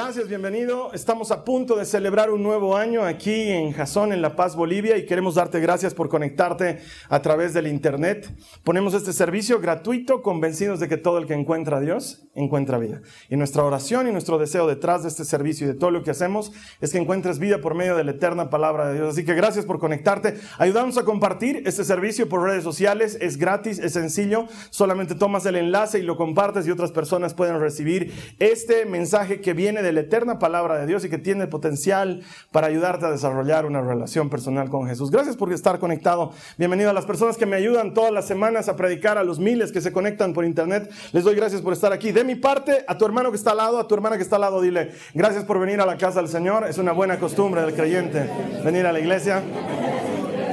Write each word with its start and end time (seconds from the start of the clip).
Gracias, 0.00 0.28
bienvenido. 0.28 0.92
Estamos 0.92 1.32
a 1.32 1.44
punto 1.44 1.74
de 1.74 1.84
celebrar 1.84 2.30
un 2.30 2.40
nuevo 2.40 2.76
año 2.76 3.02
aquí 3.02 3.50
en 3.50 3.72
Jazón, 3.72 4.12
en 4.12 4.22
La 4.22 4.36
Paz, 4.36 4.54
Bolivia, 4.54 4.96
y 4.96 5.04
queremos 5.04 5.34
darte 5.34 5.58
gracias 5.58 5.92
por 5.92 6.08
conectarte 6.08 6.78
a 7.08 7.20
través 7.20 7.52
del 7.52 7.66
Internet. 7.66 8.32
Ponemos 8.62 8.94
este 8.94 9.12
servicio 9.12 9.58
gratuito, 9.58 10.22
convencidos 10.22 10.78
de 10.78 10.88
que 10.88 10.98
todo 10.98 11.18
el 11.18 11.26
que 11.26 11.34
encuentra 11.34 11.78
a 11.78 11.80
Dios 11.80 12.28
encuentra 12.36 12.78
vida. 12.78 13.02
Y 13.28 13.36
nuestra 13.36 13.64
oración 13.64 14.06
y 14.06 14.12
nuestro 14.12 14.38
deseo 14.38 14.68
detrás 14.68 15.02
de 15.02 15.08
este 15.08 15.24
servicio 15.24 15.66
y 15.66 15.72
de 15.72 15.74
todo 15.74 15.90
lo 15.90 16.04
que 16.04 16.12
hacemos 16.12 16.52
es 16.80 16.92
que 16.92 16.98
encuentres 16.98 17.40
vida 17.40 17.60
por 17.60 17.74
medio 17.74 17.96
de 17.96 18.04
la 18.04 18.12
eterna 18.12 18.50
palabra 18.50 18.86
de 18.86 18.94
Dios. 18.94 19.08
Así 19.08 19.24
que 19.24 19.34
gracias 19.34 19.64
por 19.64 19.80
conectarte. 19.80 20.38
Ayudamos 20.58 20.96
a 20.96 21.04
compartir 21.04 21.64
este 21.66 21.82
servicio 21.82 22.28
por 22.28 22.44
redes 22.44 22.62
sociales. 22.62 23.18
Es 23.20 23.36
gratis, 23.36 23.80
es 23.80 23.94
sencillo. 23.94 24.46
Solamente 24.70 25.16
tomas 25.16 25.44
el 25.46 25.56
enlace 25.56 25.98
y 25.98 26.02
lo 26.02 26.16
compartes 26.16 26.68
y 26.68 26.70
otras 26.70 26.92
personas 26.92 27.34
pueden 27.34 27.58
recibir 27.58 28.12
este 28.38 28.86
mensaje 28.86 29.40
que 29.40 29.54
viene 29.54 29.82
de 29.82 29.87
la 29.92 30.00
eterna 30.00 30.38
palabra 30.38 30.78
de 30.78 30.86
Dios 30.86 31.04
y 31.04 31.10
que 31.10 31.18
tiene 31.18 31.46
potencial 31.46 32.22
para 32.52 32.66
ayudarte 32.66 33.06
a 33.06 33.10
desarrollar 33.10 33.66
una 33.66 33.80
relación 33.80 34.30
personal 34.30 34.68
con 34.68 34.86
Jesús. 34.86 35.10
Gracias 35.10 35.36
por 35.36 35.52
estar 35.52 35.78
conectado. 35.78 36.32
Bienvenido 36.56 36.90
a 36.90 36.92
las 36.92 37.06
personas 37.06 37.36
que 37.36 37.46
me 37.46 37.56
ayudan 37.56 37.94
todas 37.94 38.12
las 38.12 38.26
semanas 38.26 38.68
a 38.68 38.76
predicar, 38.76 39.18
a 39.18 39.24
los 39.24 39.38
miles 39.38 39.72
que 39.72 39.80
se 39.80 39.92
conectan 39.92 40.32
por 40.32 40.44
internet. 40.44 40.90
Les 41.12 41.24
doy 41.24 41.34
gracias 41.34 41.62
por 41.62 41.72
estar 41.72 41.92
aquí. 41.92 42.12
De 42.12 42.24
mi 42.24 42.34
parte, 42.34 42.84
a 42.86 42.96
tu 42.96 43.04
hermano 43.04 43.30
que 43.30 43.36
está 43.36 43.52
al 43.52 43.58
lado, 43.58 43.78
a 43.78 43.88
tu 43.88 43.94
hermana 43.94 44.16
que 44.16 44.22
está 44.22 44.36
al 44.36 44.42
lado, 44.42 44.60
dile, 44.60 44.92
gracias 45.14 45.44
por 45.44 45.58
venir 45.58 45.80
a 45.80 45.86
la 45.86 45.96
casa 45.96 46.20
del 46.20 46.28
Señor. 46.28 46.66
Es 46.68 46.78
una 46.78 46.92
buena 46.92 47.18
costumbre 47.18 47.62
del 47.62 47.74
creyente 47.74 48.28
venir 48.64 48.86
a 48.86 48.92
la 48.92 49.00
iglesia. 49.00 49.42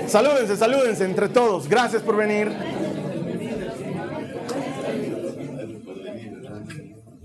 Salúdense, 0.08 0.56
salúdense 0.56 1.04
entre 1.04 1.30
todos. 1.30 1.68
Gracias 1.68 2.02
por 2.02 2.16
venir. 2.16 2.75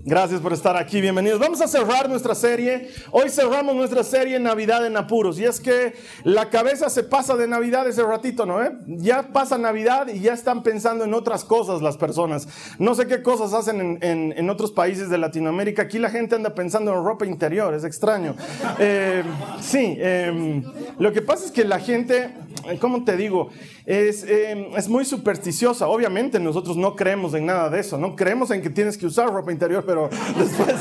Gracias 0.03 0.41
por 0.41 0.51
estar 0.51 0.75
aquí, 0.77 0.99
bienvenidos. 0.99 1.39
Vamos 1.39 1.61
a 1.61 1.67
cerrar 1.67 2.09
nuestra 2.09 2.33
serie. 2.33 2.89
Hoy 3.11 3.29
cerramos 3.29 3.75
nuestra 3.75 4.03
serie 4.03 4.39
Navidad 4.39 4.83
en 4.87 4.97
Apuros. 4.97 5.37
Y 5.37 5.45
es 5.45 5.59
que 5.59 5.93
la 6.23 6.49
cabeza 6.49 6.89
se 6.89 7.03
pasa 7.03 7.35
de 7.35 7.47
Navidad 7.47 7.87
ese 7.87 8.01
ratito, 8.01 8.47
¿no? 8.47 8.63
Eh? 8.63 8.71
Ya 8.87 9.31
pasa 9.31 9.59
Navidad 9.59 10.07
y 10.07 10.19
ya 10.19 10.33
están 10.33 10.63
pensando 10.63 11.03
en 11.03 11.13
otras 11.13 11.43
cosas 11.43 11.83
las 11.83 11.97
personas. 11.97 12.47
No 12.79 12.95
sé 12.95 13.05
qué 13.05 13.21
cosas 13.21 13.53
hacen 13.53 13.99
en, 14.01 14.49
otros 14.49 14.71
países 14.71 15.09
de 15.11 15.19
Latinoamérica. 15.19 15.83
Aquí 15.83 15.99
la 15.99 16.09
gente 16.09 16.33
anda 16.33 16.55
pensando 16.55 16.91
en 16.93 17.05
ropa 17.05 17.27
interior, 17.27 17.73
es 17.73 17.83
extraño. 17.83 18.35
Eh, 18.83 19.23
sí, 19.59 19.97
em, 19.99 20.63
lo 20.97 21.11
que 21.13 21.21
pasa 21.21 21.45
es 21.45 21.51
que 21.51 21.65
la 21.65 21.79
gente, 21.79 22.33
¿cómo 22.79 23.03
te 23.03 23.15
digo? 23.15 23.49
Es, 23.85 24.23
em, 24.23 24.75
es 24.75 24.87
muy 24.87 25.05
supersticiosa. 25.05 25.87
Obviamente 25.87 26.39
nosotros 26.39 26.77
no 26.77 26.95
creemos 26.95 27.33
en 27.33 27.45
nada 27.45 27.69
de 27.69 27.79
eso, 27.79 27.97
no 27.97 28.15
creemos 28.15 28.49
en 28.51 28.61
que 28.61 28.69
tienes 28.69 28.97
que 28.97 29.05
usar 29.05 29.31
ropa 29.31 29.51
interior 29.51 29.85
pero 29.91 30.09
después 30.37 30.75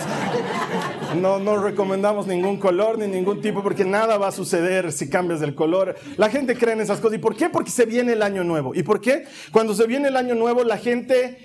no, 1.21 1.41
no 1.41 1.60
recomendamos 1.60 2.28
ningún 2.28 2.59
color 2.59 2.97
ni 2.97 3.09
ningún 3.09 3.41
tipo 3.41 3.60
porque 3.60 3.84
nada 3.84 4.19
va 4.19 4.28
a 4.28 4.32
suceder 4.32 4.93
si 4.93 5.10
cambias 5.10 5.43
el 5.43 5.56
color. 5.56 5.97
La 6.16 6.31
gente 6.31 6.54
cree 6.54 6.75
en 6.75 6.81
esas 6.81 7.00
cosas. 7.00 7.19
¿Y 7.19 7.20
por 7.20 7.34
qué? 7.34 7.49
Porque 7.49 7.72
se 7.72 7.87
viene 7.87 8.12
el 8.12 8.22
año 8.22 8.44
nuevo. 8.44 8.72
¿Y 8.72 8.84
por 8.84 9.00
qué? 9.00 9.25
Cuando 9.50 9.75
se 9.75 9.88
viene 9.88 10.09
el 10.09 10.16
año 10.16 10.37
nuevo 10.37 10.62
la 10.62 10.78
gente... 10.78 11.38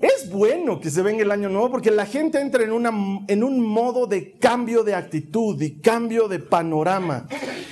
Es 0.00 0.28
bueno 0.28 0.80
que 0.80 0.90
se 0.90 1.02
venga 1.02 1.22
el 1.22 1.30
año 1.30 1.48
nuevo 1.48 1.70
porque 1.70 1.90
la 1.90 2.04
gente 2.04 2.40
entra 2.40 2.64
en, 2.64 2.72
una, 2.72 2.90
en 3.28 3.44
un 3.44 3.60
modo 3.60 4.06
de 4.06 4.32
cambio 4.38 4.82
de 4.82 4.94
actitud 4.94 5.60
y 5.62 5.80
cambio 5.80 6.26
de 6.26 6.40
panorama. 6.40 7.26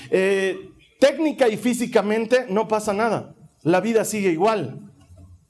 Eh, 0.09 0.71
técnica 1.01 1.49
y 1.49 1.57
físicamente 1.57 2.47
no 2.49 2.69
pasa 2.69 2.93
nada. 2.93 3.35
La 3.63 3.81
vida 3.81 4.05
sigue 4.05 4.31
igual. 4.31 4.92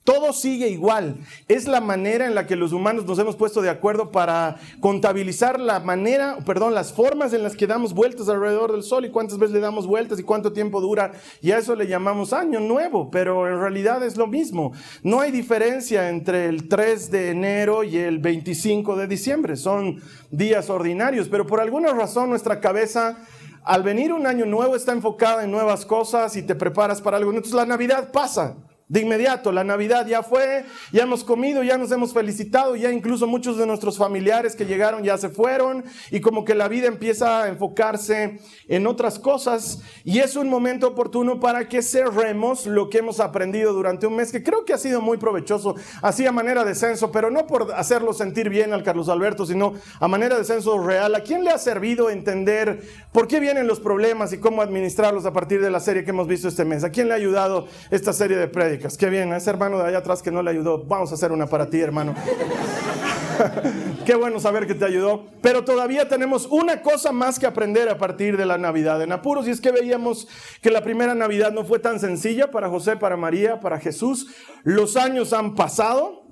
Todo 0.05 0.33
sigue 0.33 0.69
igual. 0.69 1.17
Es 1.47 1.69
la 1.69 1.81
manera 1.81 2.27
en 2.27 2.35
la 2.35 2.47
que 2.47 2.57
los 2.57 2.73
humanos 2.73 3.07
nos 3.07 3.21
hemos 3.21 3.37
puesto 3.37 3.63
de 3.63 3.71
acuerdo 3.71 4.11
para 4.11 4.57
contabilizar 4.81 5.61
la 5.61 5.79
manera, 5.79 6.39
perdón, 6.45 6.75
las 6.75 6.93
formas 6.93 7.33
en 7.33 7.45
las 7.45 7.55
que 7.55 7.69
damos 7.69 7.95
vueltas 7.95 8.29
alrededor 8.29 8.73
del 8.73 8.83
Sol 8.83 9.05
y 9.05 9.11
cuántas 9.11 9.39
veces 9.39 9.55
le 9.55 9.61
damos 9.61 9.87
vueltas 9.87 10.19
y 10.19 10.25
cuánto 10.25 10.53
tiempo 10.53 10.81
dura. 10.81 11.13
Y 11.41 11.53
a 11.53 11.59
eso 11.59 11.77
le 11.77 11.87
llamamos 11.87 12.33
año 12.33 12.59
nuevo, 12.59 13.13
pero 13.13 13.47
en 13.47 13.61
realidad 13.61 14.03
es 14.03 14.17
lo 14.17 14.27
mismo. 14.27 14.73
No 15.05 15.21
hay 15.21 15.31
diferencia 15.31 16.09
entre 16.09 16.47
el 16.47 16.69
3 16.69 17.11
de 17.13 17.31
enero 17.31 17.85
y 17.85 17.97
el 17.99 18.19
25 18.19 18.97
de 18.97 19.07
diciembre. 19.07 19.57
Son 19.57 20.03
días 20.33 20.69
ordinarios, 20.69 21.29
pero 21.29 21.47
por 21.47 21.61
alguna 21.61 21.93
razón 21.93 22.29
nuestra 22.29 22.59
cabeza 22.59 23.19
al 23.63 23.85
venir 23.85 24.13
un 24.13 24.27
año 24.27 24.47
nuevo 24.47 24.75
está 24.75 24.91
enfocada 24.91 25.45
en 25.45 25.53
nuevas 25.53 25.87
cosas 25.87 26.35
y 26.35 26.43
te 26.43 26.57
preparas 26.57 27.01
para 27.01 27.19
algo. 27.19 27.31
Entonces 27.31 27.55
la 27.55 27.67
Navidad 27.67 28.11
pasa 28.11 28.57
de 28.93 29.01
inmediato. 29.01 29.53
La 29.53 29.65
Navidad 29.65 30.07
ya 30.07 30.23
fue, 30.23 30.67
ya 30.93 31.05
hemos 31.05 31.25
comido, 31.25 31.63
ya 31.63 31.79
nos 31.79 31.91
hemos 31.93 32.13
felicitado, 32.13 32.77
ya 32.77 32.93
incluso 32.93 33.27
muchos 33.27 33.57
de 33.57 33.67
nuestros 33.67 33.97
familiares 33.97 34.55
que 34.55 34.67
llegaron 34.67 35.03
ya 35.03 35.17
se 35.17 35.31
fueron 35.31 35.83
y 36.11 36.21
como 36.21 36.45
que 36.45 36.55
la 36.55 36.69
vida 36.69 36.89
empieza 36.89 37.45
a 37.45 37.49
enfocarse 37.49 38.39
en 38.69 38.87
otras 38.87 39.19
cosas 39.19 39.81
y 40.05 40.19
es 40.19 40.37
un 40.37 40.51
momento 40.51 40.89
oportuno 40.89 41.41
para 41.41 41.71
que 41.71 41.81
cerremos 41.81 42.67
lo 42.67 42.91
que 42.91 42.99
hemos 42.99 43.19
aprendido 43.19 43.73
durante 43.73 44.07
un 44.07 44.15
mes 44.15 44.31
que 44.31 44.43
creo 44.43 44.67
que 44.67 44.75
ha 44.75 44.79
sido 44.79 45.01
muy 45.01 45.17
provechoso, 45.17 45.75
así 46.03 46.27
a 46.27 46.33
manera 46.33 46.63
de 46.63 46.75
censo, 46.75 47.11
pero 47.11 47.31
no 47.31 47.47
por 47.47 47.73
hacerlo 47.73 48.13
sentir 48.13 48.51
bien 48.51 48.75
al 48.75 48.83
Carlos 48.83 49.09
Alberto, 49.09 49.47
sino 49.47 49.73
a 50.01 50.07
manera 50.07 50.37
de 50.37 50.45
censo 50.45 50.79
real. 50.79 51.15
¿A 51.15 51.23
quién 51.23 51.45
le 51.45 51.51
ha 51.51 51.57
servido 51.57 52.11
entender 52.11 52.83
por 53.11 53.27
qué 53.27 53.41
vienen 53.41 53.67
los 53.67 53.81
problemas 53.81 54.35
y 54.35 54.39
cómo 54.39 54.61
administrarlos 54.61 55.25
a 55.25 55.33
partir 55.33 55.63
de 55.63 55.71
la 55.71 55.81
serie 55.81 56.05
que 56.05 56.11
hemos 56.11 56.29
visto 56.29 56.47
este 56.47 56.67
mes? 56.67 56.85
¿A 56.85 56.91
quién 56.91 57.09
le 57.09 57.15
ha 57.15 57.17
ayudado 57.17 57.69
esta 57.91 58.13
serie 58.13 58.37
de 58.37 58.49
prédicas? 58.49 58.82
Qué 58.99 59.11
bien, 59.11 59.33
a 59.33 59.37
ese 59.37 59.51
hermano 59.51 59.79
de 59.79 59.85
allá 59.85 59.99
atrás 59.99 60.23
que 60.23 60.31
no 60.31 60.43
le 60.43 60.51
ayudó, 60.51 60.85
vamos 60.85 61.11
a 61.13 61.15
hacer 61.15 61.31
una 61.33 61.47
para 61.47 61.71
ti, 61.71 61.81
hermano. 61.81 62.15
Qué 64.07 64.15
bueno 64.15 64.41
saber 64.41 64.67
que 64.67 64.75
te 64.75 64.85
ayudó. 64.85 65.27
Pero 65.41 65.65
todavía 65.65 66.09
tenemos 66.09 66.47
una 66.47 66.83
cosa 66.83 67.13
más 67.13 67.39
que 67.39 67.47
aprender 67.47 67.89
a 67.89 67.99
partir 67.99 68.37
de 68.37 68.47
la 68.47 68.59
Navidad 68.59 69.01
en 69.03 69.13
apuros. 69.13 69.47
Y 69.47 69.51
es 69.51 69.61
que 69.61 69.71
veíamos 69.71 70.29
que 70.61 70.71
la 70.71 70.83
primera 70.83 71.15
Navidad 71.15 71.53
no 71.53 71.65
fue 71.65 71.79
tan 71.79 72.01
sencilla 72.01 72.51
para 72.51 72.69
José, 72.69 72.97
para 72.97 73.17
María, 73.17 73.61
para 73.61 73.79
Jesús. 73.79 74.29
Los 74.65 74.97
años 74.97 75.33
han 75.33 75.55
pasado. 75.55 76.23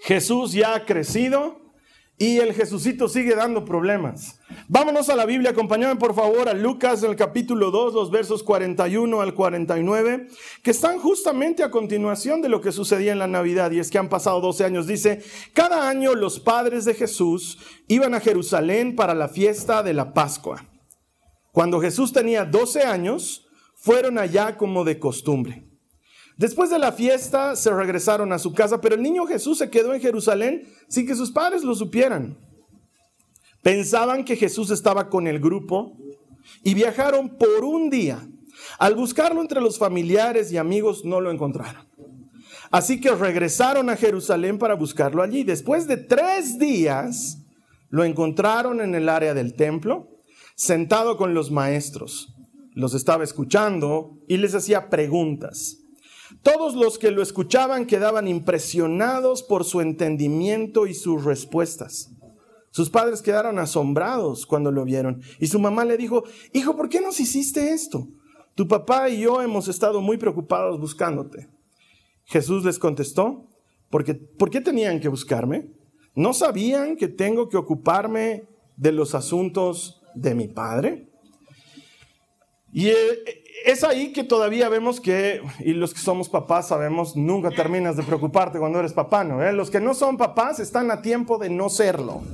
Jesús 0.00 0.52
ya 0.52 0.74
ha 0.74 0.84
crecido. 0.84 1.65
Y 2.18 2.38
el 2.38 2.54
Jesucito 2.54 3.08
sigue 3.08 3.34
dando 3.34 3.66
problemas. 3.66 4.40
Vámonos 4.68 5.10
a 5.10 5.16
la 5.16 5.26
Biblia, 5.26 5.50
acompáñame 5.50 5.96
por 5.96 6.14
favor 6.14 6.48
a 6.48 6.54
Lucas 6.54 7.02
en 7.02 7.10
el 7.10 7.16
capítulo 7.16 7.70
2, 7.70 7.92
los 7.92 8.10
versos 8.10 8.42
41 8.42 9.20
al 9.20 9.34
49, 9.34 10.28
que 10.62 10.70
están 10.70 10.98
justamente 10.98 11.62
a 11.62 11.70
continuación 11.70 12.40
de 12.40 12.48
lo 12.48 12.62
que 12.62 12.72
sucedía 12.72 13.12
en 13.12 13.18
la 13.18 13.26
Navidad, 13.26 13.70
y 13.70 13.80
es 13.80 13.90
que 13.90 13.98
han 13.98 14.08
pasado 14.08 14.40
12 14.40 14.64
años. 14.64 14.86
Dice, 14.86 15.22
cada 15.52 15.90
año 15.90 16.14
los 16.14 16.40
padres 16.40 16.86
de 16.86 16.94
Jesús 16.94 17.58
iban 17.86 18.14
a 18.14 18.20
Jerusalén 18.20 18.96
para 18.96 19.14
la 19.14 19.28
fiesta 19.28 19.82
de 19.82 19.92
la 19.92 20.14
Pascua. 20.14 20.64
Cuando 21.52 21.82
Jesús 21.82 22.14
tenía 22.14 22.46
12 22.46 22.84
años, 22.84 23.46
fueron 23.74 24.16
allá 24.16 24.56
como 24.56 24.84
de 24.84 24.98
costumbre. 24.98 25.65
Después 26.36 26.68
de 26.68 26.78
la 26.78 26.92
fiesta 26.92 27.56
se 27.56 27.70
regresaron 27.70 28.32
a 28.32 28.38
su 28.38 28.52
casa, 28.52 28.80
pero 28.80 28.94
el 28.94 29.02
niño 29.02 29.26
Jesús 29.26 29.58
se 29.58 29.70
quedó 29.70 29.94
en 29.94 30.00
Jerusalén 30.00 30.68
sin 30.88 31.06
que 31.06 31.14
sus 31.14 31.30
padres 31.30 31.64
lo 31.64 31.74
supieran. 31.74 32.38
Pensaban 33.62 34.24
que 34.24 34.36
Jesús 34.36 34.70
estaba 34.70 35.08
con 35.08 35.26
el 35.26 35.40
grupo 35.40 35.96
y 36.62 36.74
viajaron 36.74 37.36
por 37.36 37.64
un 37.64 37.88
día. 37.88 38.28
Al 38.78 38.94
buscarlo 38.94 39.40
entre 39.40 39.60
los 39.60 39.78
familiares 39.78 40.52
y 40.52 40.58
amigos 40.58 41.04
no 41.04 41.20
lo 41.20 41.30
encontraron. 41.30 41.86
Así 42.70 43.00
que 43.00 43.10
regresaron 43.12 43.88
a 43.88 43.96
Jerusalén 43.96 44.58
para 44.58 44.74
buscarlo 44.74 45.22
allí. 45.22 45.42
Después 45.42 45.86
de 45.86 45.96
tres 45.96 46.58
días 46.58 47.38
lo 47.88 48.04
encontraron 48.04 48.80
en 48.80 48.94
el 48.94 49.08
área 49.08 49.32
del 49.34 49.54
templo, 49.54 50.08
sentado 50.54 51.16
con 51.16 51.32
los 51.32 51.50
maestros. 51.50 52.34
Los 52.74 52.94
estaba 52.94 53.24
escuchando 53.24 54.18
y 54.28 54.36
les 54.36 54.54
hacía 54.54 54.90
preguntas. 54.90 55.85
Todos 56.42 56.74
los 56.74 56.98
que 56.98 57.10
lo 57.10 57.22
escuchaban 57.22 57.86
quedaban 57.86 58.28
impresionados 58.28 59.42
por 59.42 59.64
su 59.64 59.80
entendimiento 59.80 60.86
y 60.86 60.94
sus 60.94 61.24
respuestas. 61.24 62.10
Sus 62.70 62.90
padres 62.90 63.22
quedaron 63.22 63.58
asombrados 63.58 64.46
cuando 64.46 64.70
lo 64.70 64.84
vieron 64.84 65.22
y 65.40 65.46
su 65.46 65.58
mamá 65.58 65.84
le 65.84 65.96
dijo, 65.96 66.24
hijo, 66.52 66.76
¿por 66.76 66.88
qué 66.88 67.00
nos 67.00 67.18
hiciste 67.20 67.72
esto? 67.72 68.06
tu 68.56 68.66
papá 68.66 69.08
y 69.10 69.20
yo 69.20 69.40
hemos 69.42 69.68
estado 69.68 70.00
muy 70.00 70.16
preocupados 70.16 70.80
buscándote. 70.80 71.46
Jesús 72.24 72.64
les 72.64 72.78
contestó, 72.78 73.46
porque, 73.90 74.14
¿por 74.14 74.50
qué 74.50 74.60
tenían 74.60 74.98
que 74.98 75.08
buscarme? 75.08 75.68
¿No 76.14 76.32
sabían 76.32 76.96
que 76.96 77.06
tengo 77.06 77.48
que 77.48 77.58
ocuparme 77.58 78.44
de 78.76 78.92
los 78.92 79.14
asuntos 79.14 80.02
de 80.14 80.34
mi 80.34 80.48
Padre? 80.48 81.06
Y 82.72 82.88
eh, 82.88 82.94
es 83.64 83.84
ahí 83.84 84.12
que 84.12 84.24
todavía 84.24 84.68
vemos 84.68 85.00
que, 85.00 85.40
y 85.60 85.72
los 85.72 85.94
que 85.94 86.00
somos 86.00 86.28
papás 86.28 86.68
sabemos, 86.68 87.16
nunca 87.16 87.50
terminas 87.50 87.96
de 87.96 88.02
preocuparte 88.02 88.58
cuando 88.58 88.78
eres 88.78 88.92
papá, 88.92 89.24
¿no? 89.24 89.42
¿Eh? 89.42 89.52
Los 89.52 89.70
que 89.70 89.80
no 89.80 89.94
son 89.94 90.16
papás 90.16 90.60
están 90.60 90.90
a 90.90 91.02
tiempo 91.02 91.38
de 91.38 91.50
no 91.50 91.68
serlo. 91.68 92.22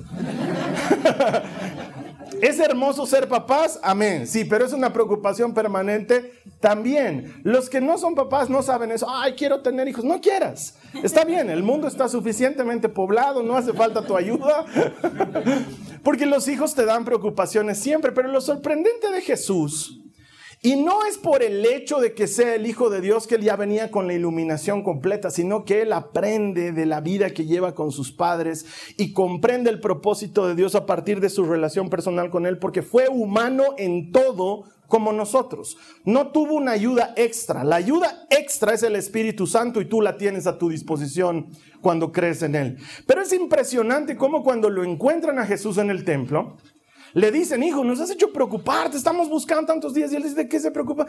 ¿Es 2.41 2.59
hermoso 2.59 3.07
ser 3.07 3.29
papás? 3.29 3.79
Amén. 3.85 4.27
Sí, 4.27 4.45
pero 4.45 4.65
es 4.65 4.73
una 4.73 4.93
preocupación 4.93 5.55
permanente 5.55 6.33
también. 6.59 7.41
Los 7.45 7.71
que 7.71 7.81
no 7.81 7.99
son 7.99 8.17
papás 8.17 8.51
no 8.51 8.63
saben 8.63 8.91
eso. 8.91 9.07
Ay, 9.09 9.35
quiero 9.35 9.63
tener 9.63 9.87
hijos. 9.87 10.05
No 10.05 10.21
quieras. 10.21 10.75
Está 11.05 11.25
bien, 11.25 11.51
el 11.51 11.63
mundo 11.63 11.87
está 11.87 12.09
suficientemente 12.09 12.89
poblado, 12.89 13.45
no 13.45 13.57
hace 13.57 13.73
falta 13.73 14.05
tu 14.05 14.17
ayuda. 14.17 14.65
Porque 16.03 16.27
los 16.27 16.49
hijos 16.49 16.75
te 16.75 16.85
dan 16.85 17.05
preocupaciones 17.05 17.79
siempre. 17.79 18.11
Pero 18.11 18.27
lo 18.27 18.41
sorprendente 18.41 19.13
de 19.13 19.21
Jesús 19.21 20.02
y 20.65 20.77
no 20.77 21.05
es 21.05 21.19
por 21.19 21.43
el 21.43 21.67
hecho 21.67 21.99
de 21.99 22.15
que 22.15 22.29
sea 22.29 22.55
el 22.55 22.69
Hijo 22.69 22.89
de 22.89 23.01
Dios 23.01 23.27
que 23.27 23.35
él 23.35 23.43
ya 23.43 23.57
venía 23.57 23.91
con 23.91 24.07
la 24.07 24.15
iluminación 24.15 24.85
completa, 24.85 25.29
sino 25.29 25.65
que 25.65 25.83
él 25.83 25.93
aprende 25.93 26.71
de 26.71 26.87
la 26.87 27.01
vida 27.01 27.31
que 27.31 27.47
lleva 27.47 27.75
con 27.75 27.91
sus 27.91 28.13
padres 28.13 28.65
y 28.97 29.13
comprende 29.13 29.71
el 29.71 29.81
propósito 29.81 30.47
de 30.47 30.55
Dios 30.55 30.77
a 30.77 30.87
partir 30.87 31.19
de 31.19 31.31
su 31.31 31.45
relación 31.45 31.91
personal 31.91 32.31
con 32.31 32.47
él, 32.47 32.59
porque 32.59 32.83
fue 32.83 33.09
humano 33.09 33.75
en 33.77 34.13
todo 34.13 34.63
como 34.87 35.13
nosotros. 35.13 35.79
No 36.05 36.33
tuvo 36.33 36.55
una 36.55 36.73
ayuda 36.73 37.13
extra. 37.17 37.65
La 37.65 37.77
ayuda 37.77 38.27
extra 38.31 38.75
es 38.75 38.85
el 38.85 38.95
Espíritu 38.95 39.49
Santo 39.49 39.81
y 39.81 39.87
tú 39.87 40.01
la 40.01 40.17
tienes 40.17 40.47
a 40.47 40.59
tu 40.59 40.69
disposición 40.69 41.49
cuando 41.81 42.13
crees 42.13 42.43
en 42.43 42.55
él. 42.55 42.77
Pero 43.07 43.23
es 43.23 43.33
impresionante 43.33 44.17
cómo 44.17 44.45
cuando 44.45 44.71
lo 44.71 44.85
encuentran 44.85 45.41
a 45.41 45.47
Jesús 45.47 45.79
en 45.79 45.91
el 45.91 46.05
templo, 46.05 46.57
le 47.15 47.31
dicen, 47.31 47.63
hijo, 47.63 47.85
nos 47.85 48.01
has 48.01 48.11
hecho 48.11 48.33
preocupar, 48.33 48.91
te 48.91 48.97
estamos 48.97 49.29
buscando 49.29 49.67
tantos 49.67 49.95
días. 49.95 50.13
Y 50.13 50.17
él 50.17 50.23
dice, 50.23 50.35
¿de 50.35 50.49
qué 50.49 50.59
se 50.59 50.71
preocupa? 50.71 51.07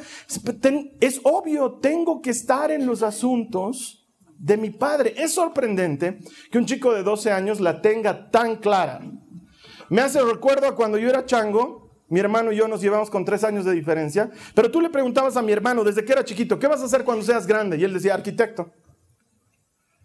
Es 1.00 1.22
obvio, 1.24 1.74
tengo 1.74 2.22
que 2.22 2.32
estar 2.32 2.72
en 2.72 2.86
los 2.86 3.04
asuntos 3.04 4.06
de 4.38 4.58
mi 4.58 4.70
padre. 4.70 5.14
Es 5.18 5.34
sorprendente 5.34 6.20
que 6.52 6.58
un 6.58 6.66
chico 6.66 6.94
de 6.94 7.04
12 7.04 7.32
años 7.32 7.60
la 7.60 7.82
tenga 7.82 8.30
tan 8.30 8.58
clara. 8.58 9.02
Me 9.90 10.02
hace 10.02 10.22
recuerdo 10.22 10.68
a 10.68 10.76
cuando 10.76 10.98
yo 10.98 11.10
era 11.10 11.26
chango, 11.26 11.84
mi 12.10 12.20
hermano 12.20 12.52
y 12.52 12.58
yo 12.58 12.68
nos 12.68 12.82
llevamos 12.82 13.10
con 13.10 13.26
tres 13.26 13.44
años 13.44 13.66
de 13.66 13.72
diferencia, 13.72 14.30
pero 14.54 14.70
tú 14.70 14.82
le 14.82 14.90
preguntabas 14.90 15.38
a 15.38 15.42
mi 15.42 15.52
hermano 15.52 15.84
desde 15.84 16.04
que 16.04 16.12
era 16.12 16.24
chiquito, 16.24 16.60
¿qué 16.60 16.68
vas 16.68 16.82
a 16.82 16.86
hacer 16.86 17.04
cuando 17.04 17.24
seas 17.24 17.48
grande? 17.48 17.78
Y 17.78 17.84
él 17.84 17.94
decía, 17.94 18.14
arquitecto. 18.14 18.72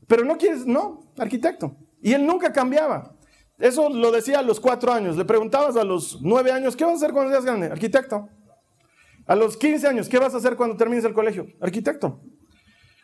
Pero 0.06 0.24
no 0.24 0.38
quieres, 0.38 0.64
no, 0.64 1.00
arquitecto. 1.18 1.76
Y 2.00 2.12
él 2.14 2.24
nunca 2.24 2.52
cambiaba. 2.52 3.17
Eso 3.58 3.88
lo 3.88 4.12
decía 4.12 4.38
a 4.38 4.43
los 4.43 4.60
cuatro 4.60 4.93
años. 4.93 5.16
Le 5.16 5.25
preguntabas 5.25 5.76
a 5.76 5.84
los 5.84 6.20
nueve 6.22 6.52
años, 6.52 6.76
¿qué 6.76 6.84
vas 6.84 6.94
a 6.94 6.96
hacer 6.96 7.12
cuando 7.12 7.32
seas 7.32 7.44
grande? 7.44 7.66
Arquitecto. 7.66 8.28
A 9.26 9.37
los 9.37 9.56
15 9.58 9.87
años, 9.87 10.08
¿qué 10.08 10.19
vas 10.19 10.32
a 10.32 10.38
hacer 10.38 10.56
cuando 10.56 10.76
termines 10.76 11.05
el 11.05 11.12
colegio? 11.12 11.46
Arquitecto. 11.60 12.20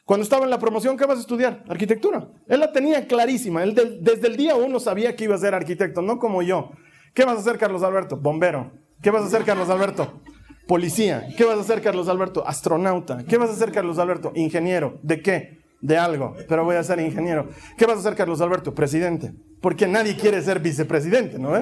Cuando 0.07 0.25
estaba 0.25 0.45
en 0.45 0.51
la 0.51 0.59
promoción, 0.59 0.97
¿qué 0.97 1.05
vas 1.07 1.19
a 1.19 1.21
estudiar? 1.21 1.65
Arquitectura. 1.69 2.29
Él 2.47 2.61
la 2.61 2.73
tenía 2.73 3.07
clarísima. 3.07 3.63
Él 3.63 3.75
desde 3.75 4.27
el 4.29 4.37
día 4.37 4.55
uno 4.55 4.81
sabía 4.81 5.17
que 5.17 5.25
iba 5.25 5.35
a 5.35 5.39
ser 5.39 5.55
arquitecto, 5.55 6.03
no 6.03 6.19
como 6.19 6.43
yo. 6.43 6.71
¿Qué 7.15 7.25
vas 7.25 7.37
a 7.37 7.41
hacer, 7.41 7.59
Carlos 7.59 7.83
Alberto? 7.83 8.17
Bombero. 8.17 8.73
¿Qué 9.03 9.11
vas 9.11 9.23
a 9.23 9.27
hacer, 9.27 9.45
Carlos 9.45 9.69
Alberto? 9.69 10.21
Policía. 10.67 11.27
¿Qué 11.37 11.45
vas 11.45 11.59
a 11.59 11.61
hacer, 11.61 11.83
Carlos 11.83 12.09
Alberto? 12.09 12.47
Astronauta. 12.47 13.25
¿Qué 13.25 13.37
vas 13.37 13.51
a 13.51 13.53
hacer, 13.53 13.73
Carlos 13.73 13.99
Alberto? 13.99 14.33
Ingeniero. 14.35 14.99
¿De 15.03 15.21
qué? 15.21 15.64
De 15.85 15.99
algo. 15.99 16.35
Pero 16.49 16.65
voy 16.65 16.77
a 16.77 16.83
ser 16.83 16.99
ingeniero. 16.99 17.47
¿Qué 17.77 17.85
vas 17.85 17.97
a 17.97 18.01
hacer, 18.01 18.15
Carlos 18.15 18.41
Alberto? 18.41 18.75
Presidente 18.75 19.35
porque 19.65 19.89
nadie 19.89 20.15
quiere 20.15 20.43
ser 20.43 20.61
vicepresidente, 20.61 21.39
¿no? 21.39 21.53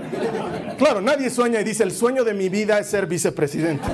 Claro, 0.77 1.01
nadie 1.01 1.31
sueña 1.31 1.61
y 1.61 1.65
dice, 1.65 1.85
el 1.85 1.93
sueño 1.93 2.25
de 2.25 2.35
mi 2.35 2.49
vida 2.49 2.81
es 2.81 2.89
ser 2.89 3.07
vicepresidente. 3.07 3.85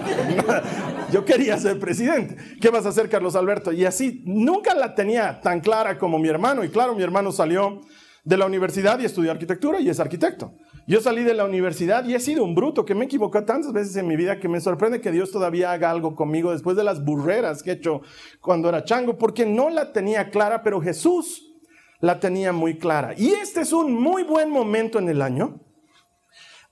Yo 1.12 1.26
quería 1.26 1.58
ser 1.58 1.78
presidente. 1.78 2.34
¿Qué 2.58 2.70
vas 2.70 2.86
a 2.86 2.88
hacer, 2.88 3.10
Carlos 3.10 3.36
Alberto? 3.36 3.70
Y 3.70 3.84
así, 3.84 4.22
nunca 4.24 4.74
la 4.74 4.94
tenía 4.94 5.42
tan 5.42 5.60
clara 5.60 5.98
como 5.98 6.18
mi 6.18 6.26
hermano. 6.28 6.64
Y 6.64 6.70
claro, 6.70 6.94
mi 6.94 7.02
hermano 7.02 7.32
salió 7.32 7.82
de 8.24 8.36
la 8.38 8.46
universidad 8.46 8.98
y 8.98 9.04
estudió 9.04 9.30
arquitectura 9.30 9.78
y 9.78 9.90
es 9.90 10.00
arquitecto. 10.00 10.54
Yo 10.88 11.02
salí 11.02 11.22
de 11.22 11.34
la 11.34 11.44
universidad 11.44 12.06
y 12.06 12.14
he 12.14 12.18
sido 12.18 12.42
un 12.42 12.54
bruto 12.54 12.86
que 12.86 12.94
me 12.94 13.04
equivocó 13.04 13.44
tantas 13.44 13.74
veces 13.74 13.94
en 13.96 14.08
mi 14.08 14.16
vida 14.16 14.40
que 14.40 14.48
me 14.48 14.58
sorprende 14.58 15.02
que 15.02 15.12
Dios 15.12 15.30
todavía 15.30 15.70
haga 15.70 15.90
algo 15.90 16.16
conmigo 16.16 16.50
después 16.50 16.78
de 16.78 16.82
las 16.82 17.04
burreras 17.04 17.62
que 17.62 17.72
he 17.72 17.74
hecho 17.74 18.00
cuando 18.40 18.70
era 18.70 18.82
chango, 18.84 19.18
porque 19.18 19.44
no 19.44 19.68
la 19.68 19.92
tenía 19.92 20.30
clara, 20.30 20.62
pero 20.62 20.80
Jesús 20.80 21.52
la 22.00 22.18
tenía 22.18 22.54
muy 22.54 22.78
clara. 22.78 23.12
Y 23.18 23.32
este 23.32 23.60
es 23.60 23.74
un 23.74 23.92
muy 23.92 24.22
buen 24.22 24.48
momento 24.48 24.98
en 24.98 25.10
el 25.10 25.20
año, 25.20 25.60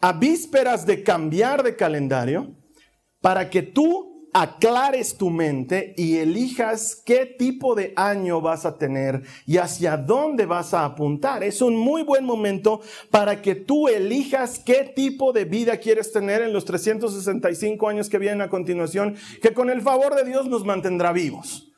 a 0.01 0.15
vísperas 0.15 0.87
de 0.87 1.03
cambiar 1.03 1.63
de 1.63 1.77
calendario, 1.77 2.57
para 3.21 3.51
que 3.51 3.61
tú 3.61 4.16
aclares 4.39 5.17
tu 5.17 5.31
mente 5.31 5.95
y 5.97 6.19
elijas 6.19 7.01
qué 7.07 7.25
tipo 7.25 7.75
de 7.75 7.95
año 7.97 8.43
vas 8.43 8.67
a 8.67 8.77
tener 8.77 9.23
y 9.47 9.57
hacia 9.57 9.97
dónde 9.97 10.45
vas 10.45 10.75
a 10.75 10.85
apuntar. 10.85 11.43
Es 11.43 11.63
un 11.63 11.75
muy 11.75 12.03
buen 12.03 12.27
momento 12.27 12.83
para 13.11 13.41
que 13.41 13.55
tú 13.55 13.89
elijas 13.89 14.59
qué 14.59 14.93
tipo 14.95 15.33
de 15.33 15.47
vida 15.47 15.79
quieres 15.79 16.13
tener 16.13 16.43
en 16.43 16.53
los 16.53 16.67
365 16.67 17.89
años 17.89 18.11
que 18.11 18.19
vienen 18.19 18.43
a 18.43 18.51
continuación, 18.51 19.17
que 19.41 19.55
con 19.55 19.71
el 19.71 19.81
favor 19.81 20.15
de 20.15 20.25
Dios 20.25 20.47
nos 20.49 20.67
mantendrá 20.67 21.13
vivos 21.13 21.73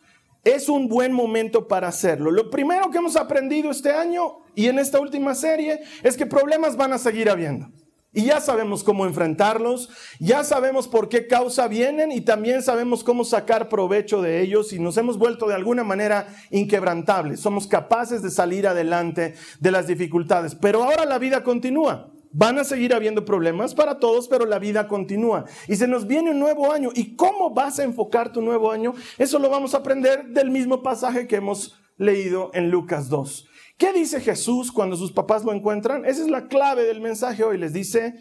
es 0.44 0.68
un 0.70 0.88
buen 0.88 1.12
momento 1.12 1.68
para 1.68 1.88
hacerlo. 1.88 2.30
Lo 2.30 2.48
primero 2.48 2.90
que 2.90 2.98
hemos 2.98 3.16
aprendido 3.16 3.70
este 3.70 3.90
año 3.90 4.38
y 4.54 4.68
en 4.68 4.78
esta 4.78 4.98
última 4.98 5.34
serie 5.34 5.80
es 6.02 6.16
que 6.16 6.24
problemas 6.24 6.76
van 6.76 6.94
a 6.94 6.98
seguir 6.98 7.28
habiendo. 7.28 7.68
Y 8.12 8.24
ya 8.24 8.40
sabemos 8.40 8.84
cómo 8.84 9.04
enfrentarlos, 9.04 9.90
ya 10.18 10.42
sabemos 10.42 10.88
por 10.88 11.10
qué 11.10 11.26
causa 11.26 11.68
vienen 11.68 12.10
y 12.10 12.22
también 12.22 12.62
sabemos 12.62 13.04
cómo 13.04 13.22
sacar 13.22 13.68
provecho 13.68 14.22
de 14.22 14.40
ellos 14.40 14.72
y 14.72 14.78
nos 14.78 14.96
hemos 14.96 15.18
vuelto 15.18 15.46
de 15.46 15.54
alguna 15.54 15.84
manera 15.84 16.26
inquebrantables. 16.50 17.40
Somos 17.40 17.66
capaces 17.66 18.22
de 18.22 18.30
salir 18.30 18.66
adelante 18.66 19.34
de 19.60 19.70
las 19.70 19.86
dificultades. 19.86 20.54
Pero 20.54 20.82
ahora 20.82 21.04
la 21.04 21.18
vida 21.18 21.44
continúa. 21.44 22.10
Van 22.30 22.58
a 22.58 22.64
seguir 22.64 22.94
habiendo 22.94 23.24
problemas 23.24 23.74
para 23.74 23.98
todos, 23.98 24.26
pero 24.28 24.46
la 24.46 24.58
vida 24.58 24.88
continúa. 24.88 25.44
Y 25.66 25.76
se 25.76 25.88
nos 25.88 26.06
viene 26.06 26.30
un 26.30 26.38
nuevo 26.38 26.72
año. 26.72 26.90
¿Y 26.94 27.14
cómo 27.14 27.50
vas 27.50 27.78
a 27.78 27.84
enfocar 27.84 28.32
tu 28.32 28.40
nuevo 28.40 28.70
año? 28.70 28.94
Eso 29.18 29.38
lo 29.38 29.50
vamos 29.50 29.74
a 29.74 29.78
aprender 29.78 30.28
del 30.28 30.50
mismo 30.50 30.82
pasaje 30.82 31.26
que 31.26 31.36
hemos 31.36 31.78
leído 31.98 32.50
en 32.54 32.70
Lucas 32.70 33.08
2. 33.08 33.47
¿Qué 33.78 33.92
dice 33.92 34.20
Jesús 34.20 34.72
cuando 34.72 34.96
sus 34.96 35.12
papás 35.12 35.44
lo 35.44 35.52
encuentran? 35.52 36.04
Esa 36.04 36.22
es 36.22 36.28
la 36.28 36.48
clave 36.48 36.82
del 36.82 37.00
mensaje 37.00 37.44
hoy. 37.44 37.58
Les 37.58 37.72
dice, 37.72 38.16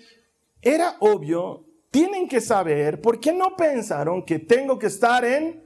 era 0.62 0.98
obvio, 1.00 1.66
tienen 1.90 2.28
que 2.28 2.42
saber, 2.42 3.02
¿por 3.02 3.20
qué 3.20 3.34
no 3.34 3.56
pensaron 3.58 4.24
que 4.24 4.38
tengo 4.38 4.78
que 4.78 4.86
estar 4.86 5.26
en 5.26 5.64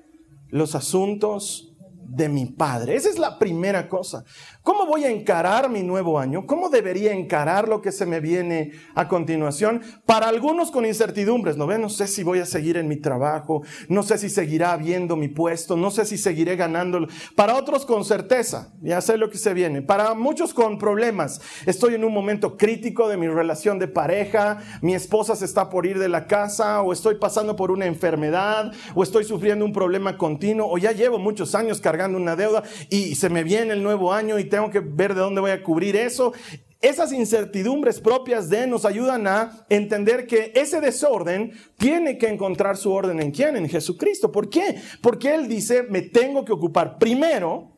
los 0.47 0.75
asuntos 0.75 1.70
de 2.13 2.27
mi 2.29 2.45
Padre. 2.45 2.95
Esa 2.95 3.09
es 3.09 3.17
la 3.17 3.39
primera 3.39 3.87
cosa. 3.87 4.23
¿Cómo 4.63 4.85
voy 4.85 5.05
a 5.05 5.09
encarar 5.09 5.69
mi 5.69 5.81
nuevo 5.81 6.19
año? 6.19 6.45
¿Cómo 6.45 6.69
debería 6.69 7.13
encarar 7.13 7.67
lo 7.67 7.81
que 7.81 7.91
se 7.91 8.05
me 8.05 8.19
viene 8.19 8.73
a 8.95 9.07
continuación? 9.07 9.81
Para 10.05 10.27
algunos 10.27 10.71
con 10.71 10.85
incertidumbres, 10.85 11.57
¿no? 11.57 11.71
No 11.71 11.89
sé 11.89 12.07
si 12.07 12.23
voy 12.23 12.39
a 12.39 12.45
seguir 12.45 12.75
en 12.75 12.89
mi 12.89 12.97
trabajo, 12.97 13.63
no 13.87 14.03
sé 14.03 14.17
si 14.17 14.29
seguirá 14.29 14.73
habiendo 14.73 15.15
mi 15.15 15.29
puesto, 15.29 15.77
no 15.77 15.89
sé 15.89 16.05
si 16.05 16.17
seguiré 16.17 16.57
ganando. 16.57 17.07
Para 17.35 17.55
otros 17.55 17.85
con 17.85 18.03
certeza, 18.03 18.73
ya 18.81 18.99
sé 18.99 19.15
lo 19.17 19.29
que 19.29 19.37
se 19.37 19.53
viene. 19.53 19.81
Para 19.81 20.13
muchos 20.13 20.53
con 20.53 20.77
problemas, 20.77 21.39
estoy 21.65 21.95
en 21.95 22.03
un 22.03 22.13
momento 22.13 22.57
crítico 22.57 23.07
de 23.07 23.15
mi 23.15 23.27
relación 23.29 23.79
de 23.79 23.87
pareja, 23.87 24.59
mi 24.81 24.95
esposa 24.95 25.35
se 25.35 25.45
está 25.45 25.69
por 25.69 25.85
ir 25.85 25.97
de 25.97 26.09
la 26.09 26.27
casa, 26.27 26.81
o 26.81 26.91
estoy 26.91 27.15
pasando 27.15 27.55
por 27.55 27.71
una 27.71 27.85
enfermedad, 27.85 28.73
o 28.93 29.01
estoy 29.01 29.23
sufriendo 29.23 29.63
un 29.63 29.71
problema 29.71 30.17
continuo, 30.17 30.69
o 30.69 30.77
ya 30.77 30.91
llevo 30.91 31.17
muchos 31.17 31.55
años 31.55 31.79
cargando 31.79 32.00
una 32.09 32.35
deuda 32.35 32.63
y 32.89 33.15
se 33.15 33.29
me 33.29 33.43
viene 33.43 33.73
el 33.73 33.83
nuevo 33.83 34.11
año 34.13 34.39
y 34.39 34.45
tengo 34.45 34.69
que 34.69 34.79
ver 34.79 35.13
de 35.13 35.21
dónde 35.21 35.41
voy 35.41 35.51
a 35.51 35.63
cubrir 35.63 35.95
eso. 35.95 36.33
Esas 36.81 37.13
incertidumbres 37.13 38.01
propias 38.01 38.49
de 38.49 38.65
nos 38.65 38.85
ayudan 38.85 39.27
a 39.27 39.65
entender 39.69 40.25
que 40.25 40.51
ese 40.55 40.81
desorden 40.81 41.51
tiene 41.77 42.17
que 42.17 42.27
encontrar 42.27 42.75
su 42.75 42.91
orden 42.91 43.21
en 43.21 43.29
quién? 43.29 43.55
En 43.55 43.69
Jesucristo. 43.69 44.31
¿Por 44.31 44.49
qué? 44.49 44.81
Porque 44.99 45.35
Él 45.35 45.47
dice, 45.47 45.83
me 45.83 46.01
tengo 46.01 46.43
que 46.43 46.53
ocupar 46.53 46.97
primero 46.97 47.77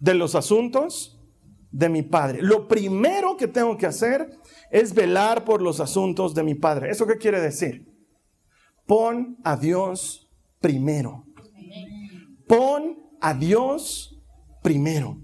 de 0.00 0.14
los 0.14 0.34
asuntos 0.34 1.20
de 1.70 1.90
mi 1.90 2.02
Padre. 2.02 2.40
Lo 2.40 2.66
primero 2.66 3.36
que 3.36 3.48
tengo 3.48 3.76
que 3.76 3.86
hacer 3.86 4.30
es 4.70 4.94
velar 4.94 5.44
por 5.44 5.60
los 5.60 5.80
asuntos 5.80 6.34
de 6.34 6.42
mi 6.42 6.54
Padre. 6.54 6.90
¿Eso 6.90 7.06
qué 7.06 7.18
quiere 7.18 7.40
decir? 7.40 7.86
Pon 8.86 9.36
a 9.44 9.56
Dios 9.56 10.30
primero. 10.60 11.24
Pon 12.46 13.07
a 13.20 13.34
Dios 13.34 14.18
primero. 14.62 15.18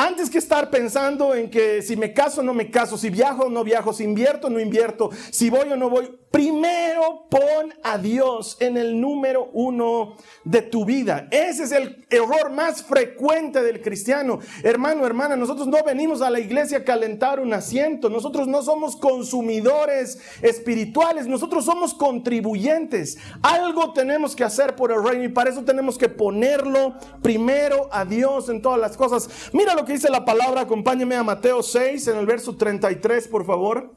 Antes 0.00 0.30
que 0.30 0.38
estar 0.38 0.70
pensando 0.70 1.34
en 1.34 1.50
que 1.50 1.82
si 1.82 1.96
me 1.96 2.12
caso 2.12 2.40
o 2.40 2.44
no 2.44 2.54
me 2.54 2.70
caso, 2.70 2.96
si 2.96 3.10
viajo 3.10 3.46
o 3.46 3.50
no 3.50 3.64
viajo, 3.64 3.92
si 3.92 4.04
invierto 4.04 4.46
o 4.46 4.50
no 4.50 4.60
invierto, 4.60 5.10
si 5.32 5.50
voy 5.50 5.68
o 5.72 5.76
no 5.76 5.90
voy, 5.90 6.16
primero 6.30 7.26
pon 7.30 7.74
a 7.82 7.98
Dios 7.98 8.56
en 8.60 8.76
el 8.76 9.00
número 9.00 9.50
uno 9.52 10.16
de 10.44 10.62
tu 10.62 10.84
vida. 10.84 11.28
Ese 11.30 11.64
es 11.64 11.72
el 11.72 12.06
error 12.10 12.50
más 12.50 12.82
frecuente 12.82 13.62
del 13.62 13.80
cristiano. 13.80 14.38
Hermano, 14.62 15.06
hermana, 15.06 15.36
nosotros 15.36 15.66
no 15.66 15.82
venimos 15.84 16.22
a 16.22 16.30
la 16.30 16.40
iglesia 16.40 16.78
a 16.78 16.84
calentar 16.84 17.40
un 17.40 17.52
asiento. 17.52 18.10
Nosotros 18.10 18.46
no 18.46 18.62
somos 18.62 18.96
consumidores 18.96 20.18
espirituales. 20.42 21.26
Nosotros 21.26 21.64
somos 21.64 21.94
contribuyentes. 21.94 23.18
Algo 23.42 23.92
tenemos 23.92 24.36
que 24.36 24.44
hacer 24.44 24.76
por 24.76 24.92
el 24.92 25.02
reino 25.02 25.24
y 25.24 25.28
para 25.28 25.50
eso 25.50 25.64
tenemos 25.64 25.98
que 25.98 26.08
ponerlo 26.08 26.94
primero 27.22 27.88
a 27.90 28.04
Dios 28.04 28.48
en 28.48 28.62
todas 28.62 28.78
las 28.78 28.96
cosas. 28.96 29.50
Mira 29.52 29.74
lo 29.74 29.84
que 29.84 29.94
dice 29.94 30.10
la 30.10 30.24
palabra. 30.24 30.62
Acompáñeme 30.62 31.16
a 31.16 31.22
Mateo 31.22 31.62
6 31.62 32.08
en 32.08 32.18
el 32.18 32.26
verso 32.26 32.56
33, 32.56 33.28
por 33.28 33.44
favor. 33.46 33.94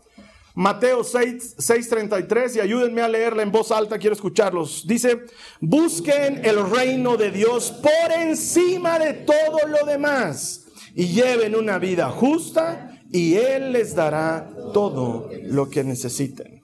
Mateo 0.62 1.04
6, 1.04 1.56
6:33 1.58 2.58
y 2.58 2.60
ayúdenme 2.60 3.02
a 3.02 3.08
leerla 3.08 3.42
en 3.42 3.52
voz 3.52 3.72
alta, 3.72 3.98
quiero 3.98 4.14
escucharlos. 4.14 4.86
Dice, 4.86 5.22
busquen 5.60 6.46
el 6.46 6.70
reino 6.70 7.18
de 7.18 7.32
Dios 7.32 7.72
por 7.72 8.12
encima 8.16 9.00
de 9.00 9.14
todo 9.14 9.58
lo 9.68 9.84
demás 9.88 10.68
y 10.94 11.08
lleven 11.08 11.56
una 11.56 11.80
vida 11.80 12.12
justa 12.12 13.00
y 13.12 13.38
Él 13.38 13.72
les 13.72 13.96
dará 13.96 14.52
todo 14.72 15.32
lo 15.46 15.68
que 15.68 15.84
necesiten. 15.84 16.62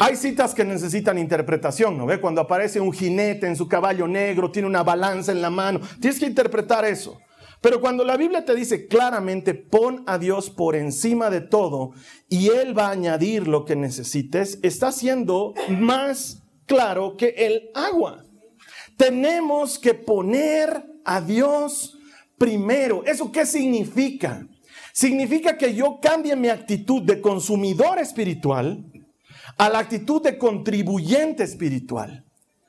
Hay 0.00 0.16
citas 0.16 0.52
que 0.52 0.64
necesitan 0.64 1.18
interpretación, 1.18 1.96
¿no 1.96 2.06
ve? 2.06 2.20
Cuando 2.20 2.40
aparece 2.40 2.80
un 2.80 2.92
jinete 2.92 3.46
en 3.46 3.54
su 3.54 3.68
caballo 3.68 4.08
negro, 4.08 4.50
tiene 4.50 4.66
una 4.66 4.82
balanza 4.82 5.30
en 5.30 5.40
la 5.40 5.50
mano, 5.50 5.80
tienes 6.00 6.18
que 6.18 6.26
interpretar 6.26 6.84
eso. 6.84 7.20
Pero 7.66 7.80
cuando 7.80 8.04
la 8.04 8.16
Biblia 8.16 8.44
te 8.44 8.54
dice 8.54 8.86
claramente, 8.86 9.52
pon 9.52 10.04
a 10.06 10.18
Dios 10.18 10.50
por 10.50 10.76
encima 10.76 11.30
de 11.30 11.40
todo 11.40 11.94
y 12.28 12.50
Él 12.50 12.78
va 12.78 12.86
a 12.86 12.92
añadir 12.92 13.48
lo 13.48 13.64
que 13.64 13.74
necesites, 13.74 14.60
está 14.62 14.92
siendo 14.92 15.52
más 15.68 16.44
claro 16.66 17.16
que 17.16 17.34
el 17.36 17.70
agua. 17.74 18.24
Tenemos 18.96 19.80
que 19.80 19.94
poner 19.94 20.80
a 21.04 21.20
Dios 21.20 21.98
primero. 22.38 23.02
¿Eso 23.04 23.32
qué 23.32 23.44
significa? 23.44 24.46
Significa 24.92 25.58
que 25.58 25.74
yo 25.74 25.98
cambie 26.00 26.36
mi 26.36 26.50
actitud 26.50 27.02
de 27.02 27.20
consumidor 27.20 27.98
espiritual 27.98 28.84
a 29.58 29.68
la 29.70 29.80
actitud 29.80 30.22
de 30.22 30.38
contribuyente 30.38 31.42
espiritual. 31.42 32.24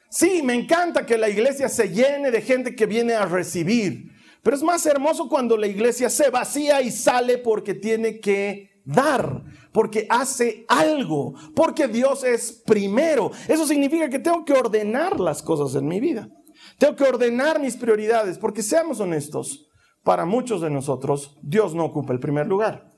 Sí, 0.10 0.42
me 0.42 0.56
encanta 0.56 1.06
que 1.06 1.20
la 1.20 1.30
iglesia 1.30 1.70
se 1.70 1.90
llene 1.90 2.32
de 2.32 2.42
gente 2.42 2.76
que 2.76 2.88
viene 2.88 3.14
a 3.14 3.28
recibir, 3.28 4.17
pero 4.48 4.56
es 4.56 4.64
más 4.64 4.86
hermoso 4.86 5.28
cuando 5.28 5.58
la 5.58 5.68
iglesia 5.68 6.10
se 6.10 6.30
vacía 6.30 6.82
y 6.82 6.90
sale 6.90 7.38
porque 7.38 7.74
tiene 7.74 8.22
que 8.22 8.82
dar, 8.86 9.44
porque 9.74 10.08
hace 10.10 10.64
algo, 10.70 11.34
porque 11.54 11.90
Dios 11.90 12.24
es 12.24 12.64
primero. 12.66 13.30
Eso 13.50 13.68
significa 13.68 14.10
que 14.10 14.20
tengo 14.20 14.46
que 14.46 14.54
ordenar 14.54 15.20
las 15.20 15.44
cosas 15.44 15.76
en 15.76 15.86
mi 15.90 16.00
vida. 16.00 16.30
Tengo 16.78 16.96
que 16.96 17.04
ordenar 17.04 17.60
mis 17.60 17.76
prioridades, 17.76 18.38
porque 18.38 18.64
seamos 18.64 19.02
honestos, 19.02 19.68
para 20.06 20.24
muchos 20.24 20.62
de 20.62 20.70
nosotros 20.70 21.38
Dios 21.42 21.76
no 21.76 21.84
ocupa 21.84 22.14
el 22.14 22.22
primer 22.22 22.48
lugar. 22.48 22.90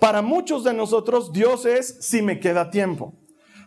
Para 0.00 0.22
muchos 0.22 0.64
de 0.64 0.74
nosotros 0.74 1.32
Dios 1.32 1.66
es 1.66 1.98
si 2.00 2.20
me 2.20 2.40
queda 2.40 2.72
tiempo. 2.72 3.14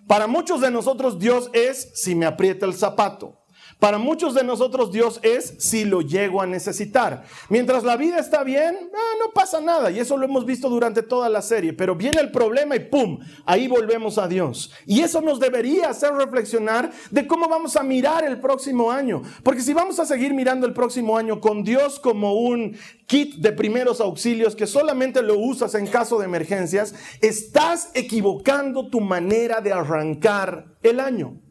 Para 0.07 0.27
muchos 0.27 0.59
de 0.59 0.71
nosotros 0.71 1.19
Dios 1.19 1.49
es 1.53 1.89
si 1.93 2.15
me 2.15 2.25
aprieta 2.25 2.65
el 2.65 2.73
zapato. 2.73 3.45
Para 3.79 3.97
muchos 3.97 4.33
de 4.33 4.43
nosotros 4.43 4.91
Dios 4.91 5.19
es 5.23 5.55
si 5.59 5.85
lo 5.85 6.01
llego 6.01 6.41
a 6.41 6.47
necesitar. 6.47 7.25
Mientras 7.49 7.83
la 7.83 7.95
vida 7.95 8.17
está 8.17 8.43
bien, 8.43 8.89
ah, 8.93 9.13
no 9.19 9.31
pasa 9.33 9.61
nada. 9.61 9.91
Y 9.91 9.99
eso 9.99 10.17
lo 10.17 10.25
hemos 10.25 10.45
visto 10.45 10.69
durante 10.69 11.03
toda 11.03 11.29
la 11.29 11.41
serie. 11.41 11.73
Pero 11.73 11.95
viene 11.95 12.19
el 12.19 12.31
problema 12.31 12.75
y 12.75 12.79
¡pum! 12.79 13.19
Ahí 13.45 13.67
volvemos 13.67 14.17
a 14.17 14.27
Dios. 14.27 14.71
Y 14.85 15.01
eso 15.01 15.21
nos 15.21 15.39
debería 15.39 15.89
hacer 15.89 16.13
reflexionar 16.13 16.91
de 17.11 17.27
cómo 17.27 17.47
vamos 17.47 17.75
a 17.75 17.83
mirar 17.83 18.23
el 18.25 18.39
próximo 18.39 18.91
año. 18.91 19.21
Porque 19.43 19.61
si 19.61 19.73
vamos 19.73 19.99
a 19.99 20.05
seguir 20.05 20.33
mirando 20.33 20.65
el 20.65 20.73
próximo 20.73 21.17
año 21.17 21.39
con 21.39 21.63
Dios 21.63 21.99
como 21.99 22.33
un 22.33 22.75
kit 23.05 23.35
de 23.35 23.51
primeros 23.51 24.01
auxilios 24.01 24.55
que 24.55 24.67
solamente 24.67 25.21
lo 25.21 25.37
usas 25.37 25.75
en 25.75 25.87
caso 25.87 26.19
de 26.19 26.25
emergencias, 26.25 26.93
estás 27.21 27.91
equivocando 27.93 28.89
tu 28.89 29.01
manera 29.01 29.61
de 29.61 29.71
arrancar 29.71 30.77
el 30.81 30.99
año. 30.99 31.46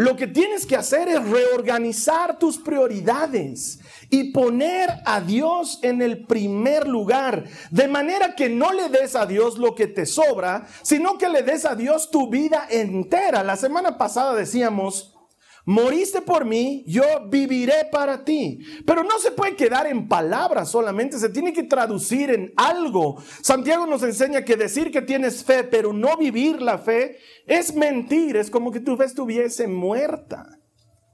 Lo 0.00 0.16
que 0.16 0.26
tienes 0.26 0.64
que 0.64 0.76
hacer 0.76 1.08
es 1.08 1.22
reorganizar 1.28 2.38
tus 2.38 2.56
prioridades 2.56 3.80
y 4.08 4.32
poner 4.32 4.88
a 5.04 5.20
Dios 5.20 5.78
en 5.82 6.00
el 6.00 6.24
primer 6.24 6.88
lugar, 6.88 7.44
de 7.70 7.86
manera 7.86 8.34
que 8.34 8.48
no 8.48 8.72
le 8.72 8.88
des 8.88 9.14
a 9.14 9.26
Dios 9.26 9.58
lo 9.58 9.74
que 9.74 9.88
te 9.88 10.06
sobra, 10.06 10.66
sino 10.80 11.18
que 11.18 11.28
le 11.28 11.42
des 11.42 11.66
a 11.66 11.74
Dios 11.74 12.10
tu 12.10 12.30
vida 12.30 12.66
entera. 12.70 13.44
La 13.44 13.56
semana 13.56 13.98
pasada 13.98 14.34
decíamos, 14.34 15.19
Moriste 15.66 16.22
por 16.22 16.44
mí, 16.44 16.84
yo 16.86 17.02
viviré 17.28 17.86
para 17.92 18.24
ti. 18.24 18.60
Pero 18.86 19.04
no 19.04 19.18
se 19.18 19.30
puede 19.30 19.56
quedar 19.56 19.86
en 19.86 20.08
palabras 20.08 20.70
solamente, 20.70 21.18
se 21.18 21.28
tiene 21.28 21.52
que 21.52 21.62
traducir 21.62 22.30
en 22.30 22.52
algo. 22.56 23.22
Santiago 23.42 23.86
nos 23.86 24.02
enseña 24.02 24.44
que 24.44 24.56
decir 24.56 24.90
que 24.90 25.02
tienes 25.02 25.44
fe, 25.44 25.64
pero 25.64 25.92
no 25.92 26.16
vivir 26.16 26.62
la 26.62 26.78
fe, 26.78 27.18
es 27.46 27.74
mentir, 27.74 28.36
es 28.36 28.50
como 28.50 28.72
que 28.72 28.80
tu 28.80 28.96
fe 28.96 29.04
estuviese 29.04 29.68
muerta. 29.68 30.46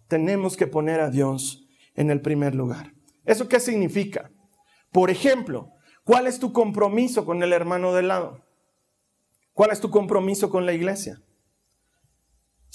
Tenemos 0.08 0.56
que 0.56 0.66
poner 0.66 1.00
a 1.00 1.10
Dios 1.10 1.66
en 1.94 2.10
el 2.10 2.20
primer 2.20 2.54
lugar. 2.54 2.92
¿Eso 3.24 3.48
qué 3.48 3.58
significa? 3.58 4.30
Por 4.92 5.10
ejemplo, 5.10 5.72
¿cuál 6.04 6.28
es 6.28 6.38
tu 6.38 6.52
compromiso 6.52 7.24
con 7.24 7.42
el 7.42 7.52
hermano 7.52 7.92
del 7.92 8.08
lado? 8.08 8.44
¿Cuál 9.52 9.72
es 9.72 9.80
tu 9.80 9.90
compromiso 9.90 10.48
con 10.48 10.66
la 10.66 10.72
iglesia? 10.72 11.20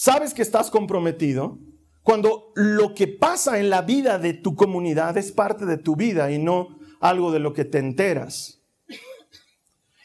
¿Sabes 0.03 0.33
que 0.33 0.41
estás 0.41 0.71
comprometido? 0.71 1.59
Cuando 2.01 2.53
lo 2.55 2.95
que 2.95 3.07
pasa 3.07 3.59
en 3.59 3.69
la 3.69 3.83
vida 3.83 4.17
de 4.17 4.33
tu 4.33 4.55
comunidad 4.55 5.15
es 5.15 5.31
parte 5.31 5.67
de 5.67 5.77
tu 5.77 5.95
vida 5.95 6.31
y 6.31 6.39
no 6.39 6.79
algo 6.99 7.31
de 7.31 7.37
lo 7.37 7.53
que 7.53 7.65
te 7.65 7.77
enteras. 7.77 8.63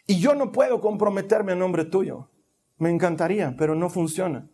Y 0.06 0.20
yo 0.20 0.34
no 0.34 0.52
puedo 0.52 0.82
comprometerme 0.82 1.52
a 1.52 1.54
nombre 1.54 1.86
tuyo. 1.86 2.30
Me 2.76 2.90
encantaría, 2.90 3.54
pero 3.56 3.74
no 3.74 3.88
funciona. 3.88 4.50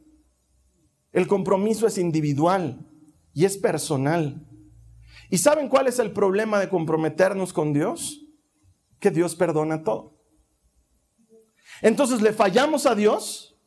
El 1.10 1.26
compromiso 1.26 1.88
es 1.88 1.98
individual 1.98 2.88
y 3.34 3.44
es 3.44 3.58
personal. 3.58 4.46
¿Y 5.28 5.38
saben 5.38 5.68
cuál 5.68 5.88
es 5.88 5.98
el 5.98 6.12
problema 6.12 6.60
de 6.60 6.68
comprometernos 6.68 7.52
con 7.52 7.72
Dios? 7.72 8.28
Que 9.00 9.10
Dios 9.10 9.34
perdona 9.34 9.82
todo. 9.82 10.22
Entonces 11.80 12.22
le 12.22 12.32
fallamos 12.32 12.86
a 12.86 12.94
Dios 12.94 13.60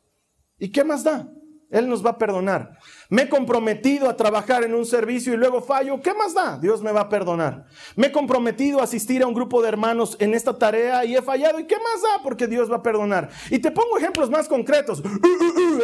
y 0.58 0.70
¿qué 0.70 0.82
más 0.82 1.04
da? 1.04 1.34
Él 1.70 1.88
nos 1.88 2.04
va 2.04 2.10
a 2.10 2.18
perdonar. 2.18 2.78
Me 3.08 3.22
he 3.22 3.28
comprometido 3.28 4.08
a 4.08 4.16
trabajar 4.16 4.62
en 4.64 4.74
un 4.74 4.86
servicio 4.86 5.34
y 5.34 5.36
luego 5.36 5.60
fallo. 5.60 6.00
¿Qué 6.00 6.14
más 6.14 6.32
da? 6.32 6.58
Dios 6.58 6.82
me 6.82 6.92
va 6.92 7.02
a 7.02 7.08
perdonar. 7.08 7.66
Me 7.96 8.08
he 8.08 8.12
comprometido 8.12 8.80
a 8.80 8.84
asistir 8.84 9.22
a 9.22 9.26
un 9.26 9.34
grupo 9.34 9.60
de 9.62 9.68
hermanos 9.68 10.16
en 10.20 10.34
esta 10.34 10.56
tarea 10.56 11.04
y 11.04 11.16
he 11.16 11.22
fallado. 11.22 11.58
¿Y 11.58 11.66
qué 11.66 11.76
más 11.76 12.02
da? 12.02 12.22
Porque 12.22 12.46
Dios 12.46 12.70
va 12.70 12.76
a 12.76 12.82
perdonar. 12.82 13.30
Y 13.50 13.58
te 13.58 13.70
pongo 13.70 13.98
ejemplos 13.98 14.30
más 14.30 14.48
concretos. 14.48 15.02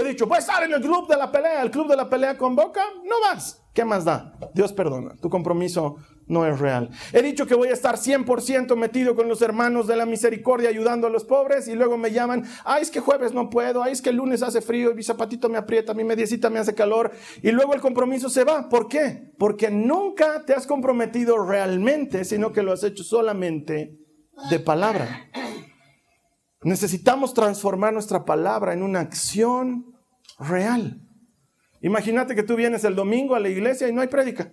he 0.01 0.09
dicho, 0.09 0.27
voy 0.27 0.37
a 0.37 0.41
estar 0.41 0.62
en 0.62 0.73
el 0.73 0.81
club 0.81 1.09
de 1.09 1.17
la 1.17 1.31
pelea. 1.31 1.62
El 1.62 1.71
club 1.71 1.89
de 1.89 1.97
la 1.97 2.09
pelea 2.09 2.39
convoca. 2.39 2.83
No 3.05 3.17
vas. 3.29 3.62
¿Qué 3.73 3.85
más 3.85 4.05
da? 4.05 4.35
Dios 4.55 4.73
perdona. 4.73 5.17
Tu 5.21 5.31
compromiso 5.31 5.97
no 6.26 6.47
es 6.47 6.59
real. 6.59 6.91
He 7.12 7.23
dicho 7.23 7.47
que 7.47 7.55
voy 7.55 7.69
a 7.69 7.73
estar 7.73 7.97
100% 7.97 8.76
metido 8.76 9.14
con 9.14 9.29
los 9.29 9.43
hermanos 9.43 9.87
de 9.87 9.97
la 9.97 10.07
misericordia 10.07 10.69
ayudando 10.69 11.07
a 11.07 11.11
los 11.11 11.25
pobres 11.25 11.69
y 11.69 11.75
luego 11.75 11.97
me 11.99 12.12
llaman, 12.12 12.45
ay, 12.64 12.83
es 12.83 12.91
que 12.91 13.00
jueves 13.00 13.33
no 13.33 13.50
puedo, 13.50 13.83
ay, 13.83 13.93
es 13.93 14.02
que 14.02 14.11
el 14.11 14.17
lunes 14.17 14.43
hace 14.43 14.61
frío 14.61 14.91
y 14.91 14.95
mi 14.95 15.02
zapatito 15.02 15.49
me 15.49 15.59
aprieta, 15.59 15.95
mi 15.95 16.05
mediecita 16.05 16.50
me 16.50 16.59
hace 16.59 16.75
calor 16.75 17.12
y 17.43 17.50
luego 17.50 17.75
el 17.75 17.81
compromiso 17.81 18.29
se 18.29 18.45
va. 18.45 18.69
¿Por 18.69 18.88
qué? 18.88 19.33
Porque 19.38 19.71
nunca 19.71 20.45
te 20.45 20.55
has 20.55 20.67
comprometido 20.67 21.45
realmente, 21.45 22.25
sino 22.25 22.52
que 22.52 22.62
lo 22.62 22.73
has 22.73 22.85
hecho 22.85 23.05
solamente 23.05 23.99
de 24.50 24.59
palabra. 24.61 25.29
Necesitamos 26.62 27.35
transformar 27.35 27.93
nuestra 27.93 28.25
palabra 28.25 28.73
en 28.73 28.83
una 28.83 29.00
acción 29.00 29.97
real. 30.38 31.00
Imagínate 31.81 32.37
que 32.37 32.45
tú 32.45 32.55
vienes 32.55 32.85
el 32.85 32.95
domingo 32.95 33.35
a 33.35 33.41
la 33.41 33.49
iglesia 33.49 33.88
y 33.88 33.93
no 33.93 34.00
hay 34.00 34.07
prédica. 34.09 34.52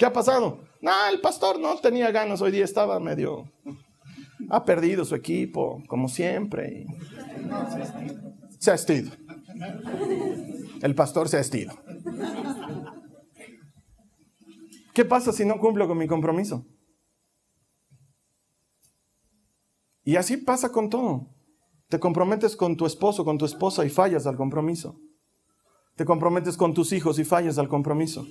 ¿Qué 0.00 0.06
ha 0.06 0.12
pasado? 0.14 0.62
No, 0.80 0.90
el 1.12 1.20
pastor 1.20 1.60
no 1.60 1.76
tenía 1.76 2.10
ganas, 2.10 2.40
hoy 2.40 2.50
día 2.52 2.64
estaba 2.64 2.98
medio... 2.98 3.52
Ha 4.48 4.64
perdido 4.64 5.04
su 5.04 5.14
equipo, 5.14 5.82
como 5.88 6.08
siempre. 6.08 6.86
Se 8.58 8.70
ha 8.70 8.74
estido. 8.74 9.12
El 10.80 10.94
pastor 10.94 11.28
se 11.28 11.36
ha 11.36 11.40
estido. 11.40 11.74
¿Qué 14.94 15.04
pasa 15.04 15.34
si 15.34 15.44
no 15.44 15.58
cumplo 15.58 15.86
con 15.86 15.98
mi 15.98 16.06
compromiso? 16.06 16.64
Y 20.02 20.16
así 20.16 20.38
pasa 20.38 20.72
con 20.72 20.88
todo. 20.88 21.26
Te 21.90 22.00
comprometes 22.00 22.56
con 22.56 22.74
tu 22.74 22.86
esposo, 22.86 23.22
con 23.22 23.36
tu 23.36 23.44
esposa 23.44 23.84
y 23.84 23.90
fallas 23.90 24.26
al 24.26 24.36
compromiso. 24.36 24.98
Te 25.94 26.06
comprometes 26.06 26.56
con 26.56 26.72
tus 26.72 26.94
hijos 26.94 27.18
y 27.18 27.24
fallas 27.24 27.58
al 27.58 27.68
compromiso. 27.68 28.26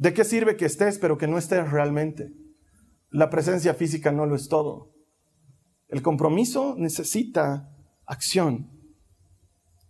¿De 0.00 0.14
qué 0.14 0.24
sirve 0.24 0.56
que 0.56 0.64
estés 0.64 0.98
pero 0.98 1.18
que 1.18 1.26
no 1.26 1.36
estés 1.36 1.70
realmente? 1.70 2.32
La 3.10 3.28
presencia 3.28 3.74
física 3.74 4.10
no 4.10 4.24
lo 4.24 4.34
es 4.34 4.48
todo. 4.48 4.94
El 5.88 6.00
compromiso 6.00 6.74
necesita 6.78 7.68
acción. 8.06 8.70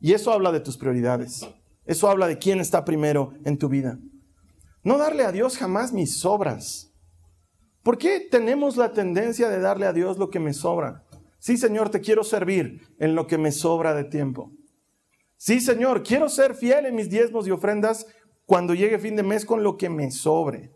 Y 0.01 0.15
eso 0.15 0.33
habla 0.33 0.51
de 0.51 0.59
tus 0.59 0.77
prioridades. 0.77 1.49
Eso 1.85 2.11
habla 2.11 2.27
de 2.27 2.39
quién 2.39 2.59
está 2.59 2.85
primero 2.85 3.35
en 3.45 3.57
tu 3.57 3.69
vida. 3.69 4.01
No 4.83 4.99
darle 4.99 5.25
a 5.25 5.31
Dios 5.31 5.57
jamás 5.57 5.93
mis 5.93 6.25
obras. 6.25 6.93
¿Por 7.85 7.97
qué 7.97 8.19
tenemos 8.19 8.77
la 8.77 8.93
tendencia 8.93 9.49
de 9.49 9.61
darle 9.61 9.87
a 9.87 9.93
Dios 9.93 10.19
lo 10.19 10.29
que 10.29 10.41
me 10.41 10.55
sobra? 10.55 11.05
Sí, 11.39 11.57
Señor, 11.57 11.89
te 11.91 12.01
quiero 12.01 12.25
servir 12.25 12.83
en 12.99 13.15
lo 13.15 13.29
que 13.29 13.39
me 13.39 13.53
sobra 13.53 13.95
de 13.95 14.03
tiempo. 14.03 14.51
Sí, 15.37 15.61
Señor, 15.61 16.03
quiero 16.03 16.29
ser 16.29 16.57
fiel 16.57 16.85
en 16.85 16.97
mis 16.97 17.09
diezmos 17.09 17.47
y 17.47 17.53
ofrendas 17.53 18.07
cuando 18.51 18.75
llegue 18.75 18.99
fin 18.99 19.15
de 19.15 19.23
mes 19.23 19.45
con 19.45 19.63
lo 19.63 19.77
que 19.77 19.89
me 19.89 20.11
sobre. 20.11 20.73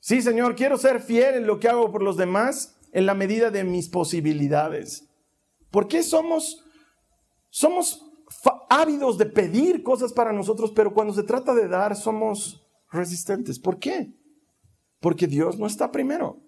Sí, 0.00 0.22
Señor, 0.22 0.56
quiero 0.56 0.78
ser 0.78 1.02
fiel 1.02 1.34
en 1.34 1.46
lo 1.46 1.60
que 1.60 1.68
hago 1.68 1.92
por 1.92 2.02
los 2.02 2.16
demás 2.16 2.78
en 2.90 3.04
la 3.04 3.12
medida 3.12 3.50
de 3.50 3.64
mis 3.64 3.90
posibilidades. 3.90 5.06
¿Por 5.70 5.88
qué 5.88 6.02
somos, 6.02 6.64
somos 7.50 8.02
ávidos 8.70 9.18
de 9.18 9.26
pedir 9.26 9.82
cosas 9.82 10.14
para 10.14 10.32
nosotros, 10.32 10.72
pero 10.74 10.94
cuando 10.94 11.12
se 11.12 11.22
trata 11.22 11.54
de 11.54 11.68
dar 11.68 11.94
somos 11.96 12.66
resistentes? 12.90 13.58
¿Por 13.58 13.78
qué? 13.78 14.14
Porque 14.98 15.26
Dios 15.26 15.58
no 15.58 15.66
está 15.66 15.92
primero. 15.92 16.38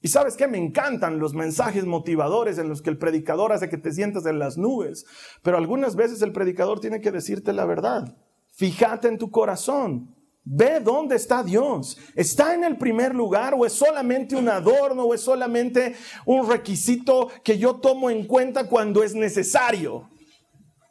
Y 0.00 0.06
sabes 0.06 0.36
qué, 0.36 0.46
me 0.46 0.58
encantan 0.58 1.18
los 1.18 1.34
mensajes 1.34 1.86
motivadores 1.86 2.58
en 2.58 2.68
los 2.68 2.82
que 2.82 2.90
el 2.90 2.98
predicador 2.98 3.52
hace 3.52 3.68
que 3.68 3.78
te 3.78 3.90
sientas 3.90 4.26
en 4.26 4.38
las 4.38 4.58
nubes, 4.58 5.06
pero 5.42 5.56
algunas 5.56 5.96
veces 5.96 6.22
el 6.22 6.30
predicador 6.30 6.78
tiene 6.78 7.00
que 7.00 7.10
decirte 7.10 7.52
la 7.52 7.64
verdad. 7.64 8.16
Fíjate 8.60 9.08
en 9.08 9.16
tu 9.16 9.30
corazón, 9.30 10.14
ve 10.44 10.80
dónde 10.80 11.16
está 11.16 11.42
Dios. 11.42 11.96
¿Está 12.14 12.52
en 12.52 12.62
el 12.62 12.76
primer 12.76 13.14
lugar 13.14 13.54
o 13.56 13.64
es 13.64 13.72
solamente 13.72 14.36
un 14.36 14.50
adorno 14.50 15.04
o 15.04 15.14
es 15.14 15.22
solamente 15.22 15.96
un 16.26 16.46
requisito 16.46 17.30
que 17.42 17.56
yo 17.56 17.76
tomo 17.76 18.10
en 18.10 18.26
cuenta 18.26 18.68
cuando 18.68 19.02
es 19.02 19.14
necesario? 19.14 20.10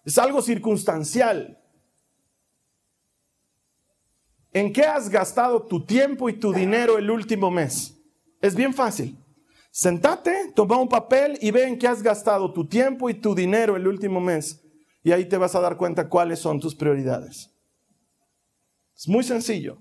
Es 0.03 0.17
algo 0.17 0.41
circunstancial. 0.41 1.61
¿En 4.51 4.73
qué 4.73 4.81
has 4.81 5.07
gastado 5.07 5.61
tu 5.61 5.85
tiempo 5.85 6.27
y 6.27 6.39
tu 6.39 6.51
dinero 6.51 6.97
el 6.97 7.11
último 7.11 7.51
mes? 7.51 7.95
Es 8.41 8.55
bien 8.55 8.73
fácil. 8.73 9.15
Sentate, 9.69 10.53
toma 10.55 10.77
un 10.77 10.89
papel 10.89 11.37
y 11.39 11.51
ve 11.51 11.65
en 11.65 11.77
qué 11.77 11.87
has 11.87 12.01
gastado 12.01 12.51
tu 12.51 12.67
tiempo 12.67 13.11
y 13.11 13.13
tu 13.13 13.35
dinero 13.35 13.75
el 13.75 13.87
último 13.87 14.19
mes. 14.19 14.59
Y 15.03 15.11
ahí 15.11 15.25
te 15.25 15.37
vas 15.37 15.53
a 15.53 15.59
dar 15.59 15.77
cuenta 15.77 16.09
cuáles 16.09 16.39
son 16.39 16.59
tus 16.59 16.73
prioridades. 16.73 17.58
Es 18.99 19.07
muy 19.07 19.23
sencillo. 19.23 19.77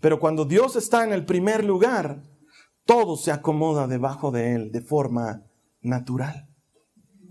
Pero 0.00 0.20
cuando 0.20 0.44
Dios 0.44 0.76
está 0.76 1.04
en 1.04 1.14
el 1.14 1.24
primer 1.24 1.64
lugar, 1.64 2.22
todo 2.84 3.16
se 3.16 3.32
acomoda 3.32 3.86
debajo 3.86 4.30
de 4.30 4.54
Él 4.54 4.70
de 4.70 4.82
forma 4.82 5.42
natural. 5.80 6.48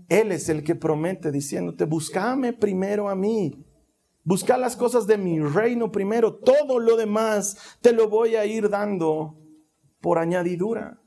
Él 0.08 0.32
es 0.32 0.48
el 0.48 0.64
que 0.64 0.74
promete 0.74 1.30
diciéndote, 1.30 1.84
búscame 1.84 2.52
primero 2.52 3.08
a 3.08 3.14
mí 3.14 3.64
Busca 4.24 4.56
las 4.56 4.74
cosas 4.74 5.06
de 5.06 5.18
mi 5.18 5.38
reino 5.38 5.92
primero. 5.92 6.34
Todo 6.34 6.80
lo 6.80 6.96
demás 6.96 7.76
te 7.82 7.92
lo 7.92 8.08
voy 8.08 8.36
a 8.36 8.46
ir 8.46 8.70
dando 8.70 9.38
por 10.00 10.18
añadidura. 10.18 10.98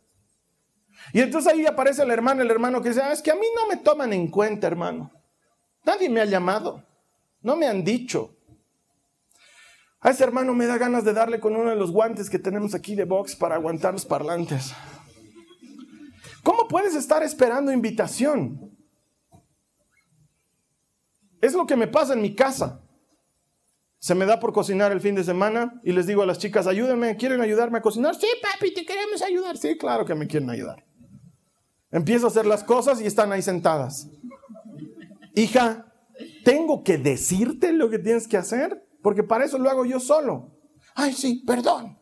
Y 1.14 1.22
entonces 1.22 1.52
ahí 1.52 1.66
aparece 1.66 2.04
el 2.04 2.12
hermano, 2.12 2.44
el 2.44 2.52
hermano 2.52 2.82
que 2.82 2.90
dice, 2.90 3.02
ah, 3.02 3.12
es 3.12 3.24
que 3.24 3.32
a 3.32 3.36
mí 3.36 3.48
no 3.56 3.68
me 3.68 3.78
toman 3.78 4.14
en 4.14 4.30
cuenta, 4.30 4.68
hermano. 4.68 5.12
Nadie 5.84 6.10
me 6.10 6.22
ha 6.22 6.26
llamado. 6.26 6.84
No 7.42 7.56
me 7.56 7.68
han 7.68 7.84
dicho. 7.84 8.37
A 10.00 10.12
ese 10.12 10.24
hermano 10.24 10.54
me 10.54 10.68
da 10.68 10.78
ganas 10.78 11.04
de 11.04 11.14
darle 11.14 11.40
con 11.40 11.56
uno 11.56 11.70
de 11.70 11.76
los 11.76 11.92
guantes 11.92 12.30
que 12.30 12.40
tenemos 12.40 12.76
aquí 12.76 12.96
de 12.96 13.06
box 13.06 13.36
para 13.36 13.56
aguantar 13.56 13.94
los 13.94 14.06
parlantes. 14.06 14.74
¿Cómo 16.44 16.68
puedes 16.68 16.96
estar 16.96 17.24
esperando 17.24 17.72
invitación? 17.72 18.78
Es 21.42 21.54
lo 21.54 21.66
que 21.66 21.76
me 21.76 21.88
pasa 21.88 22.14
en 22.14 22.22
mi 22.22 22.36
casa. 22.36 22.82
Se 24.00 24.14
me 24.14 24.26
da 24.26 24.40
por 24.40 24.54
cocinar 24.54 24.92
el 24.92 25.02
fin 25.02 25.16
de 25.16 25.24
semana 25.24 25.82
y 25.84 25.92
les 25.92 26.06
digo 26.06 26.22
a 26.22 26.26
las 26.26 26.38
chicas, 26.38 26.68
ayúdenme, 26.68 27.18
¿quieren 27.18 27.42
ayudarme 27.42 27.80
a 27.80 27.82
cocinar? 27.82 28.16
Sí, 28.16 28.28
papi, 28.42 28.74
te 28.74 28.86
queremos 28.86 29.22
ayudar. 29.24 29.58
Sí, 29.58 29.78
claro 29.78 30.06
que 30.06 30.16
me 30.16 30.28
quieren 30.28 30.50
ayudar. 30.50 30.86
Empiezo 31.92 32.28
a 32.28 32.30
hacer 32.30 32.46
las 32.46 32.64
cosas 32.64 33.02
y 33.02 33.06
están 33.06 33.32
ahí 33.32 33.42
sentadas. 33.42 34.08
Hija, 35.36 35.92
¿tengo 36.46 36.84
que 36.84 36.98
decirte 36.98 37.74
lo 37.74 37.90
que 37.90 38.00
tienes 38.00 38.28
que 38.28 38.38
hacer? 38.38 38.87
Porque 39.08 39.24
para 39.24 39.46
eso 39.46 39.58
lo 39.58 39.70
hago 39.70 39.86
yo 39.86 40.02
solo. 40.02 40.52
Ay, 40.94 41.14
sí, 41.14 41.42
perdón. 41.48 41.98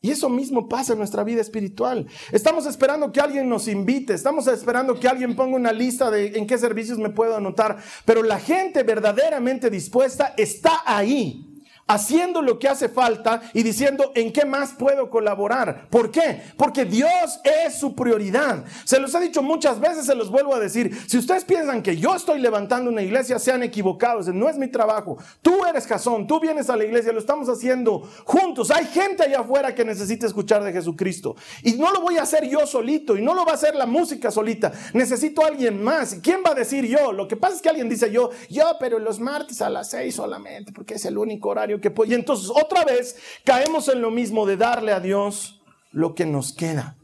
Y 0.00 0.10
eso 0.10 0.28
mismo 0.28 0.68
pasa 0.68 0.92
en 0.92 0.98
nuestra 0.98 1.22
vida 1.22 1.40
espiritual. 1.40 2.08
Estamos 2.32 2.66
esperando 2.66 3.12
que 3.12 3.20
alguien 3.20 3.48
nos 3.48 3.68
invite, 3.68 4.12
estamos 4.12 4.48
esperando 4.48 4.98
que 4.98 5.06
alguien 5.06 5.36
ponga 5.36 5.54
una 5.54 5.70
lista 5.70 6.10
de 6.10 6.36
en 6.36 6.48
qué 6.48 6.58
servicios 6.58 6.98
me 6.98 7.10
puedo 7.10 7.36
anotar, 7.36 7.78
pero 8.04 8.24
la 8.24 8.40
gente 8.40 8.82
verdaderamente 8.82 9.70
dispuesta 9.70 10.34
está 10.36 10.82
ahí 10.84 11.51
haciendo 11.86 12.42
lo 12.42 12.58
que 12.58 12.68
hace 12.68 12.88
falta 12.88 13.42
y 13.52 13.62
diciendo 13.62 14.12
en 14.14 14.32
qué 14.32 14.44
más 14.44 14.72
puedo 14.72 15.10
colaborar. 15.10 15.88
¿Por 15.90 16.10
qué? 16.10 16.42
Porque 16.56 16.84
Dios 16.84 17.40
es 17.44 17.78
su 17.78 17.94
prioridad. 17.94 18.64
Se 18.84 18.98
los 18.98 19.14
he 19.14 19.20
dicho 19.20 19.42
muchas 19.42 19.80
veces, 19.80 20.06
se 20.06 20.14
los 20.14 20.30
vuelvo 20.30 20.54
a 20.54 20.60
decir. 20.60 20.96
Si 21.06 21.18
ustedes 21.18 21.44
piensan 21.44 21.82
que 21.82 21.96
yo 21.96 22.14
estoy 22.14 22.40
levantando 22.40 22.90
una 22.90 23.02
iglesia, 23.02 23.38
sean 23.38 23.62
equivocados. 23.62 24.28
No 24.28 24.48
es 24.48 24.56
mi 24.56 24.68
trabajo. 24.68 25.18
Tú 25.42 25.64
eres 25.64 25.86
Jasón, 25.86 26.26
tú 26.26 26.40
vienes 26.40 26.70
a 26.70 26.76
la 26.76 26.84
iglesia, 26.84 27.12
lo 27.12 27.18
estamos 27.18 27.48
haciendo 27.48 28.08
juntos. 28.24 28.70
Hay 28.70 28.86
gente 28.86 29.24
allá 29.24 29.40
afuera 29.40 29.74
que 29.74 29.84
necesita 29.84 30.26
escuchar 30.26 30.62
de 30.64 30.72
Jesucristo. 30.72 31.36
Y 31.62 31.72
no 31.74 31.92
lo 31.92 32.00
voy 32.00 32.16
a 32.16 32.22
hacer 32.22 32.48
yo 32.48 32.66
solito 32.66 33.16
y 33.16 33.22
no 33.22 33.34
lo 33.34 33.44
va 33.44 33.52
a 33.52 33.54
hacer 33.54 33.74
la 33.74 33.86
música 33.86 34.30
solita. 34.30 34.72
Necesito 34.94 35.44
a 35.44 35.48
alguien 35.48 35.82
más. 35.82 36.16
¿Quién 36.22 36.40
va 36.44 36.50
a 36.50 36.54
decir 36.54 36.86
yo? 36.86 37.12
Lo 37.12 37.28
que 37.28 37.36
pasa 37.36 37.56
es 37.56 37.62
que 37.62 37.68
alguien 37.68 37.88
dice 37.88 38.10
yo, 38.10 38.30
yo, 38.48 38.64
pero 38.78 38.98
los 38.98 39.20
martes 39.20 39.60
a 39.62 39.70
las 39.70 39.90
seis 39.90 40.14
solamente, 40.14 40.72
porque 40.72 40.94
es 40.94 41.04
el 41.04 41.18
único 41.18 41.50
horario 41.50 41.71
Y 42.06 42.14
entonces 42.14 42.50
otra 42.50 42.84
vez 42.84 43.16
caemos 43.44 43.88
en 43.88 44.00
lo 44.02 44.10
mismo 44.10 44.46
de 44.46 44.56
darle 44.56 44.92
a 44.92 45.00
Dios 45.00 45.62
lo 45.90 46.14
que 46.14 46.26
nos 46.26 46.52
queda, 46.52 46.96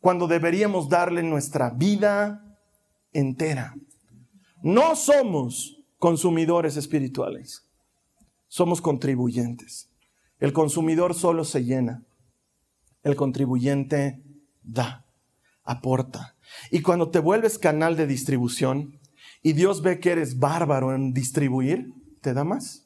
cuando 0.00 0.26
deberíamos 0.26 0.88
darle 0.88 1.22
nuestra 1.22 1.70
vida 1.70 2.58
entera. 3.12 3.74
No 4.62 4.96
somos 4.96 5.82
consumidores 5.98 6.76
espirituales, 6.76 7.68
somos 8.48 8.80
contribuyentes. 8.80 9.90
El 10.38 10.52
consumidor 10.52 11.14
solo 11.14 11.44
se 11.44 11.64
llena, 11.64 12.04
el 13.02 13.16
contribuyente 13.16 14.22
da, 14.62 15.06
aporta. 15.64 16.36
Y 16.70 16.82
cuando 16.82 17.10
te 17.10 17.18
vuelves 17.18 17.58
canal 17.58 17.96
de 17.96 18.06
distribución 18.06 19.00
y 19.42 19.54
Dios 19.54 19.82
ve 19.82 19.98
que 19.98 20.12
eres 20.12 20.38
bárbaro 20.38 20.94
en 20.94 21.12
distribuir, 21.12 21.92
te 22.20 22.34
da 22.34 22.44
más. 22.44 22.85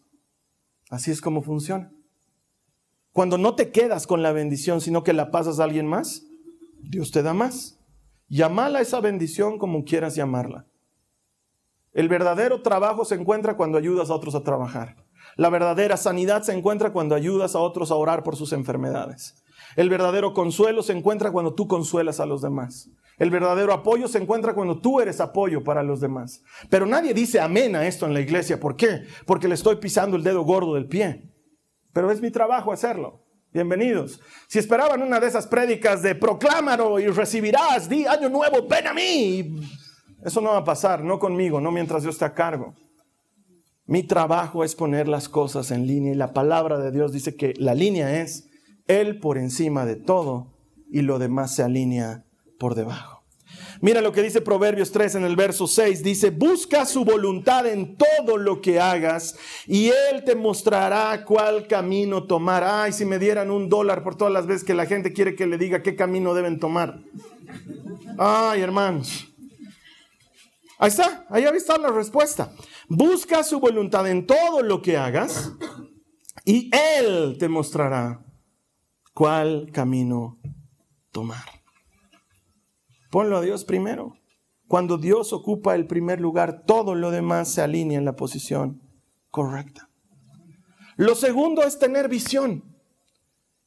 Así 0.91 1.11
es 1.13 1.21
como 1.21 1.41
funciona. 1.41 1.91
Cuando 3.13 3.39
no 3.39 3.55
te 3.55 3.71
quedas 3.71 4.07
con 4.07 4.23
la 4.23 4.33
bendición, 4.33 4.81
sino 4.81 5.03
que 5.03 5.13
la 5.13 5.31
pasas 5.31 5.59
a 5.59 5.65
alguien 5.65 5.87
más, 5.87 6.27
Dios 6.81 7.13
te 7.13 7.23
da 7.23 7.33
más. 7.33 7.79
Llámala 8.29 8.81
esa 8.81 9.01
bendición 9.01 9.59
como 9.59 9.85
quieras 9.85 10.15
llamarla. 10.15 10.67
El 11.93 12.09
verdadero 12.09 12.63
trabajo 12.63 13.05
se 13.05 13.15
encuentra 13.17 13.57
cuando 13.57 13.79
ayudas 13.79 14.11
a 14.11 14.15
otros 14.15 14.35
a 14.35 14.45
trabajar. 14.45 14.97
La 15.37 15.49
verdadera 15.49 15.97
sanidad 15.97 16.43
se 16.43 16.53
encuentra 16.53 16.93
cuando 16.93 17.15
ayudas 17.15 17.55
a 17.55 17.61
otros 17.61 17.91
a 17.91 17.95
orar 17.95 18.23
por 18.23 18.37
sus 18.37 18.53
enfermedades. 18.53 19.40
El 19.77 19.89
verdadero 19.89 20.35
consuelo 20.35 20.83
se 20.83 20.93
encuentra 20.93 21.33
cuando 21.33 21.55
tú 21.55 21.69
consuelas 21.69 22.21
a 22.21 22.27
los 22.27 22.43
demás. 22.43 22.91
El 23.19 23.31
verdadero 23.31 23.73
apoyo 23.73 24.09
se 24.09 24.19
encuentra 24.19 24.55
cuando 24.55 24.81
tú 24.81 25.01
eres 25.01 25.21
apoyo 25.21 25.63
para 25.63 25.83
los 25.83 26.01
demás. 26.01 26.43
Pero 26.71 26.87
nadie 26.87 27.13
dice 27.13 27.39
amén 27.39 27.77
a 27.77 27.87
esto 27.87 28.07
en 28.07 28.15
la 28.15 28.21
iglesia. 28.21 28.59
¿Por 28.59 28.77
qué? 28.77 29.05
Porque 29.27 29.47
le 29.47 29.55
estoy 29.55 29.77
pisando 29.77 30.17
el 30.17 30.23
dedo 30.23 30.43
gordo 30.43 30.75
del 30.75 30.87
pie. 30.87 31.31
Pero 31.93 32.11
es 32.11 32.21
mi 32.21 32.31
trabajo 32.31 32.73
hacerlo. 32.73 33.27
Bienvenidos. 33.53 34.21
Si 34.47 34.59
esperaban 34.59 35.03
una 35.03 35.21
de 35.21 35.27
esas 35.27 35.47
prédicas 35.47 36.03
de 36.03 36.15
proclámalo 36.15 36.99
y 37.01 37.09
recibirás, 37.09 37.89
di 37.89 38.07
año 38.07 38.29
nuevo, 38.29 38.67
ven 38.69 38.87
a 38.87 38.95
mí. 38.95 39.61
Eso 40.25 40.41
no 40.41 40.51
va 40.51 40.59
a 40.59 40.65
pasar, 40.65 41.03
no 41.03 41.19
conmigo, 41.19 41.61
no 41.61 41.71
mientras 41.71 42.03
yo 42.03 42.11
esté 42.11 42.25
a 42.25 42.33
cargo. 42.33 42.75
Mi 43.87 44.05
trabajo 44.05 44.63
es 44.63 44.77
poner 44.77 45.09
las 45.09 45.29
cosas 45.29 45.73
en 45.73 45.87
línea 45.87 46.13
y 46.13 46.17
la 46.17 46.33
palabra 46.33 46.79
de 46.79 46.93
Dios 46.93 47.13
dice 47.13 47.35
que 47.35 47.55
la 47.57 47.75
línea 47.75 48.23
es 48.23 48.50
Él 48.91 49.21
por 49.21 49.39
encima 49.39 49.87
de 49.87 49.95
todo 49.95 50.49
y 50.91 51.03
lo 51.03 51.19
demás 51.21 51.55
se 51.55 51.63
alinea 51.63 52.25
por 52.59 52.75
debajo. 52.75 53.21
Mira 53.81 54.01
lo 54.01 54.13
que 54.13 54.23
dice 54.23 54.41
Proverbios 54.41 54.91
3 54.91 55.15
en 55.15 55.25
el 55.25 55.37
verso 55.37 55.67
6. 55.67 56.03
Dice, 56.03 56.31
busca 56.31 56.85
su 56.85 57.05
voluntad 57.05 57.67
en 57.67 57.97
todo 57.97 58.37
lo 58.37 58.61
que 58.61 58.81
hagas 58.81 59.37
y 59.67 59.87
Él 59.87 60.25
te 60.25 60.35
mostrará 60.35 61.25
cuál 61.25 61.67
camino 61.69 62.25
tomar. 62.25 62.65
Ay, 62.65 62.93
si 62.93 63.05
me 63.05 63.19
dieran 63.19 63.51
un 63.51 63.69
dólar 63.69 64.03
por 64.03 64.17
todas 64.17 64.33
las 64.33 64.47
veces 64.47 64.65
que 64.65 64.75
la 64.75 64.87
gente 64.87 65.13
quiere 65.13 65.37
que 65.37 65.47
le 65.47 65.57
diga 65.57 65.83
qué 65.83 65.95
camino 65.95 66.35
deben 66.35 66.59
tomar. 66.59 67.01
Ay, 68.19 68.61
hermanos. 68.61 69.29
Ahí 70.79 70.89
está, 70.89 71.27
ahí 71.31 71.45
está 71.45 71.79
la 71.79 71.91
respuesta. 71.91 72.53
Busca 72.89 73.45
su 73.45 73.61
voluntad 73.61 74.09
en 74.09 74.27
todo 74.27 74.63
lo 74.63 74.83
que 74.83 74.97
hagas 74.97 75.53
y 76.45 76.71
Él 76.99 77.37
te 77.39 77.49
mostrará 77.49 78.25
cuál 79.13 79.71
camino 79.73 80.39
tomar. 81.11 81.45
Ponlo 83.11 83.39
a 83.39 83.41
Dios 83.41 83.65
primero. 83.65 84.15
Cuando 84.69 84.99
Dios 84.99 85.33
ocupa 85.33 85.75
el 85.75 85.87
primer 85.87 86.21
lugar, 86.21 86.63
todo 86.65 86.95
lo 86.95 87.11
demás 87.11 87.53
se 87.53 87.61
alinea 87.61 87.99
en 87.99 88.05
la 88.05 88.15
posición 88.15 88.81
correcta. 89.31 89.91
Lo 90.97 91.15
segundo 91.15 91.63
es 91.63 91.79
tener 91.79 92.09
visión. 92.09 92.70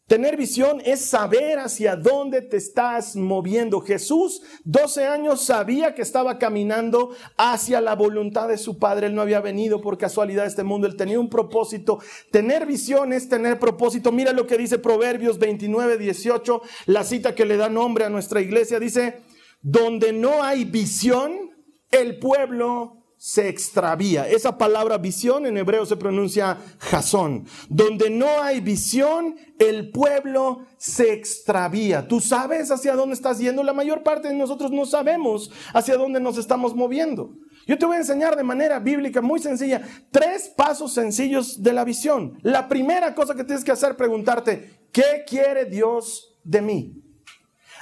Tener 0.08 0.36
visión 0.36 0.82
es 0.84 1.06
saber 1.06 1.60
hacia 1.60 1.96
dónde 1.96 2.42
te 2.42 2.58
estás 2.58 3.16
moviendo. 3.16 3.80
Jesús, 3.80 4.42
12 4.66 5.06
años, 5.06 5.46
sabía 5.46 5.96
que 5.96 6.02
estaba 6.02 6.38
caminando 6.38 7.16
hacia 7.38 7.80
la 7.80 7.96
voluntad 7.96 8.50
de 8.50 8.58
su 8.58 8.78
Padre. 8.78 9.08
Él 9.08 9.16
no 9.16 9.22
había 9.22 9.40
venido 9.40 9.80
por 9.80 9.98
casualidad 9.98 10.44
a 10.44 10.48
este 10.48 10.64
mundo. 10.64 10.88
Él 10.88 10.98
tenía 10.98 11.20
un 11.20 11.30
propósito. 11.30 12.00
Tener 12.32 12.66
visión 12.66 13.14
es 13.14 13.30
tener 13.30 13.60
propósito. 13.60 14.12
Mira 14.12 14.34
lo 14.34 14.46
que 14.46 14.58
dice 14.58 14.78
Proverbios 14.78 15.40
29, 15.40 15.98
18, 15.98 16.62
la 16.88 17.06
cita 17.06 17.34
que 17.34 17.46
le 17.46 17.56
da 17.56 17.70
nombre 17.70 18.04
a 18.04 18.10
nuestra 18.10 18.42
iglesia. 18.42 18.82
Dice, 18.82 19.22
donde 19.62 20.12
no 20.12 20.44
hay 20.44 20.66
visión, 20.66 21.52
el 21.92 22.20
pueblo 22.20 23.03
se 23.24 23.48
extravía. 23.48 24.28
Esa 24.28 24.58
palabra 24.58 24.98
visión 24.98 25.46
en 25.46 25.58
hebreo 25.58 25.86
se 25.86 25.96
pronuncia 25.96 26.58
jasón. 26.78 27.46
Donde 27.70 28.10
no 28.10 28.42
hay 28.42 28.60
visión, 28.60 29.38
el 29.60 29.92
pueblo 29.92 30.66
se 30.76 31.14
extravía. 31.14 32.06
¿Tú 32.06 32.20
sabes 32.20 32.70
hacia 32.70 32.96
dónde 32.96 33.16
estás 33.16 33.40
yendo? 33.40 33.64
La 33.64 33.72
mayor 33.72 34.04
parte 34.04 34.28
de 34.28 34.34
nosotros 34.34 34.72
no 34.72 34.86
sabemos 34.86 35.52
hacia 35.74 35.96
dónde 35.96 36.20
nos 36.20 36.38
estamos 36.38 36.76
moviendo. 36.76 37.38
Yo 37.66 37.78
te 37.78 37.86
voy 37.86 37.96
a 37.96 38.00
enseñar 38.00 38.36
de 38.36 38.44
manera 38.44 38.80
bíblica 38.80 39.22
muy 39.22 39.40
sencilla 39.40 39.88
tres 40.12 40.52
pasos 40.58 40.94
sencillos 40.94 41.64
de 41.64 41.72
la 41.72 41.86
visión. 41.86 42.38
La 42.42 42.68
primera 42.68 43.16
cosa 43.16 43.36
que 43.36 43.46
tienes 43.46 43.64
que 43.64 43.72
hacer 43.72 43.96
preguntarte, 43.96 44.82
¿qué 44.92 45.24
quiere 45.26 45.64
Dios 45.64 46.36
de 46.44 46.62
mí? 46.62 47.04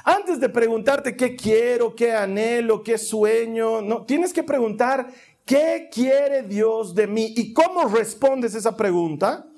Antes 0.03 0.39
de 0.39 0.49
preguntarte 0.49 1.15
qué 1.15 1.35
quiero, 1.35 1.95
qué 1.95 2.13
anhelo, 2.13 2.81
qué 2.83 2.97
sueño, 2.97 3.81
no, 3.81 4.05
tienes 4.05 4.33
que 4.33 4.43
preguntar 4.43 5.07
¿Qué 5.51 5.89
quiere 5.91 6.43
Dios 6.43 6.95
de 6.95 7.07
mí? 7.07 7.33
¿Y 7.35 7.51
cómo 7.51 7.83
respondes 7.83 8.55
esa 8.55 8.77
pregunta? 8.77 9.51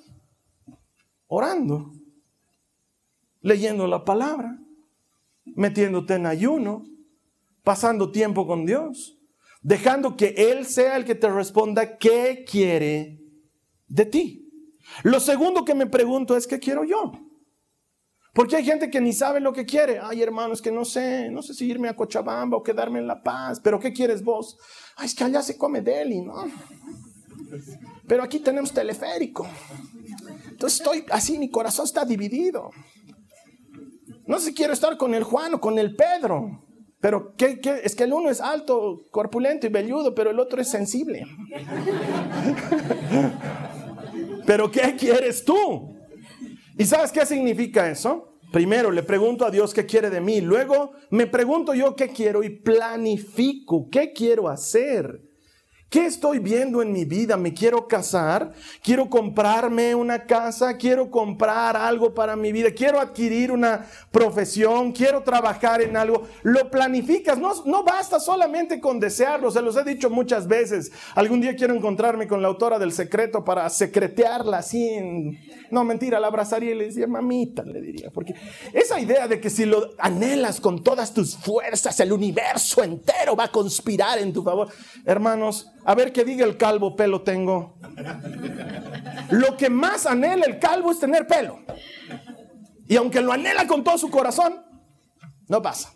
Orando, 1.27 1.91
leyendo 3.41 3.85
la 3.85 4.03
palabra, 4.03 4.57
metiéndote 5.45 6.15
en 6.15 6.25
ayuno, 6.25 6.83
pasando 7.61 8.11
tiempo 8.11 8.47
con 8.47 8.65
Dios, 8.65 9.19
dejando 9.61 10.17
que 10.17 10.33
Él 10.35 10.65
sea 10.65 10.97
el 10.97 11.05
que 11.05 11.13
te 11.13 11.29
responda 11.29 11.99
qué 11.99 12.43
quiere 12.43 13.19
de 13.87 14.05
ti. 14.07 14.49
Lo 15.03 15.19
segundo 15.19 15.63
que 15.63 15.75
me 15.75 15.85
pregunto 15.85 16.35
es, 16.35 16.47
¿qué 16.47 16.57
quiero 16.57 16.83
yo? 16.85 17.11
Porque 18.33 18.55
hay 18.55 18.65
gente 18.65 18.89
que 18.89 18.99
ni 18.99 19.13
sabe 19.13 19.39
lo 19.39 19.53
que 19.53 19.63
quiere. 19.63 19.99
Ay, 20.01 20.23
hermano, 20.23 20.55
es 20.55 20.61
que 20.63 20.71
no 20.71 20.85
sé, 20.85 21.29
no 21.29 21.43
sé 21.43 21.53
si 21.53 21.67
irme 21.67 21.87
a 21.87 21.95
Cochabamba 21.95 22.57
o 22.57 22.63
quedarme 22.63 22.97
en 22.97 23.05
La 23.05 23.21
Paz, 23.21 23.59
pero 23.63 23.79
¿qué 23.79 23.93
quieres 23.93 24.23
vos? 24.23 24.57
Ay, 24.95 25.07
es 25.07 25.15
que 25.15 25.23
allá 25.23 25.41
se 25.41 25.57
come 25.57 25.81
deli, 25.81 26.21
¿no? 26.21 26.45
Pero 28.07 28.23
aquí 28.23 28.39
tenemos 28.39 28.71
teleférico. 28.71 29.47
Entonces 30.49 30.79
estoy 30.79 31.05
así, 31.09 31.37
mi 31.37 31.49
corazón 31.49 31.85
está 31.85 32.05
dividido. 32.05 32.71
No 34.25 34.39
sé 34.39 34.47
si 34.47 34.53
quiero 34.53 34.73
estar 34.73 34.97
con 34.97 35.13
el 35.13 35.23
Juan 35.23 35.55
o 35.55 35.61
con 35.61 35.79
el 35.79 35.95
Pedro. 35.95 36.63
Pero 36.99 37.35
¿qué, 37.35 37.59
es 37.83 37.95
que 37.95 38.05
el 38.05 38.13
uno 38.13 38.29
es 38.29 38.39
alto, 38.39 39.07
corpulento 39.11 39.67
y 39.67 39.69
velludo, 39.69 40.15
pero 40.15 40.31
el 40.31 40.39
otro 40.39 40.61
es 40.61 40.69
sensible. 40.69 41.25
pero 44.45 44.71
¿qué 44.71 44.95
quieres 44.97 45.43
tú? 45.43 45.97
¿Y 46.77 46.85
sabes 46.85 47.11
qué 47.11 47.25
significa 47.25 47.89
eso? 47.89 48.32
Primero 48.53 48.91
le 48.91 49.01
pregunto 49.01 49.47
a 49.47 49.49
Dios 49.49 49.73
qué 49.73 49.87
quiere 49.87 50.11
de 50.11 50.21
mí, 50.21 50.39
luego 50.39 50.91
me 51.09 51.25
pregunto 51.25 51.73
yo 51.73 51.95
qué 51.95 52.09
quiero 52.09 52.43
y 52.43 52.51
planifico 52.51 53.89
qué 53.89 54.13
quiero 54.13 54.47
hacer. 54.47 55.23
¿Qué 55.93 56.07
estoy 56.07 56.39
viendo 56.39 56.81
en 56.81 56.91
mi 56.91 57.05
vida? 57.05 57.37
¿Me 57.37 57.53
quiero 57.53 57.87
casar? 57.87 58.51
¿Quiero 58.81 59.07
comprarme 59.11 59.93
una 59.93 60.25
casa? 60.25 60.75
¿Quiero 60.75 61.11
comprar 61.11 61.77
algo 61.77 62.15
para 62.15 62.35
mi 62.35 62.51
vida? 62.51 62.71
¿Quiero 62.71 62.99
adquirir 62.99 63.51
una 63.51 63.85
profesión? 64.09 64.91
¿Quiero 64.91 65.21
trabajar 65.21 65.83
en 65.83 65.95
algo? 65.95 66.23
Lo 66.41 66.71
planificas. 66.71 67.37
No, 67.37 67.53
no 67.65 67.83
basta 67.83 68.19
solamente 68.19 68.81
con 68.81 68.99
desearlo. 68.99 69.51
Se 69.51 69.61
los 69.61 69.77
he 69.77 69.83
dicho 69.83 70.09
muchas 70.09 70.47
veces. 70.47 70.91
Algún 71.13 71.41
día 71.41 71.55
quiero 71.55 71.75
encontrarme 71.75 72.27
con 72.27 72.41
la 72.41 72.47
autora 72.47 72.79
del 72.79 72.91
secreto 72.91 73.45
para 73.45 73.69
secretearla 73.69 74.57
así. 74.57 75.37
No, 75.69 75.83
mentira, 75.83 76.19
la 76.19 76.25
abrazaría 76.25 76.71
y 76.71 76.75
le 76.75 76.85
decía, 76.85 77.05
mamita, 77.05 77.61
le 77.61 77.81
diría. 77.81 78.09
Porque 78.09 78.33
esa 78.73 78.99
idea 78.99 79.27
de 79.27 79.39
que 79.39 79.51
si 79.51 79.65
lo 79.65 79.91
anhelas 79.99 80.59
con 80.59 80.83
todas 80.83 81.13
tus 81.13 81.37
fuerzas, 81.37 81.99
el 81.99 82.11
universo 82.13 82.81
entero 82.81 83.35
va 83.35 83.43
a 83.43 83.51
conspirar 83.51 84.17
en 84.17 84.33
tu 84.33 84.41
favor. 84.41 84.69
Hermanos, 85.05 85.69
a 85.85 85.95
ver 85.95 86.13
qué 86.13 86.23
diga 86.23 86.45
el 86.45 86.57
calvo, 86.57 86.95
pelo 86.95 87.21
tengo. 87.21 87.77
Lo 89.31 89.57
que 89.57 89.69
más 89.69 90.05
anhela 90.05 90.45
el 90.45 90.59
calvo 90.59 90.91
es 90.91 90.99
tener 90.99 91.27
pelo. 91.27 91.59
Y 92.87 92.95
aunque 92.95 93.21
lo 93.21 93.31
anhela 93.31 93.67
con 93.67 93.83
todo 93.83 93.97
su 93.97 94.09
corazón, 94.09 94.63
no 95.47 95.61
pasa. 95.61 95.93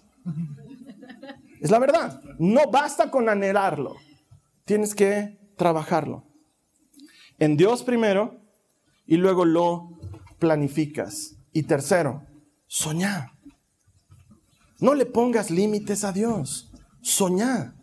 Es 1.61 1.71
la 1.71 1.79
verdad. 1.79 2.21
No 2.39 2.69
basta 2.71 3.09
con 3.09 3.29
anhelarlo. 3.29 3.95
Tienes 4.65 4.93
que 4.93 5.37
trabajarlo. 5.55 6.25
En 7.39 7.57
Dios 7.57 7.83
primero 7.83 8.41
y 9.05 9.17
luego 9.17 9.45
lo 9.45 9.97
planificas. 10.39 11.35
Y 11.53 11.63
tercero, 11.63 12.23
soñar. 12.67 13.31
No 14.79 14.93
le 14.93 15.05
pongas 15.05 15.49
límites 15.49 16.03
a 16.03 16.11
Dios. 16.11 16.71
Soñar. 17.01 17.76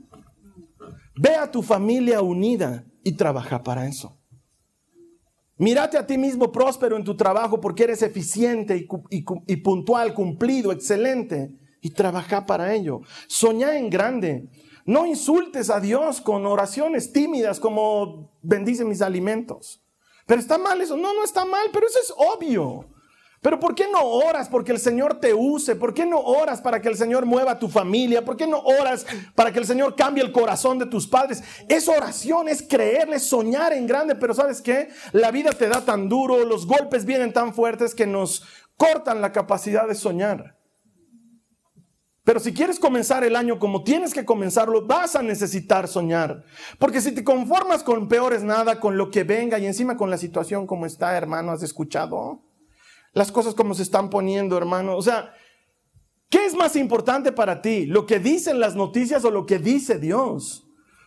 Ve 1.16 1.35
a 1.37 1.50
tu 1.50 1.62
familia 1.62 2.22
unida 2.22 2.85
y 3.03 3.12
trabaja 3.12 3.62
para 3.62 3.87
eso. 3.87 4.18
Mírate 5.57 5.96
a 5.96 6.07
ti 6.07 6.18
mismo 6.18 6.50
próspero 6.50 6.96
en 6.96 7.05
tu 7.05 7.16
trabajo 7.16 7.61
porque 7.61 7.85
eres 7.85 8.03
eficiente 8.03 8.88
y, 9.11 9.57
puntual, 9.59 10.12
cumplido, 10.12 10.72
excelente 10.72 11.57
y 11.81 11.90
trabaja 11.90 12.44
para 12.44 12.74
ello. 12.74 13.03
Soñá 13.29 13.79
en 13.79 13.88
grande. 13.88 14.48
No 14.85 15.07
insultes 15.07 15.70
a 15.70 15.81
Dios 15.81 16.20
con 16.20 16.44
oraciones 16.44 17.12
tímidas 17.12 17.61
como 17.61 18.33
bendice 18.42 18.85
mis 18.85 19.00
alimentos. 19.00 19.83
Pero 20.27 20.40
está 20.40 20.59
mal 20.59 20.81
eso. 20.81 20.96
No, 20.96 21.14
no 21.14 21.22
está 21.22 21.44
mal, 21.44 21.68
pero 21.72 21.87
eso 21.87 21.98
es 22.03 22.12
obvio. 22.16 22.87
Pero 23.44 23.61
¿por 23.61 23.74
qué 23.74 23.85
no 23.92 24.00
oras 24.02 24.48
porque 24.48 24.72
el 24.72 24.78
Señor 24.78 25.20
te 25.20 25.35
use? 25.35 25.76
¿Por 25.76 25.92
qué 25.92 26.07
no 26.07 26.18
oras 26.18 26.62
para 26.62 26.80
que 26.80 26.88
el 26.88 26.96
Señor 26.96 27.26
mueva 27.26 27.59
tu 27.59 27.68
familia? 27.68 28.24
¿Por 28.24 28.38
qué 28.38 28.46
no 28.46 28.59
oras 28.59 29.04
para 29.35 29.52
que 29.52 29.59
el 29.59 29.66
Señor 29.66 29.94
cambie 29.96 30.24
el 30.24 30.33
corazón 30.33 30.78
de 30.78 30.87
tus 30.87 31.07
padres? 31.07 31.42
Es 31.68 31.87
oración, 31.87 32.48
es 32.48 32.62
creerle, 32.62 33.18
soñar 33.18 33.74
en 33.74 33.87
grande, 33.87 34.14
pero 34.14 34.33
¿sabes 34.33 34.62
qué? 34.62 34.88
La 35.12 35.30
vida 35.30 35.50
te 35.52 35.68
da 35.68 35.85
tan 35.85 36.09
duro, 36.09 36.42
los 36.46 36.66
golpes 36.66 37.04
vienen 37.04 37.35
tan 37.35 37.52
fuertes 37.52 37.94
que 37.94 38.07
nos 38.07 38.44
cortan 38.78 39.20
la 39.20 39.30
capacidad 39.30 39.87
de 39.87 39.94
soñar. 39.94 40.57
Pero 42.22 42.40
si 42.40 42.54
quieres 42.54 42.78
comenzar 42.78 43.24
el 43.24 43.37
año 43.37 43.59
como 43.59 43.85
tienes 43.85 44.14
que 44.14 44.24
comenzarlo, 44.24 44.87
vas 44.87 45.16
a 45.16 45.22
necesitar 45.22 45.87
soñar. 45.87 46.44
Porque 46.78 47.02
si 47.02 47.12
te 47.12 47.22
conformas 47.22 47.83
con 47.83 48.09
peores 48.09 48.42
nada, 48.42 48.80
con 48.80 48.96
lo 48.96 49.11
que 49.11 49.22
venga 49.22 49.59
y 49.59 49.66
encima 49.66 49.98
con 49.98 50.09
la 50.09 50.16
situación 50.16 50.66
como 50.66 50.87
está, 50.87 51.14
hermano, 51.14 51.52
¿has 51.52 51.62
escuchado? 51.62 52.43
Las 53.14 53.33
cosas 53.33 53.55
como 53.55 53.74
se 53.74 53.83
están 53.83 54.11
poniendo, 54.11 54.57
hermano. 54.59 54.96
O 54.96 55.03
sea, 55.03 55.33
¿qué 56.29 56.44
es 56.44 56.55
más 56.55 56.77
importante 56.77 57.33
para 57.33 57.62
ti? 57.62 57.87
¿Lo 57.87 58.07
que 58.07 58.18
dicen 58.18 58.61
las 58.61 58.77
noticias 58.77 59.24
o 59.24 59.31
lo 59.31 59.46
que 59.46 59.59
dice 59.59 59.98
Dios? 59.98 60.64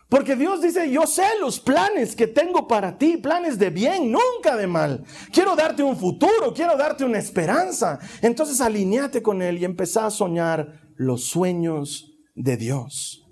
Porque 0.08 0.36
Dios 0.36 0.62
dice, 0.62 0.90
yo 0.90 1.06
sé 1.06 1.24
los 1.38 1.60
planes 1.60 2.16
que 2.16 2.26
tengo 2.26 2.66
para 2.66 2.96
ti, 2.96 3.18
planes 3.18 3.58
de 3.58 3.68
bien, 3.68 4.10
nunca 4.10 4.56
de 4.56 4.66
mal. 4.66 5.04
Quiero 5.32 5.54
darte 5.54 5.82
un 5.82 5.98
futuro, 5.98 6.54
quiero 6.54 6.78
darte 6.78 7.04
una 7.04 7.18
esperanza. 7.18 7.98
Entonces 8.22 8.62
alineate 8.62 9.22
con 9.22 9.42
Él 9.42 9.58
y 9.58 9.66
empezá 9.66 10.06
a 10.06 10.10
soñar 10.10 10.80
los 10.96 11.24
sueños 11.24 12.16
de 12.34 12.56
Dios. 12.56 13.26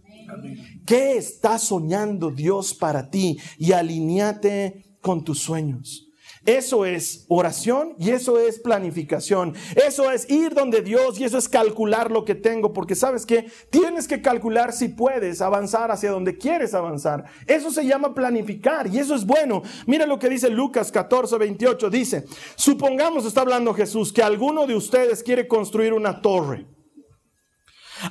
¿Qué 0.84 1.16
está 1.16 1.58
soñando 1.58 2.30
Dios 2.30 2.74
para 2.74 3.08
ti? 3.08 3.38
Y 3.56 3.72
alineate 3.72 4.98
con 5.00 5.24
tus 5.24 5.38
sueños. 5.38 6.05
Eso 6.46 6.86
es 6.86 7.26
oración 7.28 7.94
y 7.98 8.10
eso 8.10 8.38
es 8.38 8.60
planificación. 8.60 9.54
Eso 9.74 10.12
es 10.12 10.30
ir 10.30 10.54
donde 10.54 10.80
Dios 10.80 11.18
y 11.18 11.24
eso 11.24 11.38
es 11.38 11.48
calcular 11.48 12.12
lo 12.12 12.24
que 12.24 12.36
tengo, 12.36 12.72
porque 12.72 12.94
sabes 12.94 13.26
que 13.26 13.50
tienes 13.70 14.06
que 14.06 14.22
calcular 14.22 14.72
si 14.72 14.88
puedes 14.88 15.42
avanzar 15.42 15.90
hacia 15.90 16.12
donde 16.12 16.38
quieres 16.38 16.72
avanzar. 16.72 17.24
Eso 17.48 17.72
se 17.72 17.84
llama 17.84 18.14
planificar 18.14 18.86
y 18.86 18.98
eso 18.98 19.16
es 19.16 19.26
bueno. 19.26 19.62
Mira 19.86 20.06
lo 20.06 20.20
que 20.20 20.28
dice 20.28 20.48
Lucas 20.48 20.92
14, 20.92 21.36
28. 21.36 21.90
Dice, 21.90 22.24
supongamos, 22.54 23.26
está 23.26 23.40
hablando 23.40 23.74
Jesús, 23.74 24.12
que 24.12 24.22
alguno 24.22 24.68
de 24.68 24.76
ustedes 24.76 25.24
quiere 25.24 25.48
construir 25.48 25.92
una 25.92 26.22
torre. 26.22 26.66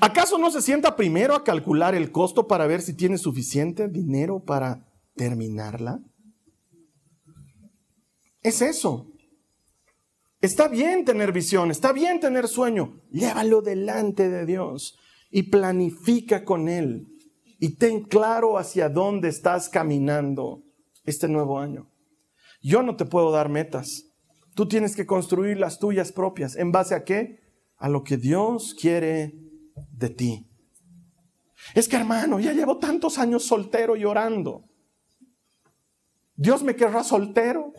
¿Acaso 0.01 0.37
no 0.37 0.51
se 0.51 0.61
sienta 0.61 0.95
primero 0.95 1.35
a 1.35 1.43
calcular 1.43 1.95
el 1.95 2.11
costo 2.11 2.47
para 2.47 2.67
ver 2.67 2.81
si 2.81 2.93
tiene 2.95 3.17
suficiente 3.17 3.87
dinero 3.87 4.43
para 4.43 4.85
terminarla? 5.15 6.01
Es 8.45 8.61
eso. 8.61 9.11
Está 10.39 10.67
bien 10.67 11.03
tener 11.03 11.31
visión, 11.31 11.71
está 11.71 11.91
bien 11.91 12.19
tener 12.19 12.47
sueño. 12.47 13.01
Llévalo 13.09 13.63
delante 13.63 14.29
de 14.29 14.45
Dios 14.45 14.99
y 15.31 15.49
planifica 15.49 16.45
con 16.45 16.69
Él. 16.69 17.07
y 17.57 17.77
ten 17.77 18.03
claro 18.03 18.59
hacia 18.59 18.89
dónde 18.89 19.29
estás 19.29 19.69
caminando 19.69 20.61
este 21.05 21.27
nuevo 21.27 21.57
año. 21.57 21.89
Yo 22.61 22.83
no 22.83 22.95
te 22.95 23.05
puedo 23.05 23.31
dar 23.31 23.49
metas. 23.49 24.11
Tú 24.53 24.67
tienes 24.67 24.95
que 24.95 25.07
construir 25.07 25.57
las 25.57 25.79
tuyas 25.79 26.11
propias. 26.11 26.55
¿En 26.55 26.71
base 26.71 26.93
a 26.93 27.03
qué? 27.03 27.39
A 27.77 27.89
lo 27.89 28.03
que 28.03 28.17
Dios 28.17 28.75
quiere 28.79 29.33
de 29.91 30.09
ti. 30.09 30.47
Es 31.73 31.87
que 31.87 31.95
hermano, 31.95 32.39
ya 32.39 32.53
llevo 32.53 32.77
tantos 32.77 33.17
años 33.17 33.43
soltero 33.43 33.95
y 33.95 34.05
orando. 34.05 34.65
Dios 36.35 36.61
me 36.61 36.75
querrá 36.75 37.03
soltero. 37.03 37.73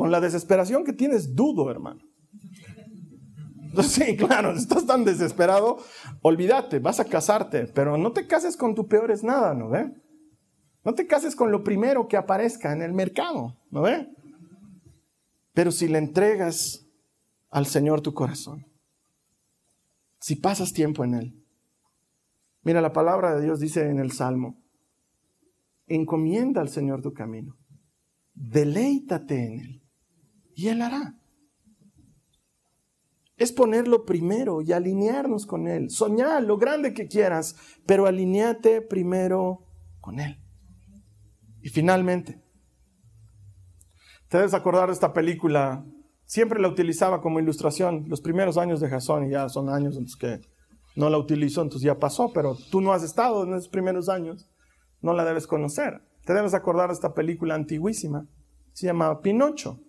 Con 0.00 0.10
la 0.10 0.18
desesperación 0.18 0.82
que 0.82 0.94
tienes, 0.94 1.36
dudo, 1.36 1.70
hermano. 1.70 2.00
Sí, 3.82 4.16
claro, 4.16 4.52
estás 4.52 4.86
tan 4.86 5.04
desesperado, 5.04 5.76
olvídate, 6.22 6.78
vas 6.78 7.00
a 7.00 7.04
casarte, 7.04 7.66
pero 7.66 7.98
no 7.98 8.10
te 8.12 8.26
cases 8.26 8.56
con 8.56 8.74
tu 8.74 8.88
peor 8.88 9.10
es 9.10 9.22
nada, 9.22 9.52
¿no 9.52 9.68
ve? 9.68 9.92
No 10.86 10.94
te 10.94 11.06
cases 11.06 11.36
con 11.36 11.52
lo 11.52 11.62
primero 11.62 12.08
que 12.08 12.16
aparezca 12.16 12.72
en 12.72 12.80
el 12.80 12.94
mercado, 12.94 13.58
¿no 13.70 13.82
ve? 13.82 14.08
Pero 15.52 15.70
si 15.70 15.86
le 15.86 15.98
entregas 15.98 16.86
al 17.50 17.66
Señor 17.66 18.00
tu 18.00 18.14
corazón, 18.14 18.64
si 20.18 20.34
pasas 20.34 20.72
tiempo 20.72 21.04
en 21.04 21.12
Él, 21.12 21.44
mira, 22.62 22.80
la 22.80 22.94
palabra 22.94 23.34
de 23.34 23.42
Dios 23.42 23.60
dice 23.60 23.86
en 23.86 23.98
el 23.98 24.12
Salmo, 24.12 24.64
encomienda 25.86 26.62
al 26.62 26.70
Señor 26.70 27.02
tu 27.02 27.12
camino, 27.12 27.58
deleítate 28.32 29.44
en 29.44 29.60
Él 29.60 29.79
y 30.60 30.68
Él 30.68 30.82
hará 30.82 31.20
es 33.40 33.52
ponerlo 33.52 34.04
primero 34.04 34.60
y 34.60 34.72
alinearnos 34.72 35.46
con 35.46 35.66
Él. 35.66 35.88
Soñar 35.88 36.42
lo 36.42 36.58
grande 36.58 36.92
que 36.92 37.08
quieras, 37.08 37.56
pero 37.86 38.04
alineate 38.04 38.82
primero 38.82 39.64
con 40.02 40.20
Él. 40.20 40.38
Y 41.62 41.70
finalmente, 41.70 42.38
te 44.28 44.36
debes 44.36 44.52
acordar 44.52 44.88
de 44.88 44.92
esta 44.92 45.14
película. 45.14 45.86
Siempre 46.26 46.60
la 46.60 46.68
utilizaba 46.68 47.22
como 47.22 47.40
ilustración 47.40 48.04
los 48.08 48.20
primeros 48.20 48.58
años 48.58 48.78
de 48.78 48.90
Jason 48.90 49.24
y 49.24 49.30
ya 49.30 49.48
son 49.48 49.70
años 49.70 49.96
en 49.96 50.02
los 50.02 50.16
que 50.16 50.42
no 50.94 51.08
la 51.08 51.16
utilizo, 51.16 51.62
entonces 51.62 51.86
ya 51.86 51.98
pasó, 51.98 52.34
pero 52.34 52.58
tú 52.70 52.82
no 52.82 52.92
has 52.92 53.02
estado 53.02 53.44
en 53.44 53.54
esos 53.54 53.70
primeros 53.70 54.10
años, 54.10 54.50
no 55.00 55.14
la 55.14 55.24
debes 55.24 55.46
conocer. 55.46 56.02
Te 56.26 56.34
debes 56.34 56.52
acordar 56.52 56.88
de 56.88 56.94
esta 56.94 57.14
película 57.14 57.54
antiguísima, 57.54 58.26
se 58.74 58.84
llama 58.84 59.22
Pinocho. 59.22 59.80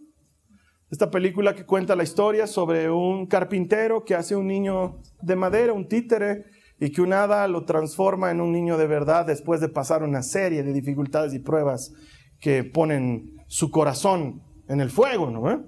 Esta 0.92 1.10
película 1.10 1.56
que 1.56 1.66
cuenta 1.66 1.96
la 1.96 2.04
historia 2.04 2.46
sobre 2.46 2.92
un 2.92 3.26
carpintero 3.26 4.04
que 4.04 4.14
hace 4.14 4.36
un 4.36 4.48
niño 4.48 5.00
de 5.22 5.38
madera, 5.38 5.72
un 5.72 5.88
títere, 5.88 6.44
y 6.82 6.92
que 6.92 7.02
un 7.02 7.14
hada 7.14 7.48
lo 7.48 7.64
transforma 7.64 8.30
en 8.30 8.42
un 8.42 8.52
niño 8.52 8.78
de 8.78 8.88
verdad 8.88 9.26
después 9.26 9.62
de 9.62 9.70
pasar 9.70 10.04
una 10.04 10.22
serie 10.22 10.64
de 10.64 10.74
dificultades 10.74 11.34
y 11.34 11.40
pruebas 11.40 11.94
que 12.42 12.66
ponen 12.66 13.42
su 13.48 13.72
corazón 13.72 14.44
en 14.68 14.82
el 14.82 14.90
fuego, 14.90 15.30
¿no? 15.30 15.64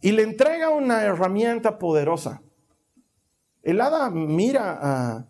Y 0.00 0.12
le 0.12 0.22
entrega 0.22 0.68
una 0.68 1.02
herramienta 1.02 1.76
poderosa. 1.78 2.42
El 3.62 3.80
hada 3.80 4.10
mira 4.10 4.78
a 4.80 5.28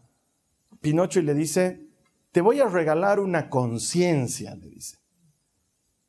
Pinocho 0.83 1.21
y 1.21 1.23
le 1.23 1.33
dice, 1.33 1.81
te 2.31 2.43
voy 2.43 2.61
a 2.61 2.69
regalar 2.69 3.21
una 3.21 3.49
conciencia, 3.49 4.55
le 4.55 4.69
dice. 4.69 4.99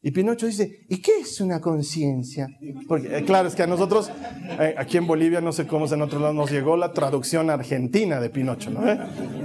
Y 0.02 0.12
Pinocho 0.12 0.46
dice, 0.46 0.86
¿y 0.90 1.02
qué 1.02 1.20
es 1.22 1.42
una 1.42 1.60
conciencia? 1.60 2.48
Porque 2.88 3.18
eh, 3.18 3.24
claro, 3.26 3.48
es 3.48 3.56
que 3.56 3.64
a 3.64 3.68
nosotros, 3.68 4.12
eh, 4.60 4.76
aquí 4.78 4.98
en 4.98 5.08
Bolivia, 5.08 5.42
no 5.42 5.52
sé 5.52 5.66
cómo 5.66 5.86
es 5.86 5.92
en 5.92 6.04
otros 6.04 6.22
lados, 6.22 6.36
nos 6.36 6.52
llegó 6.52 6.78
la 6.78 6.94
traducción 6.94 7.50
argentina 7.50 8.20
de 8.20 8.30
Pinocho, 8.30 8.70
¿no? 8.70 8.82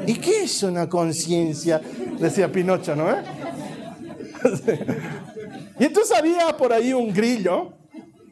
¿Y 0.07 0.15
qué 0.17 0.43
es 0.45 0.63
una 0.63 0.91
conciencia? 0.91 1.81
Decía 2.21 2.53
Pinocho, 2.53 2.95
¿no? 2.95 3.09
y 5.81 5.85
entonces 5.85 6.17
había 6.17 6.55
por 6.59 6.75
ahí 6.75 6.93
un 6.93 7.15
grillo 7.15 7.73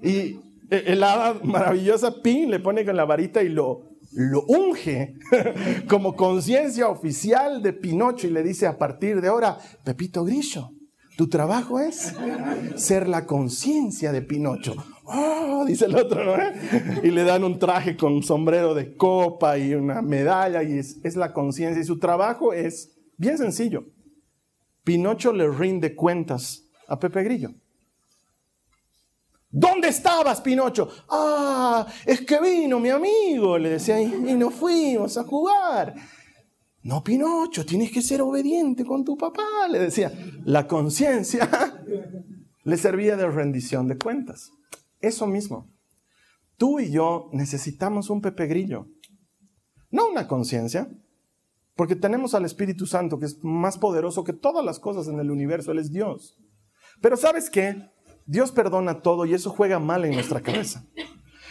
y 0.03 0.37
eh, 0.71 0.85
el 0.89 1.03
maravillosa 1.45 2.21
Pin 2.23 2.51
le 2.51 2.61
pone 2.61 2.85
con 2.85 2.97
la 2.97 3.07
varita 3.07 3.43
y 3.43 3.49
lo, 3.49 3.97
lo 4.13 4.43
unge 4.43 5.15
como 5.89 6.15
conciencia 6.15 6.89
oficial 6.89 7.63
de 7.63 7.73
Pinocho 7.73 8.27
y 8.27 8.31
le 8.31 8.43
dice 8.43 8.67
a 8.67 8.77
partir 8.77 9.23
de 9.23 9.29
ahora, 9.29 9.57
Pepito 9.85 10.23
Grillo 10.23 10.73
tu 11.21 11.29
trabajo 11.29 11.79
es 11.79 12.15
ser 12.77 13.07
la 13.07 13.27
conciencia 13.27 14.11
de 14.11 14.23
Pinocho. 14.23 14.75
Oh, 15.05 15.67
dice 15.67 15.85
el 15.85 15.95
otro, 15.95 16.25
¿no? 16.25 16.43
Y 17.03 17.11
le 17.11 17.25
dan 17.25 17.45
un 17.45 17.59
traje 17.59 17.95
con 17.95 18.23
sombrero 18.23 18.73
de 18.73 18.97
copa 18.97 19.59
y 19.59 19.75
una 19.75 20.01
medalla 20.01 20.63
y 20.63 20.79
es, 20.79 21.17
la 21.17 21.35
conciencia. 21.35 21.83
Y 21.83 21.85
su 21.85 21.99
trabajo 21.99 22.55
es 22.55 22.97
bien 23.19 23.37
sencillo. 23.37 23.85
Pinocho 24.83 25.35
le 25.35 25.47
rinde 25.47 25.95
cuentas 25.95 26.65
a 26.89 26.99
Pepe 26.99 27.23
Grillo. 27.23 27.51
¿Dónde 29.51 29.89
estabas, 29.89 30.41
Pinocho? 30.41 30.89
Ah, 31.11 31.87
es 32.07 32.23
que 32.23 32.41
vino 32.41 32.81
mi 32.81 32.89
amigo, 32.89 33.59
le 33.59 33.69
decía, 33.69 34.01
y 34.01 34.09
nos 34.37 34.55
fuimos 34.55 35.19
a 35.19 35.25
jugar. 35.25 35.97
No, 36.83 37.05
Pinocho, 37.05 37.67
tienes 37.67 37.91
que 37.91 38.01
ser 38.01 38.23
obediente 38.23 38.85
con 38.85 39.05
tu 39.05 39.17
papá, 39.17 39.69
le 39.71 39.79
decía. 39.79 40.13
La 40.45 40.67
conciencia 40.67 41.49
le 42.65 42.77
servía 42.77 43.17
de 43.17 43.29
rendición 43.29 43.87
de 43.87 43.99
cuentas. 43.99 44.51
Eso 45.01 45.27
mismo. 45.27 45.69
Tú 46.57 46.81
y 46.81 46.91
yo 46.91 47.29
necesitamos 47.33 48.11
un 48.11 48.21
Pepe 48.21 48.47
Grillo. 48.47 48.87
No 49.91 50.09
una 50.09 50.29
conciencia, 50.29 50.89
porque 51.75 51.97
tenemos 51.97 52.35
al 52.35 52.45
Espíritu 52.45 52.87
Santo 52.87 53.19
que 53.19 53.27
es 53.27 53.43
más 53.43 53.77
poderoso 53.79 54.25
que 54.25 54.33
todas 54.33 54.65
las 54.65 54.79
cosas 54.79 55.09
en 55.09 55.19
el 55.19 55.31
universo. 55.31 55.73
Él 55.73 55.79
es 55.79 55.91
Dios. 55.91 56.39
Pero 57.01 57.17
¿sabes 57.17 57.51
qué? 57.51 57.91
Dios 58.27 58.53
perdona 58.53 59.03
todo 59.03 59.27
y 59.27 59.35
eso 59.35 59.51
juega 59.51 59.79
mal 59.79 60.05
en 60.05 60.13
nuestra 60.13 60.41
cabeza. 60.41 60.87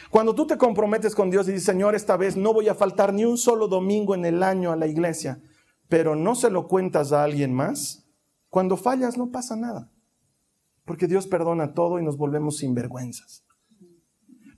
Cuando 0.10 0.34
tú 0.34 0.48
te 0.48 0.58
comprometes 0.58 1.14
con 1.14 1.30
Dios 1.30 1.48
y 1.48 1.52
dices, 1.52 1.66
Señor, 1.66 1.94
esta 1.94 2.18
vez 2.18 2.36
no 2.36 2.52
voy 2.52 2.68
a 2.68 2.76
faltar 2.76 3.14
ni 3.14 3.26
un 3.26 3.38
solo 3.38 3.68
domingo 3.68 4.16
en 4.16 4.26
el 4.26 4.42
año 4.42 4.72
a 4.72 4.76
la 4.76 4.88
iglesia, 4.88 5.40
pero 5.88 6.16
no 6.16 6.36
se 6.36 6.50
lo 6.50 6.68
cuentas 6.68 7.12
a 7.12 7.24
alguien 7.24 7.54
más, 7.54 8.08
cuando 8.50 8.76
fallas 8.76 9.18
no 9.18 9.30
pasa 9.30 9.56
nada, 9.56 9.92
porque 10.86 11.08
Dios 11.08 11.28
perdona 11.28 11.74
todo 11.74 12.00
y 12.00 12.04
nos 12.04 12.18
volvemos 12.18 12.58
sinvergüenzas. 12.58 13.46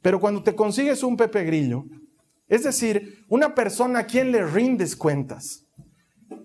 Pero 0.02 0.20
cuando 0.20 0.42
te 0.42 0.56
consigues 0.56 1.04
un 1.04 1.18
Pepe 1.18 1.44
Grillo, 1.44 1.84
es 2.48 2.64
decir, 2.64 3.26
una 3.28 3.54
persona 3.54 4.00
a 4.00 4.06
quien 4.06 4.32
le 4.32 4.46
rindes 4.46 4.96
cuentas 4.96 5.68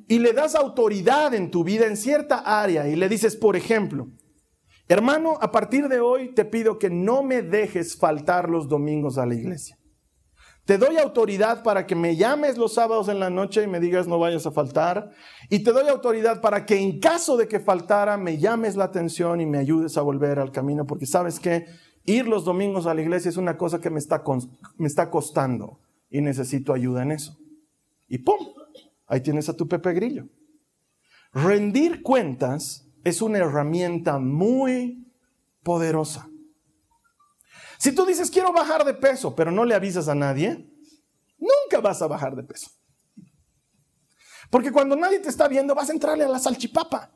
y 0.08 0.18
le 0.18 0.32
das 0.32 0.54
autoridad 0.54 1.32
en 1.34 1.50
tu 1.50 1.64
vida 1.64 1.86
en 1.86 1.96
cierta 1.96 2.38
área 2.38 2.88
y 2.88 2.96
le 2.96 3.08
dices, 3.08 3.36
por 3.36 3.56
ejemplo, 3.56 4.08
Hermano, 4.88 5.36
a 5.40 5.50
partir 5.50 5.88
de 5.88 6.00
hoy 6.00 6.32
te 6.34 6.44
pido 6.44 6.78
que 6.78 6.90
no 6.90 7.22
me 7.22 7.42
dejes 7.42 7.96
faltar 7.96 8.48
los 8.48 8.68
domingos 8.68 9.18
a 9.18 9.26
la 9.26 9.34
iglesia. 9.34 9.78
Te 10.64 10.78
doy 10.78 10.96
autoridad 10.96 11.62
para 11.62 11.86
que 11.86 11.94
me 11.94 12.16
llames 12.16 12.58
los 12.58 12.74
sábados 12.74 13.08
en 13.08 13.20
la 13.20 13.30
noche 13.30 13.62
y 13.62 13.68
me 13.68 13.78
digas 13.78 14.08
no 14.08 14.18
vayas 14.18 14.46
a 14.46 14.50
faltar. 14.50 15.12
Y 15.48 15.62
te 15.62 15.72
doy 15.72 15.88
autoridad 15.88 16.40
para 16.40 16.66
que 16.66 16.76
en 16.76 16.98
caso 16.98 17.36
de 17.36 17.46
que 17.46 17.60
faltara 17.60 18.16
me 18.16 18.38
llames 18.38 18.74
la 18.74 18.84
atención 18.84 19.40
y 19.40 19.46
me 19.46 19.58
ayudes 19.58 19.96
a 19.96 20.02
volver 20.02 20.40
al 20.40 20.50
camino. 20.50 20.84
Porque 20.84 21.06
sabes 21.06 21.38
que 21.38 21.66
ir 22.04 22.26
los 22.26 22.44
domingos 22.44 22.86
a 22.86 22.94
la 22.94 23.02
iglesia 23.02 23.28
es 23.28 23.36
una 23.36 23.56
cosa 23.56 23.80
que 23.80 23.90
me 23.90 24.00
está, 24.00 24.24
me 24.76 24.88
está 24.88 25.08
costando 25.08 25.80
y 26.10 26.20
necesito 26.20 26.72
ayuda 26.72 27.02
en 27.02 27.12
eso. 27.12 27.36
Y 28.08 28.18
¡pum! 28.18 28.38
Ahí 29.06 29.20
tienes 29.20 29.48
a 29.48 29.56
tu 29.56 29.68
Pepe 29.68 29.92
Grillo. 29.92 30.26
Rendir 31.32 32.02
cuentas 32.02 32.85
es 33.06 33.22
una 33.22 33.38
herramienta 33.38 34.18
muy 34.18 35.06
poderosa. 35.62 36.28
Si 37.78 37.92
tú 37.92 38.04
dices, 38.04 38.32
quiero 38.32 38.52
bajar 38.52 38.84
de 38.84 38.94
peso, 38.94 39.32
pero 39.36 39.52
no 39.52 39.64
le 39.64 39.76
avisas 39.76 40.08
a 40.08 40.16
nadie, 40.16 40.68
nunca 41.38 41.80
vas 41.80 42.02
a 42.02 42.08
bajar 42.08 42.34
de 42.34 42.42
peso. 42.42 42.68
Porque 44.50 44.72
cuando 44.72 44.96
nadie 44.96 45.20
te 45.20 45.28
está 45.28 45.46
viendo, 45.46 45.72
vas 45.72 45.88
a 45.88 45.92
entrarle 45.92 46.24
a 46.24 46.28
la 46.28 46.40
salchipapa. 46.40 47.12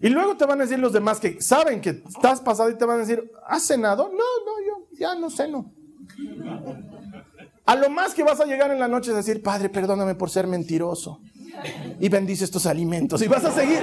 Y 0.00 0.08
luego 0.08 0.36
te 0.36 0.46
van 0.46 0.60
a 0.60 0.64
decir 0.64 0.78
los 0.78 0.92
demás 0.92 1.18
que 1.18 1.42
saben 1.42 1.80
que 1.80 2.04
estás 2.06 2.40
pasado 2.40 2.70
y 2.70 2.78
te 2.78 2.84
van 2.84 2.98
a 2.98 3.00
decir, 3.00 3.28
¿has 3.48 3.66
cenado? 3.66 4.04
No, 4.04 4.12
no, 4.18 4.64
yo 4.64 4.88
ya 4.96 5.16
no 5.16 5.30
ceno. 5.30 5.74
A 7.64 7.74
lo 7.74 7.90
más 7.90 8.14
que 8.14 8.22
vas 8.22 8.38
a 8.38 8.44
llegar 8.44 8.70
en 8.70 8.78
la 8.78 8.86
noche 8.86 9.10
es 9.10 9.16
decir, 9.16 9.42
Padre, 9.42 9.68
perdóname 9.68 10.14
por 10.14 10.30
ser 10.30 10.46
mentiroso 10.46 11.22
y 11.98 12.08
bendice 12.08 12.44
estos 12.44 12.66
alimentos. 12.66 13.22
Y 13.22 13.28
vas 13.28 13.44
a 13.44 13.52
seguir. 13.52 13.80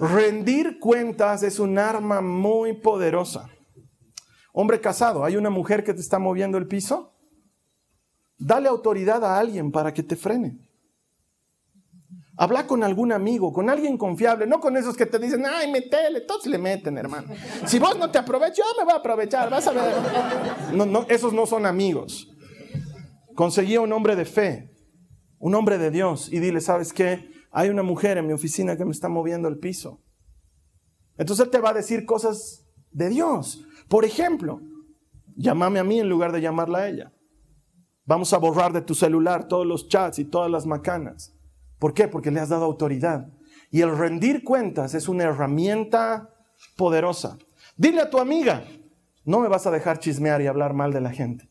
Rendir 0.00 0.78
cuentas 0.78 1.42
es 1.42 1.58
un 1.58 1.78
arma 1.78 2.20
muy 2.20 2.72
poderosa. 2.72 3.50
Hombre 4.52 4.80
casado, 4.80 5.24
¿hay 5.24 5.36
una 5.36 5.50
mujer 5.50 5.84
que 5.84 5.92
te 5.92 6.00
está 6.00 6.18
moviendo 6.18 6.56
el 6.56 6.66
piso? 6.66 7.14
Dale 8.38 8.68
autoridad 8.68 9.22
a 9.24 9.38
alguien 9.38 9.70
para 9.70 9.92
que 9.92 10.02
te 10.02 10.16
frene. 10.16 10.69
Habla 12.42 12.66
con 12.66 12.82
algún 12.82 13.12
amigo, 13.12 13.52
con 13.52 13.68
alguien 13.68 13.98
confiable, 13.98 14.46
no 14.46 14.60
con 14.60 14.74
esos 14.74 14.96
que 14.96 15.04
te 15.04 15.18
dicen, 15.18 15.44
ay, 15.44 15.70
metele, 15.70 16.22
todos 16.22 16.46
le 16.46 16.56
meten, 16.56 16.96
hermano. 16.96 17.34
Si 17.66 17.78
vos 17.78 17.98
no 17.98 18.10
te 18.10 18.16
aprovechas, 18.16 18.56
yo 18.56 18.64
me 18.78 18.84
voy 18.84 18.94
a 18.94 18.96
aprovechar, 18.96 19.50
vas 19.50 19.66
a 19.66 19.72
ver. 19.72 19.92
No, 20.72 20.86
no, 20.86 21.04
esos 21.10 21.34
no 21.34 21.44
son 21.44 21.66
amigos. 21.66 22.30
Conseguí 23.34 23.76
un 23.76 23.92
hombre 23.92 24.16
de 24.16 24.24
fe, 24.24 24.74
un 25.38 25.54
hombre 25.54 25.76
de 25.76 25.90
Dios, 25.90 26.32
y 26.32 26.38
dile, 26.38 26.62
¿sabes 26.62 26.94
qué? 26.94 27.30
Hay 27.50 27.68
una 27.68 27.82
mujer 27.82 28.16
en 28.16 28.26
mi 28.26 28.32
oficina 28.32 28.74
que 28.74 28.86
me 28.86 28.92
está 28.92 29.10
moviendo 29.10 29.46
el 29.46 29.58
piso. 29.58 30.00
Entonces 31.18 31.44
él 31.44 31.50
te 31.50 31.58
va 31.58 31.70
a 31.70 31.74
decir 31.74 32.06
cosas 32.06 32.66
de 32.90 33.10
Dios. 33.10 33.66
Por 33.86 34.06
ejemplo, 34.06 34.62
llámame 35.36 35.78
a 35.78 35.84
mí 35.84 36.00
en 36.00 36.08
lugar 36.08 36.32
de 36.32 36.40
llamarla 36.40 36.78
a 36.78 36.88
ella. 36.88 37.12
Vamos 38.06 38.32
a 38.32 38.38
borrar 38.38 38.72
de 38.72 38.80
tu 38.80 38.94
celular 38.94 39.46
todos 39.46 39.66
los 39.66 39.88
chats 39.88 40.18
y 40.18 40.24
todas 40.24 40.50
las 40.50 40.64
macanas. 40.64 41.36
¿Por 41.80 41.94
qué? 41.94 42.06
Porque 42.06 42.30
le 42.30 42.38
has 42.38 42.50
dado 42.50 42.66
autoridad. 42.66 43.26
Y 43.70 43.80
el 43.80 43.96
rendir 43.96 44.44
cuentas 44.44 44.94
es 44.94 45.08
una 45.08 45.24
herramienta 45.24 46.28
poderosa. 46.76 47.38
Dile 47.76 48.02
a 48.02 48.10
tu 48.10 48.18
amiga, 48.18 48.64
no 49.24 49.40
me 49.40 49.48
vas 49.48 49.66
a 49.66 49.70
dejar 49.70 49.98
chismear 49.98 50.42
y 50.42 50.46
hablar 50.46 50.74
mal 50.74 50.92
de 50.92 51.00
la 51.00 51.10
gente. 51.10 51.48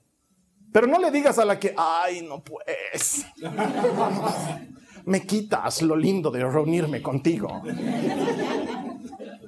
Pero 0.71 0.85
no 0.85 0.99
le 0.99 1.09
digas 1.09 1.39
a 1.39 1.45
la 1.45 1.59
que, 1.59 1.73
ay, 1.75 2.21
no 2.21 2.43
pues. 2.43 3.25
me 5.05 5.25
quitas 5.25 5.81
lo 5.81 5.95
lindo 5.95 6.29
de 6.29 6.47
reunirme 6.47 7.01
contigo. 7.01 7.63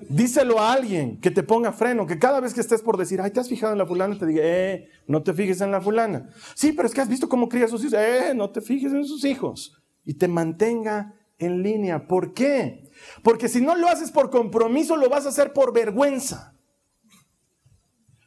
Díselo 0.09 0.59
a 0.59 0.73
alguien 0.73 1.21
que 1.21 1.29
te 1.29 1.43
ponga 1.43 1.71
freno, 1.71 2.07
que 2.07 2.17
cada 2.17 2.39
vez 2.39 2.55
que 2.55 2.61
estés 2.61 2.81
por 2.81 2.97
decir, 2.97 3.21
ay, 3.21 3.29
¿te 3.29 3.39
has 3.39 3.47
fijado 3.47 3.73
en 3.73 3.77
la 3.77 3.85
fulana? 3.85 4.17
Te 4.17 4.25
diga, 4.25 4.41
eh, 4.43 4.89
no 5.05 5.21
te 5.21 5.31
fijes 5.33 5.61
en 5.61 5.69
la 5.69 5.79
fulana. 5.79 6.27
Sí, 6.55 6.71
pero 6.71 6.87
es 6.87 6.93
que 6.93 7.01
has 7.01 7.07
visto 7.07 7.29
cómo 7.29 7.47
cría 7.47 7.65
a 7.65 7.67
sus 7.67 7.81
hijos. 7.81 7.99
Eh, 7.99 8.33
no 8.35 8.49
te 8.49 8.61
fijes 8.61 8.91
en 8.91 9.05
sus 9.05 9.23
hijos 9.23 9.80
y 10.03 10.15
te 10.15 10.27
mantenga 10.27 11.15
en 11.37 11.63
línea. 11.63 12.07
¿Por 12.07 12.33
qué? 12.33 12.89
Porque 13.23 13.49
si 13.49 13.61
no 13.61 13.75
lo 13.75 13.87
haces 13.87 14.11
por 14.11 14.29
compromiso, 14.29 14.95
lo 14.95 15.09
vas 15.09 15.25
a 15.25 15.29
hacer 15.29 15.53
por 15.53 15.73
vergüenza. 15.73 16.55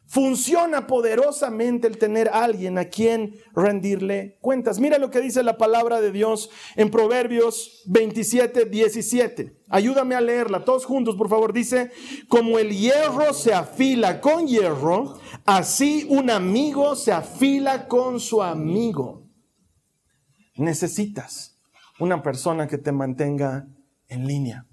Funciona 0.07 0.87
poderosamente 0.87 1.89
el 1.89 1.99
tener 1.99 2.29
a 2.29 2.45
alguien 2.45 2.79
a 2.79 2.85
quien 2.85 3.35
rendirle 3.53 4.39
cuentas. 4.41 4.79
Mira 4.79 4.99
lo 4.99 5.11
que 5.11 5.21
dice 5.21 5.43
la 5.43 5.59
palabra 5.59 6.01
de 6.01 6.13
Dios 6.13 6.51
en 6.77 6.89
Proverbios 6.89 7.83
27, 7.87 8.67
17. 8.67 9.63
Ayúdame 9.71 10.15
a 10.15 10.21
leerla, 10.21 10.65
todos 10.65 10.85
juntos, 10.85 11.17
por 11.17 11.29
favor. 11.29 11.53
Dice, 11.53 11.91
como 12.29 12.61
el 12.61 12.71
hierro 12.71 13.33
se 13.33 13.55
afila 13.55 14.21
con 14.21 14.47
hierro, 14.47 15.19
así 15.47 16.07
un 16.09 16.31
amigo 16.31 16.95
se 16.95 17.11
afila 17.11 17.89
con 17.89 18.21
su 18.21 18.41
amigo. 18.41 19.29
Necesitas 20.55 21.54
una 21.99 22.23
persona 22.23 22.67
que 22.67 22.79
te 22.79 22.93
mantenga 22.93 23.67
en 24.09 24.27
línea. 24.27 24.67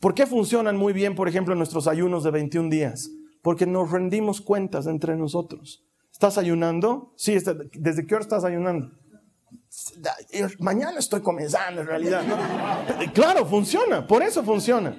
¿Por 0.00 0.14
qué 0.14 0.26
funcionan 0.26 0.76
muy 0.76 0.92
bien, 0.92 1.14
por 1.14 1.28
ejemplo, 1.28 1.54
nuestros 1.54 1.86
ayunos 1.86 2.24
de 2.24 2.32
21 2.32 2.70
días? 2.70 3.10
Porque 3.40 3.66
nos 3.66 3.90
rendimos 3.90 4.40
cuentas 4.40 4.86
entre 4.86 5.16
nosotros. 5.16 5.84
¿Estás 6.10 6.38
ayunando? 6.38 7.12
Sí, 7.16 7.36
¿desde 7.74 8.06
qué 8.06 8.14
hora 8.14 8.22
estás 8.22 8.44
ayunando? 8.44 8.90
Mañana 10.58 10.98
estoy 10.98 11.20
comenzando 11.20 11.80
en 11.80 11.86
realidad. 11.86 12.22
Claro, 13.14 13.46
funciona, 13.46 14.06
por 14.06 14.22
eso 14.22 14.42
funciona. 14.42 14.96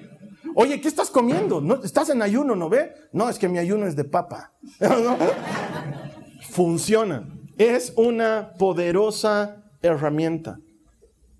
Oye, 0.55 0.79
¿qué 0.79 0.87
estás 0.87 1.09
comiendo? 1.09 1.61
¿No, 1.61 1.83
¿Estás 1.83 2.09
en 2.09 2.21
ayuno, 2.21 2.55
no 2.55 2.69
ve? 2.69 2.93
No, 3.11 3.29
es 3.29 3.39
que 3.39 3.49
mi 3.49 3.57
ayuno 3.57 3.87
es 3.87 3.95
de 3.95 4.03
papa. 4.03 4.53
Funciona. 6.49 7.27
Es 7.57 7.93
una 7.95 8.53
poderosa 8.57 9.63
herramienta 9.81 10.59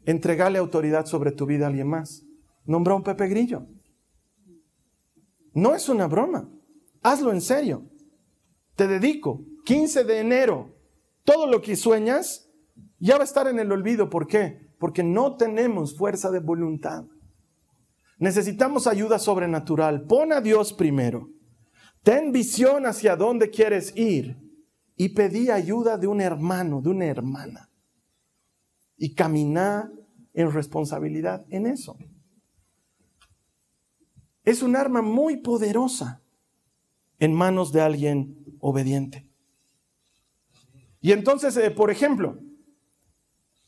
entregale 0.06 0.60
autoridad 0.60 1.06
sobre 1.06 1.32
tu 1.32 1.46
vida 1.46 1.66
a 1.66 1.68
alguien 1.70 1.88
más. 1.88 2.26
Nombra 2.66 2.96
un 2.96 3.04
Pepe 3.04 3.28
Grillo. 3.28 3.68
No 5.54 5.76
es 5.76 5.90
una 5.90 6.08
broma. 6.08 6.50
Hazlo 7.02 7.32
en 7.32 7.42
serio. 7.42 7.90
Te 8.76 8.88
dedico 8.88 9.46
15 9.66 10.04
de 10.04 10.20
enero. 10.20 10.76
Todo 11.24 11.48
lo 11.48 11.62
que 11.62 11.76
sueñas 11.76 12.50
ya 13.00 13.16
va 13.16 13.22
a 13.22 13.26
estar 13.26 13.48
en 13.48 13.60
el 13.60 13.72
olvido. 13.72 14.10
¿Por 14.10 14.28
qué? 14.28 14.72
Porque 14.80 15.04
no 15.04 15.38
tenemos 15.38 15.98
fuerza 15.98 16.32
de 16.32 16.40
voluntad. 16.40 17.06
Necesitamos 18.18 18.88
ayuda 18.88 19.20
sobrenatural. 19.20 20.06
Pon 20.06 20.34
a 20.34 20.42
Dios 20.42 20.74
primero. 20.74 21.30
Ten 22.04 22.32
visión 22.32 22.86
hacia 22.86 23.16
dónde 23.16 23.50
quieres 23.50 23.96
ir 23.96 24.38
y 24.96 25.10
pedí 25.10 25.50
ayuda 25.50 25.98
de 25.98 26.08
un 26.08 26.22
hermano, 26.22 26.82
de 26.82 26.90
una 26.90 27.06
hermana 27.06 27.70
y 29.04 29.16
caminar 29.16 29.92
en 30.34 30.50
responsabilidad 30.50 31.46
en 31.50 31.68
eso. 31.68 31.98
Es 34.46 34.64
un 34.64 34.78
arma 34.78 35.02
muy 35.02 35.42
poderosa 35.42 36.24
en 37.20 37.34
manos 37.34 37.74
de 37.74 37.82
alguien 37.82 38.58
obediente. 38.62 39.30
Y 41.02 41.12
entonces, 41.12 41.58
eh, 41.58 41.70
por 41.70 41.92
ejemplo, 41.92 42.40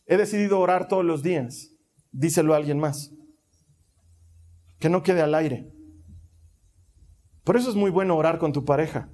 he 0.06 0.16
decidido 0.16 0.58
orar 0.62 0.88
todos 0.88 1.04
los 1.04 1.22
días. 1.22 1.74
Díselo 2.14 2.54
a 2.54 2.58
alguien 2.58 2.80
más. 2.80 3.14
Que 4.80 4.88
no 4.88 5.04
quede 5.04 5.22
al 5.22 5.36
aire. 5.36 5.70
Por 7.44 7.58
eso 7.58 7.70
es 7.70 7.76
muy 7.76 7.92
bueno 7.92 8.16
orar 8.16 8.40
con 8.40 8.54
tu 8.54 8.64
pareja. 8.64 9.10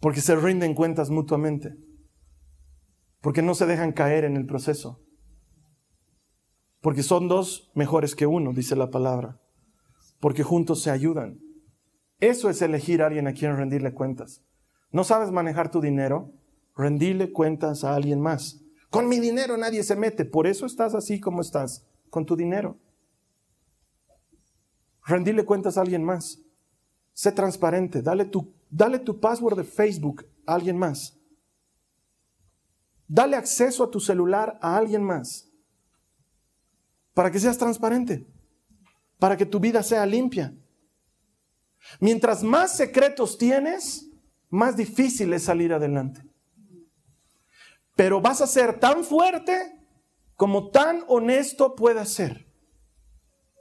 Porque 0.00 0.20
se 0.20 0.34
rinden 0.34 0.74
cuentas 0.74 1.08
mutuamente. 1.08 1.76
Porque 3.20 3.42
no 3.42 3.54
se 3.54 3.66
dejan 3.66 3.92
caer 3.92 4.24
en 4.24 4.36
el 4.36 4.44
proceso. 4.44 5.03
Porque 6.84 7.02
son 7.02 7.28
dos 7.28 7.70
mejores 7.72 8.14
que 8.14 8.26
uno, 8.26 8.52
dice 8.52 8.76
la 8.76 8.90
palabra. 8.90 9.40
Porque 10.20 10.42
juntos 10.42 10.82
se 10.82 10.90
ayudan. 10.90 11.40
Eso 12.20 12.50
es 12.50 12.60
elegir 12.60 13.00
a 13.00 13.06
alguien 13.06 13.26
a 13.26 13.32
quien 13.32 13.56
rendirle 13.56 13.94
cuentas. 13.94 14.42
¿No 14.90 15.02
sabes 15.02 15.30
manejar 15.30 15.70
tu 15.70 15.80
dinero? 15.80 16.30
Rendirle 16.76 17.32
cuentas 17.32 17.84
a 17.84 17.94
alguien 17.94 18.20
más. 18.20 18.60
Con 18.90 19.08
mi 19.08 19.18
dinero 19.18 19.56
nadie 19.56 19.82
se 19.82 19.96
mete. 19.96 20.26
Por 20.26 20.46
eso 20.46 20.66
estás 20.66 20.94
así 20.94 21.20
como 21.20 21.40
estás, 21.40 21.86
con 22.10 22.26
tu 22.26 22.36
dinero. 22.36 22.78
Rendirle 25.06 25.46
cuentas 25.46 25.78
a 25.78 25.80
alguien 25.80 26.04
más. 26.04 26.38
Sé 27.14 27.32
transparente. 27.32 28.02
Dale 28.02 28.26
tu, 28.26 28.52
dale 28.68 28.98
tu 28.98 29.18
password 29.18 29.56
de 29.56 29.64
Facebook 29.64 30.26
a 30.44 30.54
alguien 30.54 30.76
más. 30.76 31.18
Dale 33.08 33.36
acceso 33.36 33.84
a 33.84 33.90
tu 33.90 34.00
celular 34.00 34.58
a 34.60 34.76
alguien 34.76 35.02
más 35.02 35.50
para 37.14 37.30
que 37.30 37.38
seas 37.38 37.56
transparente, 37.56 38.26
para 39.18 39.36
que 39.36 39.46
tu 39.46 39.60
vida 39.60 39.82
sea 39.82 40.04
limpia. 40.04 40.54
Mientras 42.00 42.42
más 42.42 42.76
secretos 42.76 43.38
tienes, 43.38 44.10
más 44.50 44.76
difícil 44.76 45.32
es 45.32 45.44
salir 45.44 45.72
adelante. 45.72 46.22
Pero 47.96 48.20
vas 48.20 48.40
a 48.40 48.46
ser 48.46 48.80
tan 48.80 49.04
fuerte 49.04 49.80
como 50.36 50.70
tan 50.70 51.04
honesto 51.06 51.76
puedas 51.76 52.08
ser. 52.08 52.48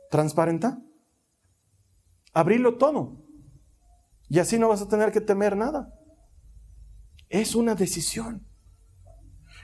¿Transparenta? 0.10 0.82
Abrirlo 2.34 2.78
todo. 2.78 3.24
Y 4.30 4.40
así 4.40 4.58
no 4.58 4.70
vas 4.70 4.82
a 4.82 4.88
tener 4.88 5.12
que 5.12 5.22
temer 5.22 5.56
nada. 5.56 5.94
Es 7.30 7.54
una 7.54 7.76
decisión. 7.76 8.48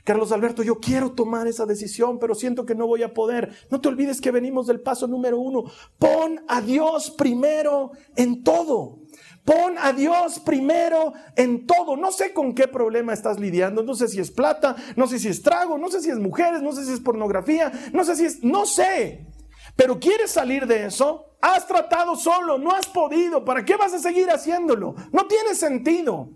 Carlos 0.10 0.32
Alberto, 0.32 0.64
yo 0.64 0.80
quiero 0.80 1.12
tomar 1.12 1.46
esa 1.46 1.68
decisión, 1.68 2.18
pero 2.18 2.34
siento 2.34 2.66
que 2.66 2.74
no 2.74 2.88
voy 2.88 3.04
a 3.04 3.14
poder. 3.14 3.56
No 3.70 3.80
te 3.80 3.90
olvides 3.90 4.20
que 4.20 4.32
venimos 4.32 4.66
del 4.66 4.82
paso 4.82 5.06
número 5.06 5.40
uno. 5.40 5.66
Pon 6.00 6.44
a 6.48 6.62
Dios 6.62 7.12
primero 7.12 7.92
en 8.16 8.44
todo. 8.44 9.02
Pon 9.46 9.78
a 9.78 9.94
Dios 9.94 10.40
primero 10.40 11.14
en 11.36 11.68
todo. 11.68 11.96
No 11.96 12.12
sé 12.12 12.34
con 12.34 12.56
qué 12.56 12.68
problema 12.68 13.14
estás 13.14 13.40
lidiando. 13.40 13.84
No 13.84 13.94
sé 13.94 14.08
si 14.08 14.20
es 14.20 14.32
plata, 14.32 14.76
no 14.96 15.06
sé 15.06 15.20
si 15.20 15.28
es 15.28 15.44
trago, 15.44 15.78
no 15.78 15.92
sé 15.92 16.02
si 16.02 16.10
es 16.10 16.18
mujeres, 16.18 16.64
no 16.64 16.72
sé 16.72 16.86
si 16.86 16.94
es 16.94 17.02
pornografía, 17.02 17.72
no 17.94 18.04
sé 18.04 18.16
si 18.16 18.26
es... 18.26 18.44
No 18.44 18.66
sé. 18.66 19.28
Pero 19.76 20.00
quieres 20.00 20.32
salir 20.32 20.66
de 20.66 20.88
eso. 20.88 21.38
Has 21.40 21.68
tratado 21.68 22.16
solo, 22.16 22.58
no 22.58 22.72
has 22.72 22.88
podido. 22.88 23.46
¿Para 23.46 23.64
qué 23.64 23.76
vas 23.76 23.94
a 23.94 24.00
seguir 24.00 24.32
haciéndolo? 24.32 24.96
No 25.12 25.28
tiene 25.28 25.54
sentido. 25.54 26.32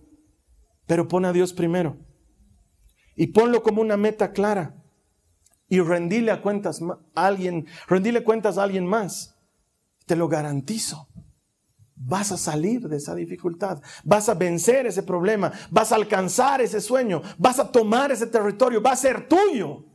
Pero 0.85 1.07
pon 1.07 1.25
a 1.25 1.33
Dios 1.33 1.53
primero 1.53 2.12
y 3.15 3.27
ponlo 3.27 3.63
como 3.63 3.81
una 3.81 3.97
meta 3.97 4.31
clara 4.31 4.75
y 5.67 5.79
rendile 5.79 6.31
a 6.31 6.41
cuentas 6.41 6.81
a 7.15 7.25
alguien, 7.25 7.65
rendile 7.87 8.23
cuentas 8.23 8.57
a 8.57 8.63
alguien 8.63 8.85
más. 8.85 9.35
Te 10.05 10.15
lo 10.15 10.27
garantizo. 10.27 11.07
Vas 11.95 12.31
a 12.31 12.37
salir 12.37 12.89
de 12.89 12.97
esa 12.97 13.15
dificultad, 13.15 13.81
vas 14.03 14.27
a 14.27 14.33
vencer 14.33 14.87
ese 14.87 15.03
problema, 15.03 15.53
vas 15.71 15.91
a 15.91 15.95
alcanzar 15.95 16.59
ese 16.59 16.81
sueño, 16.81 17.21
vas 17.37 17.59
a 17.59 17.71
tomar 17.71 18.11
ese 18.11 18.27
territorio, 18.27 18.81
va 18.81 18.91
a 18.91 18.97
ser 18.97 19.27
tuyo. 19.27 19.85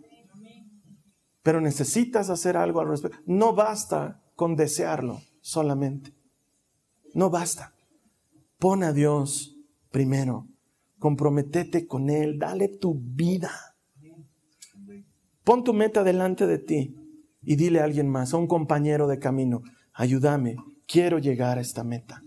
Pero 1.42 1.60
necesitas 1.60 2.30
hacer 2.30 2.56
algo 2.56 2.80
al 2.80 2.88
respecto. 2.88 3.18
No 3.26 3.52
basta 3.52 4.22
con 4.34 4.56
desearlo 4.56 5.20
solamente. 5.40 6.14
No 7.14 7.30
basta. 7.30 7.74
Pon 8.58 8.82
a 8.82 8.92
Dios 8.92 9.56
primero 9.90 10.46
comprometete 10.98 11.86
con 11.86 12.10
Él, 12.10 12.38
dale 12.38 12.68
tu 12.68 12.94
vida. 12.94 13.50
Pon 15.44 15.64
tu 15.64 15.72
meta 15.72 16.04
delante 16.04 16.46
de 16.46 16.58
ti 16.58 16.94
y 17.42 17.56
dile 17.56 17.80
a 17.80 17.84
alguien 17.84 18.08
más, 18.08 18.34
a 18.34 18.36
un 18.36 18.46
compañero 18.46 19.06
de 19.06 19.18
camino, 19.18 19.62
ayúdame, 19.94 20.56
quiero 20.86 21.18
llegar 21.18 21.58
a 21.58 21.60
esta 21.60 21.84
meta. 21.84 22.22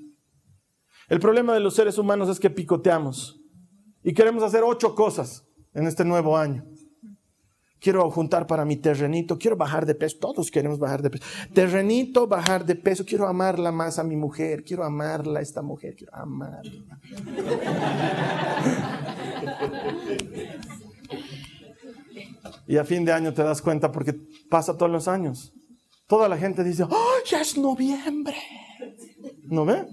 El 1.08 1.20
problema 1.20 1.54
de 1.54 1.60
los 1.60 1.76
seres 1.76 1.98
humanos 1.98 2.30
es 2.30 2.40
que 2.40 2.50
picoteamos 2.50 3.40
y 4.04 4.14
queremos 4.14 4.44
hacer 4.44 4.64
ocho 4.64 4.96
cosas 4.96 5.46
en 5.74 5.86
este 5.86 6.06
nuevo 6.06 6.38
año. 6.38 6.66
Quiero 7.82 8.12
juntar 8.12 8.46
para 8.46 8.64
mi 8.64 8.76
terrenito, 8.76 9.40
quiero 9.40 9.58
bajar 9.58 9.88
de 9.88 9.96
peso, 9.96 10.18
todos 10.20 10.52
queremos 10.52 10.78
bajar 10.78 11.02
de 11.02 11.10
peso. 11.10 11.24
Terrenito, 11.52 12.28
bajar 12.28 12.64
de 12.64 12.76
peso, 12.76 13.04
quiero 13.04 13.28
amarla 13.28 13.72
más 13.72 13.98
a 13.98 14.04
mi 14.04 14.16
mujer, 14.16 14.64
quiero 14.64 14.84
amarla 14.84 15.40
a 15.40 15.42
esta 15.42 15.64
mujer, 15.64 15.96
quiero 15.96 16.16
amarla. 16.16 17.00
Y 22.68 22.78
a 22.78 22.86
fin 22.86 23.04
de 23.04 23.14
año 23.14 23.34
te 23.34 23.42
das 23.42 23.64
cuenta 23.64 23.92
porque 23.92 24.14
pasa 24.48 24.78
todos 24.78 24.92
los 24.92 25.08
años. 25.08 25.52
Toda 26.06 26.30
la 26.30 26.38
gente 26.38 26.64
dice, 26.64 26.84
¡oh, 26.84 27.16
ya 27.26 27.42
es 27.42 27.58
noviembre! 27.58 28.38
¿No 29.46 29.66
ve? 29.66 29.88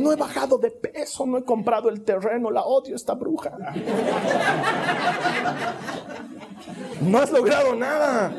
No 0.00 0.12
he 0.12 0.16
bajado 0.16 0.58
de 0.58 0.72
peso, 0.72 1.24
no 1.24 1.38
he 1.38 1.44
comprado 1.44 1.88
el 1.88 2.02
terreno, 2.02 2.50
la 2.50 2.64
odio 2.64 2.96
esta 2.96 3.14
bruja. 3.14 3.56
No 7.06 7.18
has 7.18 7.30
logrado 7.30 7.74
nada. 7.74 8.32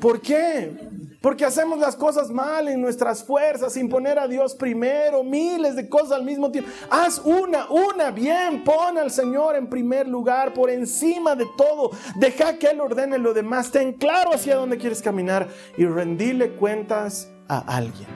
¿Por 0.00 0.20
qué? 0.20 0.88
Porque 1.20 1.44
hacemos 1.44 1.80
las 1.80 1.96
cosas 1.96 2.30
mal 2.30 2.68
en 2.68 2.80
nuestras 2.80 3.24
fuerzas, 3.24 3.72
sin 3.72 3.88
poner 3.88 4.18
a 4.20 4.28
Dios 4.28 4.54
primero, 4.54 5.24
miles 5.24 5.74
de 5.74 5.88
cosas 5.88 6.12
al 6.12 6.24
mismo 6.24 6.50
tiempo. 6.52 6.70
Haz 6.90 7.20
una, 7.24 7.68
una 7.68 8.12
bien, 8.12 8.62
pon 8.62 8.96
al 8.96 9.10
Señor 9.10 9.56
en 9.56 9.68
primer 9.68 10.06
lugar, 10.06 10.54
por 10.54 10.70
encima 10.70 11.34
de 11.34 11.46
todo. 11.56 11.90
Deja 12.16 12.56
que 12.58 12.68
Él 12.68 12.80
ordene 12.80 13.18
lo 13.18 13.34
demás. 13.34 13.72
Ten 13.72 13.94
claro 13.94 14.32
hacia 14.32 14.54
dónde 14.54 14.78
quieres 14.78 15.02
caminar 15.02 15.48
y 15.76 15.86
rendile 15.86 16.50
cuentas 16.52 17.28
a 17.48 17.58
alguien. 17.76 18.08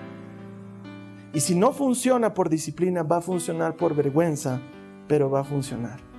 Y 1.34 1.40
si 1.40 1.56
no 1.56 1.72
funciona 1.72 2.34
por 2.34 2.48
disciplina, 2.48 3.02
va 3.02 3.16
a 3.16 3.22
funcionar 3.22 3.74
por 3.74 3.96
vergüenza, 3.96 4.60
pero 5.08 5.28
va 5.28 5.40
a 5.40 5.44
funcionar. 5.44 6.11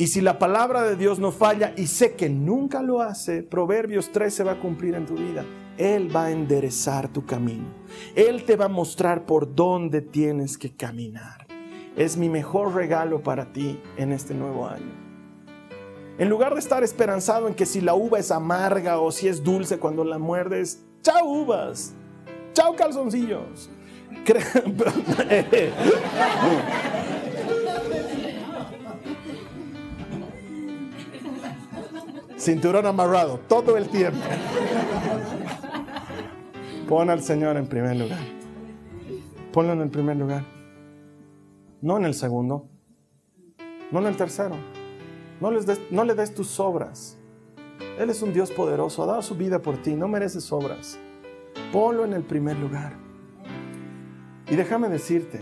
Y 0.00 0.06
si 0.06 0.20
la 0.20 0.38
palabra 0.38 0.84
de 0.84 0.94
Dios 0.94 1.18
no 1.18 1.32
falla, 1.32 1.72
y 1.76 1.88
sé 1.88 2.14
que 2.14 2.28
nunca 2.28 2.82
lo 2.82 3.02
hace, 3.02 3.42
Proverbios 3.42 4.12
13 4.12 4.44
va 4.44 4.52
a 4.52 4.60
cumplir 4.60 4.94
en 4.94 5.06
tu 5.06 5.14
vida. 5.14 5.44
Él 5.76 6.14
va 6.14 6.26
a 6.26 6.30
enderezar 6.30 7.08
tu 7.08 7.26
camino. 7.26 7.66
Él 8.14 8.44
te 8.44 8.54
va 8.54 8.66
a 8.66 8.68
mostrar 8.68 9.26
por 9.26 9.56
dónde 9.56 10.00
tienes 10.00 10.56
que 10.56 10.76
caminar. 10.76 11.48
Es 11.96 12.16
mi 12.16 12.28
mejor 12.28 12.76
regalo 12.76 13.24
para 13.24 13.52
ti 13.52 13.80
en 13.96 14.12
este 14.12 14.34
nuevo 14.34 14.68
año. 14.68 14.94
En 16.16 16.28
lugar 16.28 16.54
de 16.54 16.60
estar 16.60 16.84
esperanzado 16.84 17.48
en 17.48 17.54
que 17.54 17.66
si 17.66 17.80
la 17.80 17.94
uva 17.94 18.20
es 18.20 18.30
amarga 18.30 19.00
o 19.00 19.10
si 19.10 19.26
es 19.26 19.42
dulce 19.42 19.80
cuando 19.80 20.04
la 20.04 20.18
muerdes, 20.18 20.84
chao 21.02 21.26
uvas, 21.26 21.92
chao 22.52 22.76
calzoncillos. 22.76 23.68
Cinturón 32.38 32.86
amarrado 32.86 33.40
todo 33.48 33.76
el 33.76 33.88
tiempo. 33.88 34.20
Pon 36.88 37.10
al 37.10 37.22
Señor 37.22 37.56
en 37.56 37.66
primer 37.66 37.96
lugar. 37.96 38.20
Ponlo 39.52 39.72
en 39.72 39.80
el 39.80 39.90
primer 39.90 40.16
lugar. 40.16 40.44
No 41.82 41.96
en 41.96 42.04
el 42.04 42.14
segundo. 42.14 42.68
No 43.90 43.98
en 43.98 44.06
el 44.06 44.16
tercero. 44.16 44.56
No, 45.40 45.50
no 45.90 46.04
le 46.04 46.14
des 46.14 46.34
tus 46.34 46.58
obras. 46.60 47.18
Él 47.98 48.10
es 48.10 48.22
un 48.22 48.32
Dios 48.32 48.50
poderoso. 48.50 49.02
Ha 49.02 49.06
dado 49.06 49.22
su 49.22 49.34
vida 49.34 49.60
por 49.60 49.76
ti. 49.82 49.94
No 49.94 50.08
mereces 50.08 50.50
obras. 50.52 50.98
Ponlo 51.72 52.04
en 52.04 52.12
el 52.12 52.22
primer 52.22 52.56
lugar. 52.56 52.96
Y 54.50 54.56
déjame 54.56 54.88
decirte, 54.88 55.40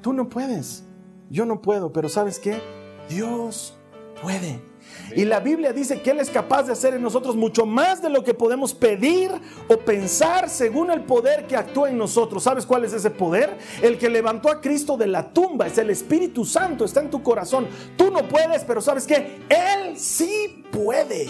tú 0.00 0.12
no 0.12 0.28
puedes, 0.28 0.84
yo 1.28 1.44
no 1.44 1.60
puedo, 1.60 1.92
pero 1.92 2.08
¿sabes 2.08 2.38
qué? 2.38 2.60
Dios 3.08 3.76
puede. 4.22 4.73
Y 5.14 5.24
la 5.24 5.40
Biblia 5.40 5.72
dice 5.72 6.00
que 6.00 6.10
Él 6.10 6.20
es 6.20 6.30
capaz 6.30 6.64
de 6.64 6.72
hacer 6.72 6.94
en 6.94 7.02
nosotros 7.02 7.36
mucho 7.36 7.66
más 7.66 8.02
de 8.02 8.10
lo 8.10 8.24
que 8.24 8.34
podemos 8.34 8.74
pedir 8.74 9.30
o 9.68 9.76
pensar 9.78 10.48
según 10.48 10.90
el 10.90 11.02
poder 11.02 11.46
que 11.46 11.56
actúa 11.56 11.90
en 11.90 11.98
nosotros. 11.98 12.42
¿Sabes 12.42 12.66
cuál 12.66 12.84
es 12.84 12.92
ese 12.92 13.10
poder? 13.10 13.56
El 13.82 13.98
que 13.98 14.08
levantó 14.08 14.50
a 14.50 14.60
Cristo 14.60 14.96
de 14.96 15.06
la 15.06 15.32
tumba, 15.32 15.66
es 15.66 15.78
el 15.78 15.90
Espíritu 15.90 16.44
Santo, 16.44 16.84
está 16.84 17.00
en 17.00 17.10
tu 17.10 17.22
corazón. 17.22 17.66
Tú 17.96 18.10
no 18.10 18.26
puedes, 18.28 18.64
pero 18.64 18.80
¿sabes 18.80 19.06
qué? 19.06 19.40
Él 19.48 19.96
sí 19.96 20.64
puede. 20.70 21.26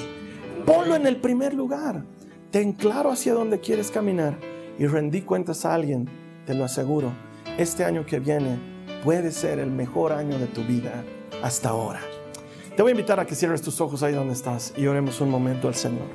Ponlo 0.65 0.95
en 0.97 1.07
el 1.07 1.17
primer 1.17 1.55
lugar. 1.55 2.05
Ten 2.51 2.73
claro 2.73 3.11
hacia 3.11 3.35
dónde 3.35 3.61
quieres 3.61 3.91
caminar 3.91 4.39
y 4.79 4.87
rendí 4.87 5.23
cuentas 5.23 5.65
a 5.65 5.75
alguien 5.75 6.09
te 6.47 6.55
lo 6.55 6.65
aseguro, 6.65 7.13
este 7.59 7.85
año 7.85 8.05
que 8.05 8.19
viene 8.21 8.59
puede 9.03 9.33
ser 9.33 9.59
el 9.59 9.71
mejor 9.71 10.13
año 10.13 10.39
de 10.39 10.47
tu 10.47 10.63
vida 10.63 11.05
hasta 11.43 11.71
ahora. 11.71 12.01
Te 12.77 12.83
voy 12.83 12.91
a 12.91 12.95
invitar 12.95 13.21
a 13.21 13.25
que 13.25 13.37
cierres 13.37 13.63
tus 13.63 13.81
ojos 13.81 14.03
ahí 14.03 14.13
donde 14.13 14.33
estás 14.33 14.75
y 14.77 14.89
oremos 14.89 15.21
un 15.21 15.31
momento 15.31 15.69
al 15.69 15.77
Señor. 15.77 16.09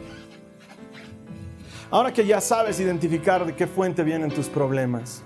Ahora 1.90 2.12
que 2.12 2.26
ya 2.26 2.42
sabes 2.42 2.82
identificar 2.82 3.46
de 3.46 3.56
qué 3.56 3.66
fuente 3.66 4.04
vienen 4.04 4.30
tus 4.30 4.48
problemas, 4.48 5.24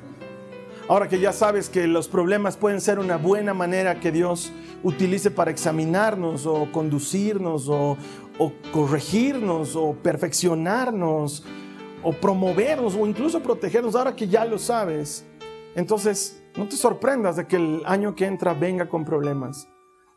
ahora 0.88 1.10
que 1.10 1.20
ya 1.20 1.34
sabes 1.34 1.70
que 1.70 1.88
los 1.88 2.08
problemas 2.08 2.56
pueden 2.56 2.80
ser 2.80 3.00
una 3.00 3.18
buena 3.18 3.56
manera 3.56 4.00
que 4.00 4.12
Dios 4.12 4.54
utilice 4.84 5.32
para 5.32 5.50
examinarnos 5.50 6.46
o 6.46 6.72
conducirnos 6.72 7.68
o, 7.68 7.98
o 8.38 8.54
corregirnos 8.72 9.76
o 9.76 9.94
perfeccionarnos 9.94 11.44
o 12.04 12.14
promovernos 12.14 12.94
o 12.96 13.08
incluso 13.08 13.42
protegernos 13.42 13.96
ahora 13.96 14.16
que 14.16 14.28
ya 14.28 14.46
lo 14.46 14.60
sabes. 14.60 15.26
Entonces, 15.74 16.44
no 16.56 16.68
te 16.68 16.76
sorprendas 16.76 17.38
de 17.38 17.48
que 17.48 17.56
el 17.56 17.82
año 17.88 18.14
que 18.14 18.28
entra 18.28 18.54
venga 18.54 18.88
con 18.88 19.04
problemas. 19.04 19.68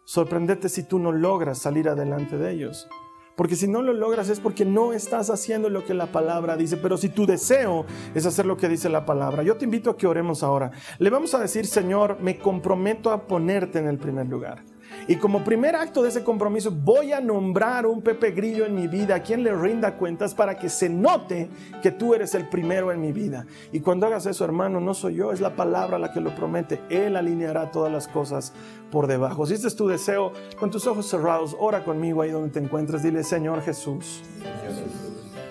Sorprendete 0.07 0.69
si 0.69 0.85
tú 0.85 1.01
no 1.01 1.11
logras 1.11 1.59
salir 1.59 1.89
adelante 1.89 2.39
de 2.39 2.53
ellos. 2.53 2.89
Porque 3.35 3.57
si 3.57 3.67
no 3.67 3.83
lo 3.83 3.93
logras 3.93 4.29
es 4.29 4.39
porque 4.39 4.65
no 4.65 4.93
estás 4.93 5.31
haciendo 5.31 5.69
lo 5.69 5.85
que 5.85 5.95
la 5.95 6.13
palabra 6.13 6.57
dice. 6.57 6.77
Pero 6.77 6.97
si 6.97 7.09
tu 7.09 7.27
deseo 7.27 7.85
es 8.15 8.25
hacer 8.25 8.47
lo 8.47 8.57
que 8.57 8.69
dice 8.69 8.89
la 8.89 9.05
palabra, 9.05 9.43
yo 9.43 9.57
te 9.57 9.65
invito 9.65 9.91
a 9.91 9.97
que 9.97 10.07
oremos 10.07 10.45
ahora. 10.45 10.71
Le 11.01 11.11
vamos 11.11 11.35
a 11.35 11.41
decir, 11.41 11.67
Señor, 11.67 12.19
me 12.21 12.39
comprometo 12.39 13.11
a 13.11 13.27
ponerte 13.27 13.81
en 13.81 13.89
el 13.89 13.99
primer 13.99 14.29
lugar. 14.29 14.63
Y 15.09 15.17
como 15.17 15.45
primer 15.45 15.77
acto 15.77 16.03
de 16.03 16.09
ese 16.09 16.25
compromiso, 16.25 16.73
voy 16.73 17.13
a 17.13 17.21
nombrar 17.21 17.87
un 17.87 18.03
Pepe 18.03 18.33
Grillo 18.33 18.67
en 18.67 18.75
mi 18.75 18.89
vida, 18.89 19.17
a 19.17 19.23
quien 19.23 19.45
le 19.45 19.55
rinda 19.55 19.97
cuentas 19.97 20.35
para 20.35 20.59
que 20.59 20.69
se 20.69 20.89
note 20.89 21.49
que 21.81 21.93
tú 21.93 22.15
eres 22.15 22.35
el 22.35 22.49
primero 22.49 22.91
en 22.91 23.01
mi 23.01 23.13
vida. 23.13 23.47
Y 23.71 23.81
cuando 23.81 24.07
hagas 24.07 24.27
eso, 24.27 24.45
hermano, 24.45 24.81
no 24.81 24.95
soy 24.95 25.15
yo, 25.15 25.31
es 25.31 25.41
la 25.41 25.55
palabra 25.55 25.99
la 25.99 26.13
que 26.13 26.21
lo 26.21 26.35
promete. 26.35 26.81
Él 26.91 27.15
alineará 27.17 27.71
todas 27.71 27.93
las 27.93 28.09
cosas 28.09 28.53
por 28.91 29.07
debajo. 29.07 29.47
Si 29.47 29.55
este 29.55 29.69
es 29.69 29.77
tu 29.77 29.87
deseo, 29.87 30.33
con 30.59 30.71
tus 30.71 30.87
ojos 30.89 31.07
cerrados, 31.09 31.57
ora 31.59 31.85
conmigo 31.85 32.23
ahí 32.23 32.31
donde 32.31 32.51
te 32.51 32.59
encuentres. 32.59 33.03
Dile, 33.03 33.23
Señor 33.23 33.63
Jesús, 33.63 34.23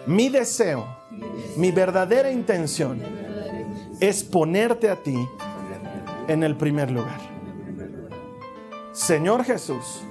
mi 0.06 0.28
deseo, 0.28 0.86
mi 1.56 1.72
verdadera 1.72 2.30
intención 2.30 3.00
es 4.02 4.24
ponerte 4.24 4.90
a 4.90 5.02
ti 5.02 5.18
en 6.28 6.44
el 6.44 6.58
primer 6.58 6.92
lugar. 6.92 7.35
Señor 8.96 9.44
Jesús, 9.44 10.02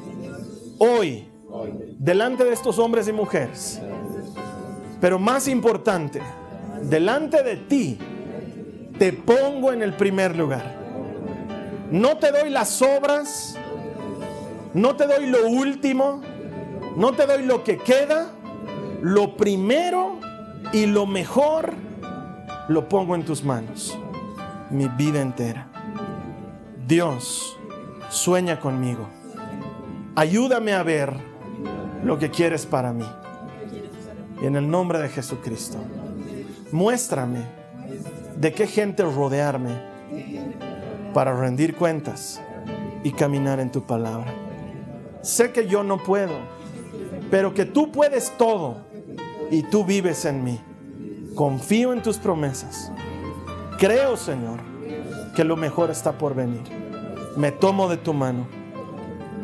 hoy, 0.77 1.27
delante 1.99 2.45
de 2.45 2.53
estos 2.53 2.79
hombres 2.79 3.09
y 3.09 3.15
mujeres, 3.15 3.81
pero 5.01 5.19
más 5.19 5.49
importante, 5.49 6.21
delante 6.83 7.43
de 7.43 7.57
ti, 7.57 7.99
te 8.99 9.15
pongo 9.15 9.73
en 9.73 9.81
el 9.83 9.95
primer 9.95 10.37
lugar. 10.37 10.77
No 11.91 12.19
te 12.19 12.31
doy 12.31 12.51
las 12.51 12.83
obras, 12.83 13.57
no 14.75 14.95
te 14.97 15.07
doy 15.07 15.29
lo 15.29 15.49
último, 15.49 16.21
no 16.95 17.13
te 17.15 17.25
doy 17.25 17.43
lo 17.43 17.65
que 17.65 17.79
queda, 17.79 18.33
lo 19.01 19.35
primero 19.35 20.19
y 20.75 20.85
lo 20.85 21.07
mejor 21.07 21.73
lo 22.69 22.87
pongo 22.87 23.15
en 23.15 23.25
tus 23.25 23.43
manos, 23.43 23.97
mi 24.69 24.89
vida 24.89 25.23
entera. 25.23 25.69
Dios, 26.87 27.54
sueña 28.15 28.61
conmigo. 28.61 29.09
Ayúdame 30.15 30.73
a 30.73 30.83
ver 30.83 31.13
lo 32.05 32.19
que 32.19 32.31
quieres 32.31 32.65
para 32.65 32.93
mí. 32.93 33.07
Y 34.41 34.47
en 34.47 34.57
el 34.57 34.71
nombre 34.71 35.01
de 35.01 35.09
Jesucristo, 35.09 35.79
muéstrame 36.71 37.41
de 38.37 38.53
qué 38.53 38.67
gente 38.67 39.03
rodearme 39.03 39.73
para 41.13 41.37
rendir 41.37 41.75
cuentas 41.75 42.41
y 43.03 43.11
caminar 43.13 43.59
en 43.59 43.73
tu 43.73 43.85
palabra. 43.85 44.33
Sé 45.23 45.51
que 45.51 45.67
yo 45.67 45.83
no 45.83 45.99
puedo, 45.99 46.35
pero 47.31 47.53
que 47.53 47.65
tú 47.65 47.91
puedes 47.91 48.31
todo 48.37 48.87
y 49.51 49.63
tú 49.65 49.85
vives 49.85 50.25
en 50.25 50.45
mí. 50.45 50.61
Confío 51.35 51.93
en 51.93 52.03
tus 52.03 52.19
promesas. 52.19 52.93
Creo, 53.79 54.17
Señor, 54.17 54.61
que 55.35 55.43
lo 55.43 55.57
mejor 55.57 55.91
está 55.91 56.13
por 56.17 56.35
venir 56.35 56.84
me 57.37 57.53
tomo 57.53 57.89
de 57.89 57.97
tu 57.97 58.13
mano, 58.13 58.47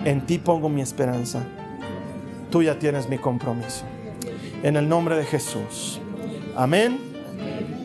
en 0.05 0.25
ti 0.27 0.39
pongo 0.39 0.69
mi 0.69 0.81
esperanza, 0.81 1.45
tú 2.51 2.63
ya 2.63 2.79
tienes 2.79 3.09
mi 3.09 3.19
compromiso. 3.19 3.85
en 4.63 4.77
el 4.77 4.87
nombre 4.89 5.17
de 5.17 5.25
Jesús. 5.25 6.01
Amén. 6.55 6.99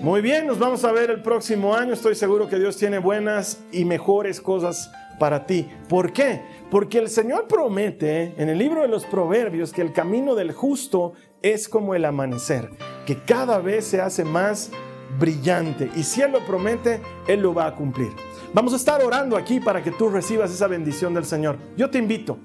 Muy 0.01 0.21
bien, 0.21 0.45
nos 0.45 0.59
vamos 0.59 0.83
a 0.83 0.91
ver 0.91 1.09
el 1.09 1.21
próximo 1.21 1.73
año. 1.73 1.93
Estoy 1.93 2.15
seguro 2.15 2.49
que 2.49 2.59
Dios 2.59 2.75
tiene 2.75 2.99
buenas 2.99 3.63
y 3.71 3.85
mejores 3.85 4.41
cosas 4.41 4.91
para 5.17 5.45
ti. 5.45 5.69
¿Por 5.87 6.11
qué? 6.11 6.41
Porque 6.69 6.99
el 6.99 7.09
Señor 7.09 7.47
promete 7.47 8.33
en 8.37 8.49
el 8.49 8.57
libro 8.57 8.81
de 8.81 8.87
los 8.87 9.05
Proverbios 9.05 9.71
que 9.71 9.81
el 9.81 9.93
camino 9.93 10.35
del 10.35 10.51
justo 10.51 11.13
es 11.41 11.69
como 11.69 11.95
el 11.95 12.05
amanecer, 12.05 12.69
que 13.05 13.17
cada 13.17 13.59
vez 13.59 13.85
se 13.85 14.01
hace 14.01 14.25
más 14.25 14.69
brillante. 15.17 15.89
Y 15.95 16.03
si 16.03 16.21
Él 16.21 16.33
lo 16.33 16.39
promete, 16.39 16.99
Él 17.27 17.41
lo 17.41 17.53
va 17.53 17.67
a 17.67 17.75
cumplir. 17.75 18.11
Vamos 18.55 18.71
a 18.71 18.77
estar 18.77 19.03
orando 19.03 19.35
aquí 19.35 19.59
para 19.59 19.83
que 19.83 19.91
tú 19.91 20.07
recibas 20.07 20.49
esa 20.49 20.67
bendición 20.67 21.13
del 21.13 21.25
Señor. 21.25 21.57
Yo 21.75 21.89
te 21.89 21.97
invito, 21.97 22.37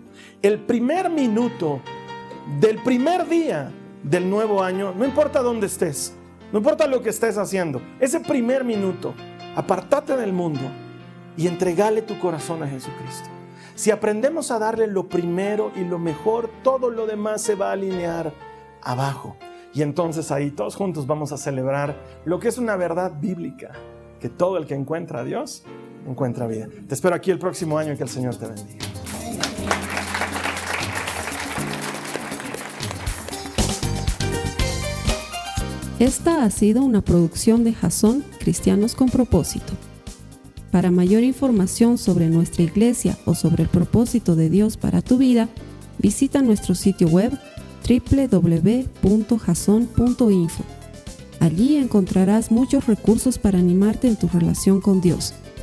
el 0.42 0.58
primer 0.58 1.08
minuto 1.08 1.80
del 2.58 2.82
primer 2.82 3.28
día 3.28 3.70
del 4.02 4.28
nuevo 4.28 4.60
año, 4.60 4.92
no 4.92 5.04
importa 5.04 5.40
dónde 5.40 5.68
estés, 5.68 6.16
no 6.50 6.58
importa 6.58 6.88
lo 6.88 7.00
que 7.00 7.10
estés 7.10 7.38
haciendo, 7.38 7.80
ese 8.00 8.18
primer 8.18 8.64
minuto, 8.64 9.14
apartate 9.54 10.16
del 10.16 10.32
mundo 10.32 10.62
y 11.36 11.46
entregale 11.46 12.02
tu 12.02 12.18
corazón 12.18 12.64
a 12.64 12.66
Jesucristo. 12.66 13.28
Si 13.76 13.92
aprendemos 13.92 14.50
a 14.50 14.58
darle 14.58 14.88
lo 14.88 15.08
primero 15.08 15.70
y 15.76 15.84
lo 15.84 16.00
mejor, 16.00 16.50
todo 16.64 16.90
lo 16.90 17.06
demás 17.06 17.40
se 17.40 17.54
va 17.54 17.68
a 17.68 17.74
alinear 17.74 18.32
abajo. 18.82 19.36
Y 19.72 19.82
entonces 19.82 20.32
ahí 20.32 20.50
todos 20.50 20.74
juntos 20.74 21.06
vamos 21.06 21.30
a 21.30 21.36
celebrar 21.36 21.94
lo 22.24 22.40
que 22.40 22.48
es 22.48 22.58
una 22.58 22.74
verdad 22.74 23.12
bíblica, 23.20 23.70
que 24.18 24.28
todo 24.28 24.58
el 24.58 24.66
que 24.66 24.74
encuentra 24.74 25.20
a 25.20 25.24
Dios 25.24 25.64
encuentra 26.06 26.46
vida. 26.46 26.68
Te 26.88 26.94
espero 26.94 27.14
aquí 27.14 27.30
el 27.30 27.38
próximo 27.38 27.78
año 27.78 27.92
y 27.92 27.96
que 27.96 28.02
el 28.02 28.08
Señor 28.08 28.36
te 28.36 28.46
bendiga. 28.46 28.90
Esta 36.00 36.44
ha 36.44 36.50
sido 36.50 36.82
una 36.82 37.02
producción 37.02 37.62
de 37.62 37.74
Jason 37.74 38.24
Cristianos 38.38 38.94
con 38.94 39.10
Propósito. 39.10 39.74
Para 40.70 40.90
mayor 40.90 41.24
información 41.24 41.98
sobre 41.98 42.30
nuestra 42.30 42.62
iglesia 42.62 43.18
o 43.26 43.34
sobre 43.34 43.64
el 43.64 43.68
propósito 43.68 44.34
de 44.34 44.48
Dios 44.48 44.78
para 44.78 45.02
tu 45.02 45.18
vida, 45.18 45.50
visita 45.98 46.40
nuestro 46.40 46.74
sitio 46.74 47.08
web 47.08 47.38
www.jason.info. 47.86 48.80
Allí 51.40 51.76
encontrarás 51.76 52.50
muchos 52.50 52.86
recursos 52.86 53.38
para 53.38 53.58
animarte 53.58 54.08
en 54.08 54.16
tu 54.16 54.28
relación 54.28 54.80
con 54.80 55.02
Dios, 55.02 55.34